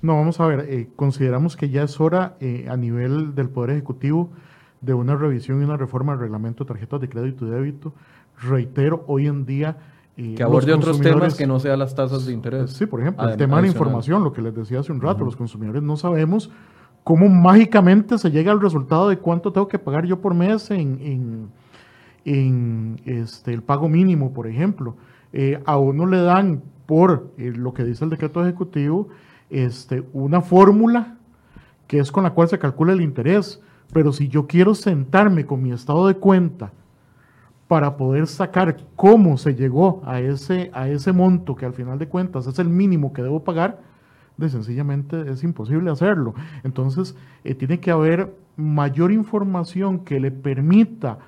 No, 0.02 0.16
vamos 0.16 0.40
a 0.40 0.48
ver, 0.48 0.62
eh, 0.62 0.90
consideramos 0.96 1.56
que 1.56 1.70
ya 1.70 1.84
es 1.84 2.02
hora 2.02 2.38
eh, 2.40 2.66
a 2.72 2.76
nivel 2.76 3.36
del 3.36 3.50
Poder 3.50 3.70
Ejecutivo 3.70 4.32
de 4.82 4.96
una 4.96 5.16
revisión 5.16 5.62
y 5.62 5.64
una 5.64 5.78
reforma 5.78 6.14
del 6.14 6.22
reglamento 6.22 6.64
de 6.64 6.70
tarjetas 6.70 7.02
de 7.02 7.10
crédito 7.10 7.46
y 7.46 7.52
débito. 7.52 7.94
Reitero, 8.42 9.04
hoy 9.06 9.28
en 9.28 9.46
día... 9.46 9.78
Eh, 10.16 10.36
que 10.36 10.44
aborde 10.44 10.74
otros 10.74 11.02
temas 11.02 11.36
que 11.36 11.48
no 11.48 11.60
sean 11.60 11.80
las 11.80 11.96
tasas 11.96 12.26
de 12.26 12.34
interés. 12.34 12.72
Sí, 12.72 12.86
por 12.86 13.02
ejemplo, 13.02 13.28
el 13.28 13.38
tema 13.38 13.58
de 13.58 13.64
la 13.64 13.68
información, 13.70 14.24
lo 14.24 14.32
que 14.32 14.42
les 14.42 14.54
decía 14.54 14.80
hace 14.80 14.92
un 14.92 15.02
rato, 15.02 15.26
los 15.26 15.36
consumidores 15.36 15.82
no 15.82 15.98
sabemos 15.98 16.52
cómo 17.04 17.28
mágicamente 17.30 18.18
se 18.18 18.32
llega 18.32 18.52
al 18.52 18.62
resultado 18.62 19.10
de 19.10 19.18
cuánto 19.18 19.52
tengo 19.52 19.68
que 19.68 19.80
pagar 19.80 20.06
yo 20.06 20.22
por 20.22 20.34
mes 20.34 20.70
en, 20.72 21.50
en, 22.26 23.02
este, 23.06 23.54
el 23.54 23.64
pago 23.64 23.90
mínimo, 23.90 24.34
por 24.34 24.48
ejemplo. 24.48 24.96
a 25.66 25.78
uno 25.78 26.06
le 26.06 26.22
dan 26.22 26.62
por 26.86 27.32
lo 27.38 27.74
que 27.74 27.84
dice 27.84 28.04
el 28.04 28.12
decreto 28.12 28.44
ejecutivo 28.44 29.10
este, 29.50 30.04
una 30.14 30.42
fórmula 30.42 31.18
que 31.88 32.00
es 32.00 32.12
con 32.12 32.24
la 32.24 32.32
cual 32.32 32.50
se 32.50 32.60
calcula 32.60 32.94
el 32.94 33.02
interés. 33.02 33.62
Pero 33.94 34.12
si 34.12 34.28
yo 34.28 34.48
quiero 34.48 34.74
sentarme 34.74 35.46
con 35.46 35.62
mi 35.62 35.72
estado 35.72 36.08
de 36.08 36.16
cuenta 36.16 36.72
para 37.68 37.98
poder 37.98 38.28
sacar 38.28 38.78
cómo 38.96 39.38
se 39.38 39.56
llegó 39.56 40.02
a 40.06 40.20
ese, 40.20 40.70
a 40.74 40.90
ese 40.90 41.12
monto 41.12 41.56
que 41.56 41.66
al 41.66 41.74
final 41.74 41.98
de 41.98 42.08
cuentas 42.08 42.48
es 42.48 42.60
el 42.60 42.70
mínimo 42.70 43.14
que 43.14 43.24
debo 43.24 43.44
pagar, 43.44 43.82
de 44.38 44.50
sencillamente 44.50 45.30
es 45.32 45.44
imposible 45.44 45.92
hacerlo. 45.92 46.34
Entonces, 46.64 47.16
eh, 47.44 47.56
tiene 47.56 47.80
que 47.80 47.92
haber 47.92 48.36
mayor 48.58 49.12
información 49.12 50.00
que 50.00 50.20
le 50.20 50.32
permita 50.32 51.20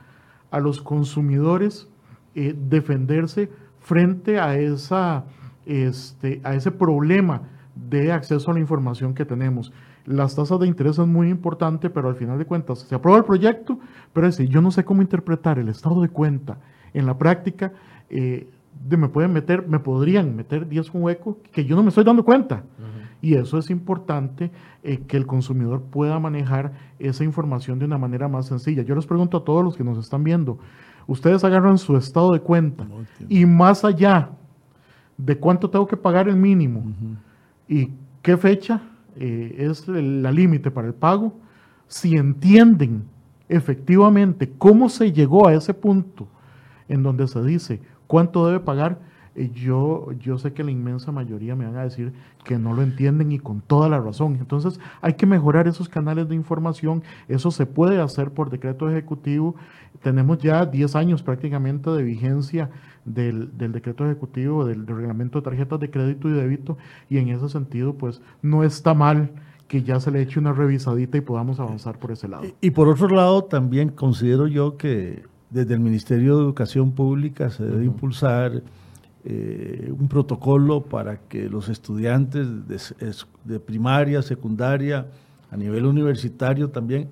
a 0.52 0.60
los 0.60 0.82
consumidores 0.82 1.88
eh, 2.34 2.56
defenderse 2.58 3.50
frente 3.80 4.40
a, 4.40 4.58
esa, 4.58 5.26
este, 5.66 6.42
a 6.44 6.56
ese 6.56 6.72
problema 6.72 7.44
de 7.76 8.12
acceso 8.12 8.52
a 8.52 8.54
la 8.54 8.60
información 8.60 9.14
que 9.14 9.26
tenemos. 9.26 9.72
Las 10.06 10.36
tasas 10.36 10.60
de 10.60 10.68
interés 10.68 10.96
son 10.96 11.12
muy 11.12 11.30
importantes, 11.30 11.90
pero 11.92 12.10
al 12.10 12.16
final 12.16 12.38
de 12.38 12.46
cuentas 12.46 12.80
se 12.80 12.94
aprueba 12.94 13.18
el 13.18 13.26
proyecto, 13.26 13.80
pero 14.14 14.28
decir, 14.28 14.48
yo 14.48 14.62
no 14.62 14.72
sé 14.72 14.86
cómo 14.86 15.02
interpretar 15.02 15.58
el 15.58 15.70
estado 15.70 16.02
de 16.02 16.10
cuenta 16.10 16.58
en 16.94 17.06
la 17.06 17.18
práctica. 17.18 17.74
Eh, 18.10 18.48
de 18.88 18.98
me 18.98 19.10
pueden 19.10 19.34
meter, 19.34 19.68
me 19.68 19.80
podrían 19.80 20.36
meter 20.36 20.68
10 20.68 20.94
un 20.94 21.04
hueco 21.04 21.40
que 21.52 21.66
yo 21.66 21.76
no 21.76 21.84
me 21.84 21.90
estoy 21.90 22.04
dando 22.04 22.24
cuenta. 22.24 22.64
Y 23.22 23.36
eso 23.36 23.58
es 23.58 23.72
importante 23.72 24.52
eh, 24.84 25.00
que 25.08 25.18
el 25.18 25.26
consumidor 25.26 25.82
pueda 25.82 26.20
manejar 26.20 26.74
esa 27.00 27.24
información 27.24 27.80
de 27.80 27.86
una 27.86 27.98
manera 27.98 28.28
más 28.28 28.46
sencilla. 28.46 28.84
Yo 28.84 28.94
les 28.94 29.08
pregunto 29.08 29.38
a 29.38 29.44
todos 29.44 29.64
los 29.64 29.76
que 29.76 29.84
nos 29.84 29.98
están 29.98 30.24
viendo, 30.24 30.60
ustedes 31.08 31.44
agarran 31.44 31.80
su 31.80 31.98
estado 31.98 32.34
de 32.34 32.42
cuenta 32.42 32.86
y 33.28 33.46
más 33.46 33.84
allá 33.84 34.30
de 35.18 35.38
cuánto 35.38 35.70
tengo 35.70 35.88
que 35.88 35.98
pagar 35.98 36.28
el 36.28 36.36
mínimo, 36.36 36.84
y 37.68 37.90
qué 38.22 38.38
fecha 38.38 38.82
eh, 39.18 39.56
es 39.58 39.88
la 39.88 40.32
límite 40.32 40.72
para 40.72 40.88
el 40.88 40.94
pago, 40.94 41.34
si 41.88 42.16
entienden 42.16 43.04
efectivamente 43.48 44.52
cómo 44.58 44.90
se 44.90 45.12
llegó 45.12 45.48
a 45.48 45.54
ese 45.54 45.74
punto 45.74 46.28
en 46.88 47.04
donde 47.04 47.28
se 47.28 47.42
dice 47.44 47.80
cuánto 48.08 48.46
debe 48.48 48.60
pagar, 48.60 49.00
yo, 49.36 50.12
yo 50.14 50.38
sé 50.38 50.54
que 50.54 50.64
la 50.64 50.72
inmensa 50.72 51.12
mayoría 51.12 51.56
me 51.56 51.66
van 51.66 51.76
a 51.76 51.84
decir 51.84 52.14
que 52.44 52.58
no 52.58 52.74
lo 52.74 52.82
entienden 52.82 53.32
y 53.32 53.40
con 53.40 53.62
toda 53.62 53.90
la 53.90 54.00
razón. 54.00 54.38
Entonces 54.40 54.80
hay 55.02 55.14
que 55.16 55.26
mejorar 55.26 55.68
esos 55.68 55.90
canales 55.90 56.30
de 56.30 56.36
información, 56.36 57.04
eso 57.28 57.52
se 57.52 57.66
puede 57.66 58.00
hacer 58.02 58.32
por 58.32 58.50
decreto 58.50 58.90
ejecutivo. 58.90 59.56
Tenemos 60.02 60.38
ya 60.38 60.66
10 60.66 60.96
años 60.96 61.24
prácticamente 61.24 61.90
de 61.90 62.04
vigencia 62.04 62.70
del, 63.06 63.58
decreto 63.58 64.06
ejecutivo, 64.06 64.66
del, 64.66 64.86
reglamento 64.88 65.40
de 65.40 65.44
tarjetas 65.44 65.80
de 65.80 65.90
crédito 65.90 66.30
y 66.30 66.34
débito, 66.34 66.78
y 67.10 67.18
en 67.18 67.30
ese 67.30 67.50
sentido, 67.50 67.94
pues 67.94 68.22
no 68.42 68.64
está 68.64 68.94
mal 68.94 69.32
que 69.68 69.84
ya 69.84 70.00
se 70.00 70.12
le 70.12 70.22
eche 70.22 70.40
una 70.40 70.54
revisadita 70.54 71.18
y 71.18 71.22
podamos 71.22 71.60
avanzar 71.60 71.98
por 71.98 72.12
ese 72.12 72.28
lado. 72.28 72.46
Y, 72.62 72.72
por 72.72 72.88
otro 72.88 73.08
lado, 73.10 73.44
también 73.44 73.90
considero 73.90 74.48
yo 74.48 74.78
que 74.78 75.24
desde 75.50 75.74
el 75.74 75.80
Ministerio 75.80 76.38
de 76.38 76.44
Educación 76.44 76.92
Pública 76.92 77.50
se 77.50 77.64
debe 77.64 77.86
impulsar 77.86 78.62
eh, 79.28 79.92
un 79.92 80.08
protocolo 80.08 80.84
para 80.84 81.18
que 81.18 81.50
los 81.50 81.68
estudiantes 81.70 82.68
de, 82.68 82.80
de 83.44 83.60
primaria, 83.60 84.22
secundaria, 84.22 85.08
a 85.50 85.58
nivel 85.58 85.86
universitario 85.86 86.70
también 86.70 87.10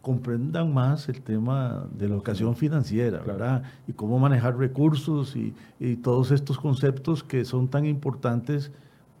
comprendan 0.00 0.72
más 0.72 1.08
el 1.08 1.20
tema 1.20 1.86
de 1.92 2.08
la 2.08 2.14
educación 2.14 2.56
financiera, 2.56 3.20
¿verdad? 3.20 3.62
Y 3.86 3.92
cómo 3.92 4.18
manejar 4.18 4.56
recursos 4.56 5.36
y, 5.36 5.54
todos 6.02 6.30
estos 6.30 6.58
conceptos 6.58 7.22
que 7.22 7.44
son 7.44 7.68
tan 7.68 7.84
importantes 7.84 8.70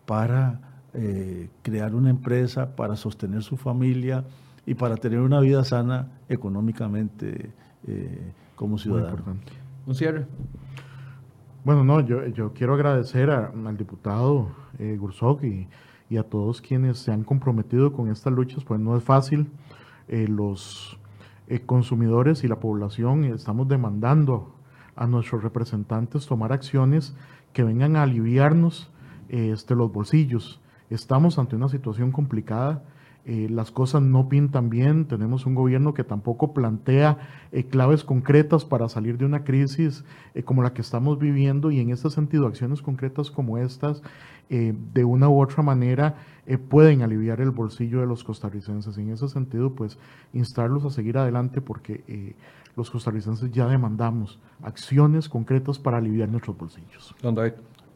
para 0.06 0.60
eh, 0.94 1.50
crear 1.62 1.94
una 1.94 2.10
empresa, 2.10 2.74
para 2.74 2.96
sostener 2.96 3.42
su 3.42 3.56
familia 3.56 4.24
y 4.66 4.74
para 4.74 4.96
tener 4.96 5.20
una 5.20 5.40
vida 5.40 5.62
sana 5.64 6.08
económicamente 6.28 7.50
eh, 7.86 8.32
como 8.56 8.78
ciudadano. 8.78 9.36
Un 9.86 9.94
cierre. 9.94 10.26
Bueno, 11.62 11.84
no, 11.84 12.00
yo, 12.00 12.54
quiero 12.54 12.72
agradecer 12.72 13.28
al 13.30 13.76
diputado 13.76 14.48
eh, 14.78 14.98
y, 15.42 15.68
y 16.08 16.16
a 16.16 16.22
todos 16.22 16.62
quienes 16.62 16.98
se 16.98 17.12
han 17.12 17.22
comprometido 17.22 17.92
con 17.92 18.10
estas 18.10 18.32
luchas, 18.32 18.64
pues 18.64 18.80
no 18.80 18.96
es 18.96 19.04
fácil 19.04 19.46
eh, 20.08 20.26
los 20.26 20.98
eh, 21.48 21.60
consumidores 21.60 22.44
y 22.44 22.48
la 22.48 22.60
población 22.60 23.24
estamos 23.24 23.68
demandando 23.68 24.54
a 24.96 25.06
nuestros 25.06 25.42
representantes 25.42 26.26
tomar 26.26 26.50
acciones 26.54 27.14
que 27.52 27.62
vengan 27.62 27.94
a 27.96 28.04
aliviarnos 28.04 28.90
este, 29.28 29.74
los 29.74 29.92
bolsillos. 29.92 30.62
Estamos 30.88 31.38
ante 31.38 31.56
una 31.56 31.68
situación 31.68 32.10
complicada. 32.10 32.84
Eh, 33.26 33.48
las 33.50 33.70
cosas 33.70 34.00
no 34.00 34.30
pintan 34.30 34.70
bien, 34.70 35.04
tenemos 35.04 35.44
un 35.44 35.54
gobierno 35.54 35.92
que 35.92 36.04
tampoco 36.04 36.54
plantea 36.54 37.18
eh, 37.52 37.64
claves 37.64 38.02
concretas 38.02 38.64
para 38.64 38.88
salir 38.88 39.18
de 39.18 39.26
una 39.26 39.44
crisis 39.44 40.04
eh, 40.34 40.42
como 40.42 40.62
la 40.62 40.72
que 40.72 40.80
estamos 40.80 41.18
viviendo 41.18 41.70
y 41.70 41.80
en 41.80 41.90
este 41.90 42.08
sentido 42.08 42.46
acciones 42.46 42.80
concretas 42.80 43.30
como 43.30 43.58
estas 43.58 44.02
de 44.48 45.04
una 45.04 45.28
u 45.28 45.40
otra 45.40 45.62
manera 45.62 46.16
pueden 46.68 47.02
aliviar 47.02 47.40
el 47.40 47.52
bolsillo 47.52 48.00
de 48.00 48.06
los 48.06 48.24
costarricenses. 48.24 48.98
En 48.98 49.10
ese 49.10 49.28
sentido, 49.28 49.76
pues 49.76 49.96
instarlos 50.32 50.84
a 50.84 50.90
seguir 50.90 51.18
adelante 51.18 51.60
porque 51.60 52.34
los 52.74 52.90
costarricenses 52.90 53.52
ya 53.52 53.68
demandamos 53.68 54.40
acciones 54.60 55.28
concretas 55.28 55.78
para 55.78 55.98
aliviar 55.98 56.28
nuestros 56.28 56.58
bolsillos. 56.58 57.14
Don 57.22 57.36
David. 57.36 57.52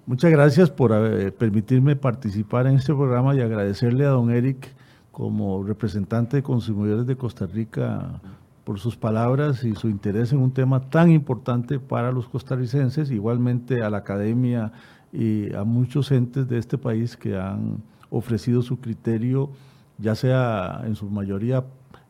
Muchas 0.07 0.31
gracias 0.31 0.71
por 0.71 0.93
permitirme 1.33 1.97
participar 1.97 2.69
en 2.69 2.77
este 2.77 2.95
programa 2.95 3.35
y 3.35 3.41
agradecerle 3.41 4.05
a 4.05 4.11
don 4.11 4.31
Eric 4.31 4.73
como 5.15 5.63
representante 5.63 6.39
de 6.39 6.43
consumidores 6.43 7.07
de 7.07 7.17
Costa 7.17 7.47
Rica 7.47 8.21
por 8.65 8.81
sus 8.81 8.97
palabras 8.97 9.63
y 9.63 9.77
su 9.77 9.89
interés 9.89 10.33
en 10.33 10.41
un 10.41 10.51
tema 10.51 10.91
tan 10.91 11.09
importante 11.13 11.79
para 11.79 12.11
los 12.11 12.27
costarricenses, 12.27 13.13
igualmente 13.13 13.83
a 13.83 13.91
la 13.91 13.99
academia 13.99 14.73
y 15.13 15.55
a 15.55 15.63
muchos 15.63 16.11
entes 16.11 16.49
de 16.49 16.59
este 16.59 16.79
país 16.79 17.17
que 17.17 17.37
han 17.39 17.81
ofrecido 18.11 18.61
su 18.63 18.81
criterio, 18.81 19.51
ya 19.99 20.17
sea 20.17 20.83
en 20.85 20.97
su 20.97 21.09
mayoría 21.09 21.63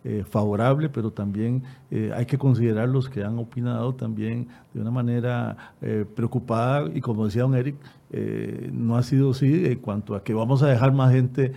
eh, 0.05 0.24
favorable, 0.26 0.88
pero 0.88 1.11
también 1.11 1.62
eh, 1.90 2.11
hay 2.14 2.24
que 2.24 2.38
considerar 2.38 2.88
los 2.88 3.11
que 3.11 3.22
han 3.22 3.38
opinado 3.38 3.94
también 3.94 4.48
de 4.72 4.80
una 4.80 4.90
manera 4.90 5.74
eh, 5.82 6.07
preocupada 6.16 6.90
y 6.94 7.02
como 7.02 7.26
decía 7.26 7.42
don 7.42 7.55
Eric, 7.55 7.76
no 8.73 8.97
ha 8.97 9.03
sido 9.03 9.31
así 9.31 9.67
en 9.67 9.79
cuanto 9.81 10.15
a 10.15 10.23
que 10.23 10.35
vamos 10.35 10.62
a 10.62 10.69
dejar 10.69 10.93
más 10.93 11.12
gente 11.12 11.53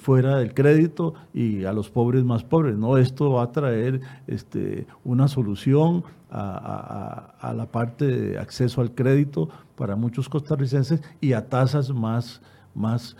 fuera 0.00 0.38
del 0.38 0.54
crédito 0.54 1.14
y 1.34 1.64
a 1.64 1.72
los 1.72 1.90
pobres 1.90 2.22
más 2.24 2.44
pobres. 2.44 2.76
No, 2.76 2.96
esto 2.96 3.32
va 3.32 3.44
a 3.44 3.52
traer 3.52 4.00
este, 4.26 4.86
una 5.04 5.26
solución 5.26 6.04
a, 6.30 7.52
la 7.56 7.66
parte 7.66 8.06
de 8.06 8.38
acceso 8.38 8.80
al 8.80 8.94
crédito 8.94 9.48
para 9.74 9.96
muchos 9.96 10.28
costarricenses 10.28 11.02
y 11.20 11.32
a 11.32 11.48
tasas 11.48 11.90
más, 11.90 12.40
más 12.74 13.16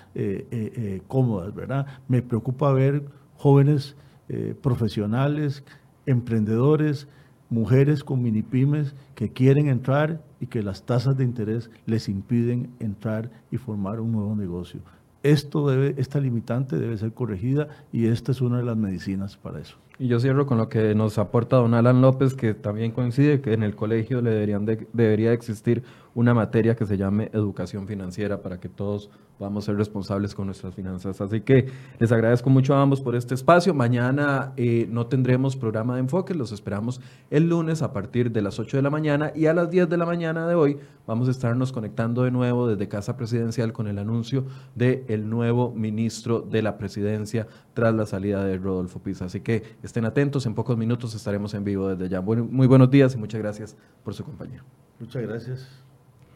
cómodas, 1.08 1.54
¿verdad? 1.54 1.86
Me 2.08 2.22
preocupa 2.22 2.72
ver 2.72 3.04
jóvenes 3.36 3.96
eh, 4.28 4.56
profesionales, 4.60 5.62
emprendedores, 6.04 7.06
mujeres 7.50 8.04
con 8.04 8.22
mini 8.22 8.42
pymes 8.42 8.94
que 9.14 9.30
quieren 9.30 9.68
entrar 9.68 10.22
y 10.40 10.46
que 10.46 10.62
las 10.62 10.84
tasas 10.84 11.16
de 11.16 11.24
interés 11.24 11.70
les 11.86 12.08
impiden 12.08 12.70
entrar 12.80 13.30
y 13.50 13.56
formar 13.56 14.00
un 14.00 14.12
nuevo 14.12 14.34
negocio. 14.34 14.80
Esto 15.22 15.68
debe, 15.68 15.94
esta 15.96 16.20
limitante 16.20 16.78
debe 16.78 16.96
ser 16.98 17.12
corregida 17.12 17.68
y 17.92 18.06
esta 18.06 18.32
es 18.32 18.40
una 18.40 18.58
de 18.58 18.64
las 18.64 18.76
medicinas 18.76 19.36
para 19.36 19.60
eso. 19.60 19.76
Y 19.98 20.08
yo 20.08 20.20
cierro 20.20 20.44
con 20.44 20.58
lo 20.58 20.68
que 20.68 20.94
nos 20.94 21.16
aporta 21.16 21.56
don 21.56 21.72
Alan 21.72 22.02
López, 22.02 22.34
que 22.34 22.52
también 22.52 22.92
coincide 22.92 23.40
que 23.40 23.54
en 23.54 23.62
el 23.62 23.74
colegio 23.74 24.20
le 24.20 24.30
deberían 24.30 24.66
debería 24.92 25.32
existir 25.32 25.84
una 26.14 26.34
materia 26.34 26.76
que 26.76 26.84
se 26.84 26.98
llame 26.98 27.30
educación 27.32 27.86
financiera 27.86 28.42
para 28.42 28.60
que 28.60 28.68
todos 28.68 29.10
a 29.38 29.60
ser 29.60 29.76
responsables 29.76 30.34
con 30.34 30.46
nuestras 30.46 30.74
finanzas. 30.74 31.20
Así 31.20 31.42
que 31.42 31.66
les 31.98 32.10
agradezco 32.10 32.48
mucho 32.48 32.74
a 32.74 32.80
ambos 32.80 33.00
por 33.00 33.14
este 33.14 33.34
espacio. 33.34 33.74
Mañana 33.74 34.52
eh, 34.56 34.86
no 34.90 35.06
tendremos 35.06 35.56
programa 35.56 35.94
de 35.94 36.00
enfoque, 36.00 36.34
los 36.34 36.52
esperamos 36.52 37.00
el 37.30 37.48
lunes 37.48 37.82
a 37.82 37.92
partir 37.92 38.32
de 38.32 38.42
las 38.42 38.58
8 38.58 38.78
de 38.78 38.82
la 38.82 38.90
mañana 38.90 39.32
y 39.34 39.46
a 39.46 39.54
las 39.54 39.70
10 39.70 39.88
de 39.88 39.96
la 39.96 40.06
mañana 40.06 40.48
de 40.48 40.54
hoy 40.54 40.78
vamos 41.06 41.28
a 41.28 41.30
estarnos 41.30 41.72
conectando 41.72 42.22
de 42.22 42.30
nuevo 42.30 42.66
desde 42.66 42.88
Casa 42.88 43.16
Presidencial 43.16 43.72
con 43.72 43.88
el 43.88 43.98
anuncio 43.98 44.44
del 44.74 45.04
el 45.08 45.28
nuevo 45.28 45.72
ministro 45.72 46.40
de 46.40 46.62
la 46.62 46.78
presidencia 46.78 47.46
tras 47.76 47.94
la 47.94 48.06
salida 48.06 48.42
de 48.42 48.56
Rodolfo 48.56 49.00
Pisa. 49.00 49.26
Así 49.26 49.40
que 49.40 49.76
estén 49.82 50.06
atentos, 50.06 50.46
en 50.46 50.54
pocos 50.54 50.78
minutos 50.78 51.14
estaremos 51.14 51.52
en 51.52 51.62
vivo 51.62 51.90
desde 51.90 52.06
allá. 52.06 52.22
muy 52.22 52.66
buenos 52.66 52.90
días 52.90 53.14
y 53.14 53.18
muchas 53.18 53.38
gracias 53.38 53.76
por 54.02 54.14
su 54.14 54.24
compañía. 54.24 54.64
Muchas 54.98 55.22
gracias. 55.22 55.68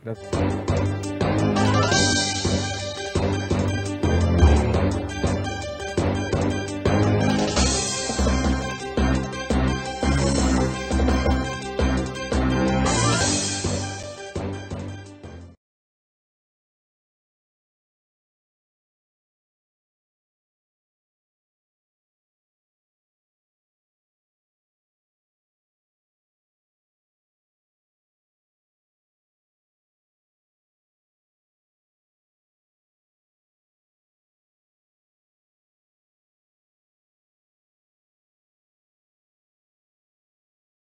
Gracias. 0.04 1.69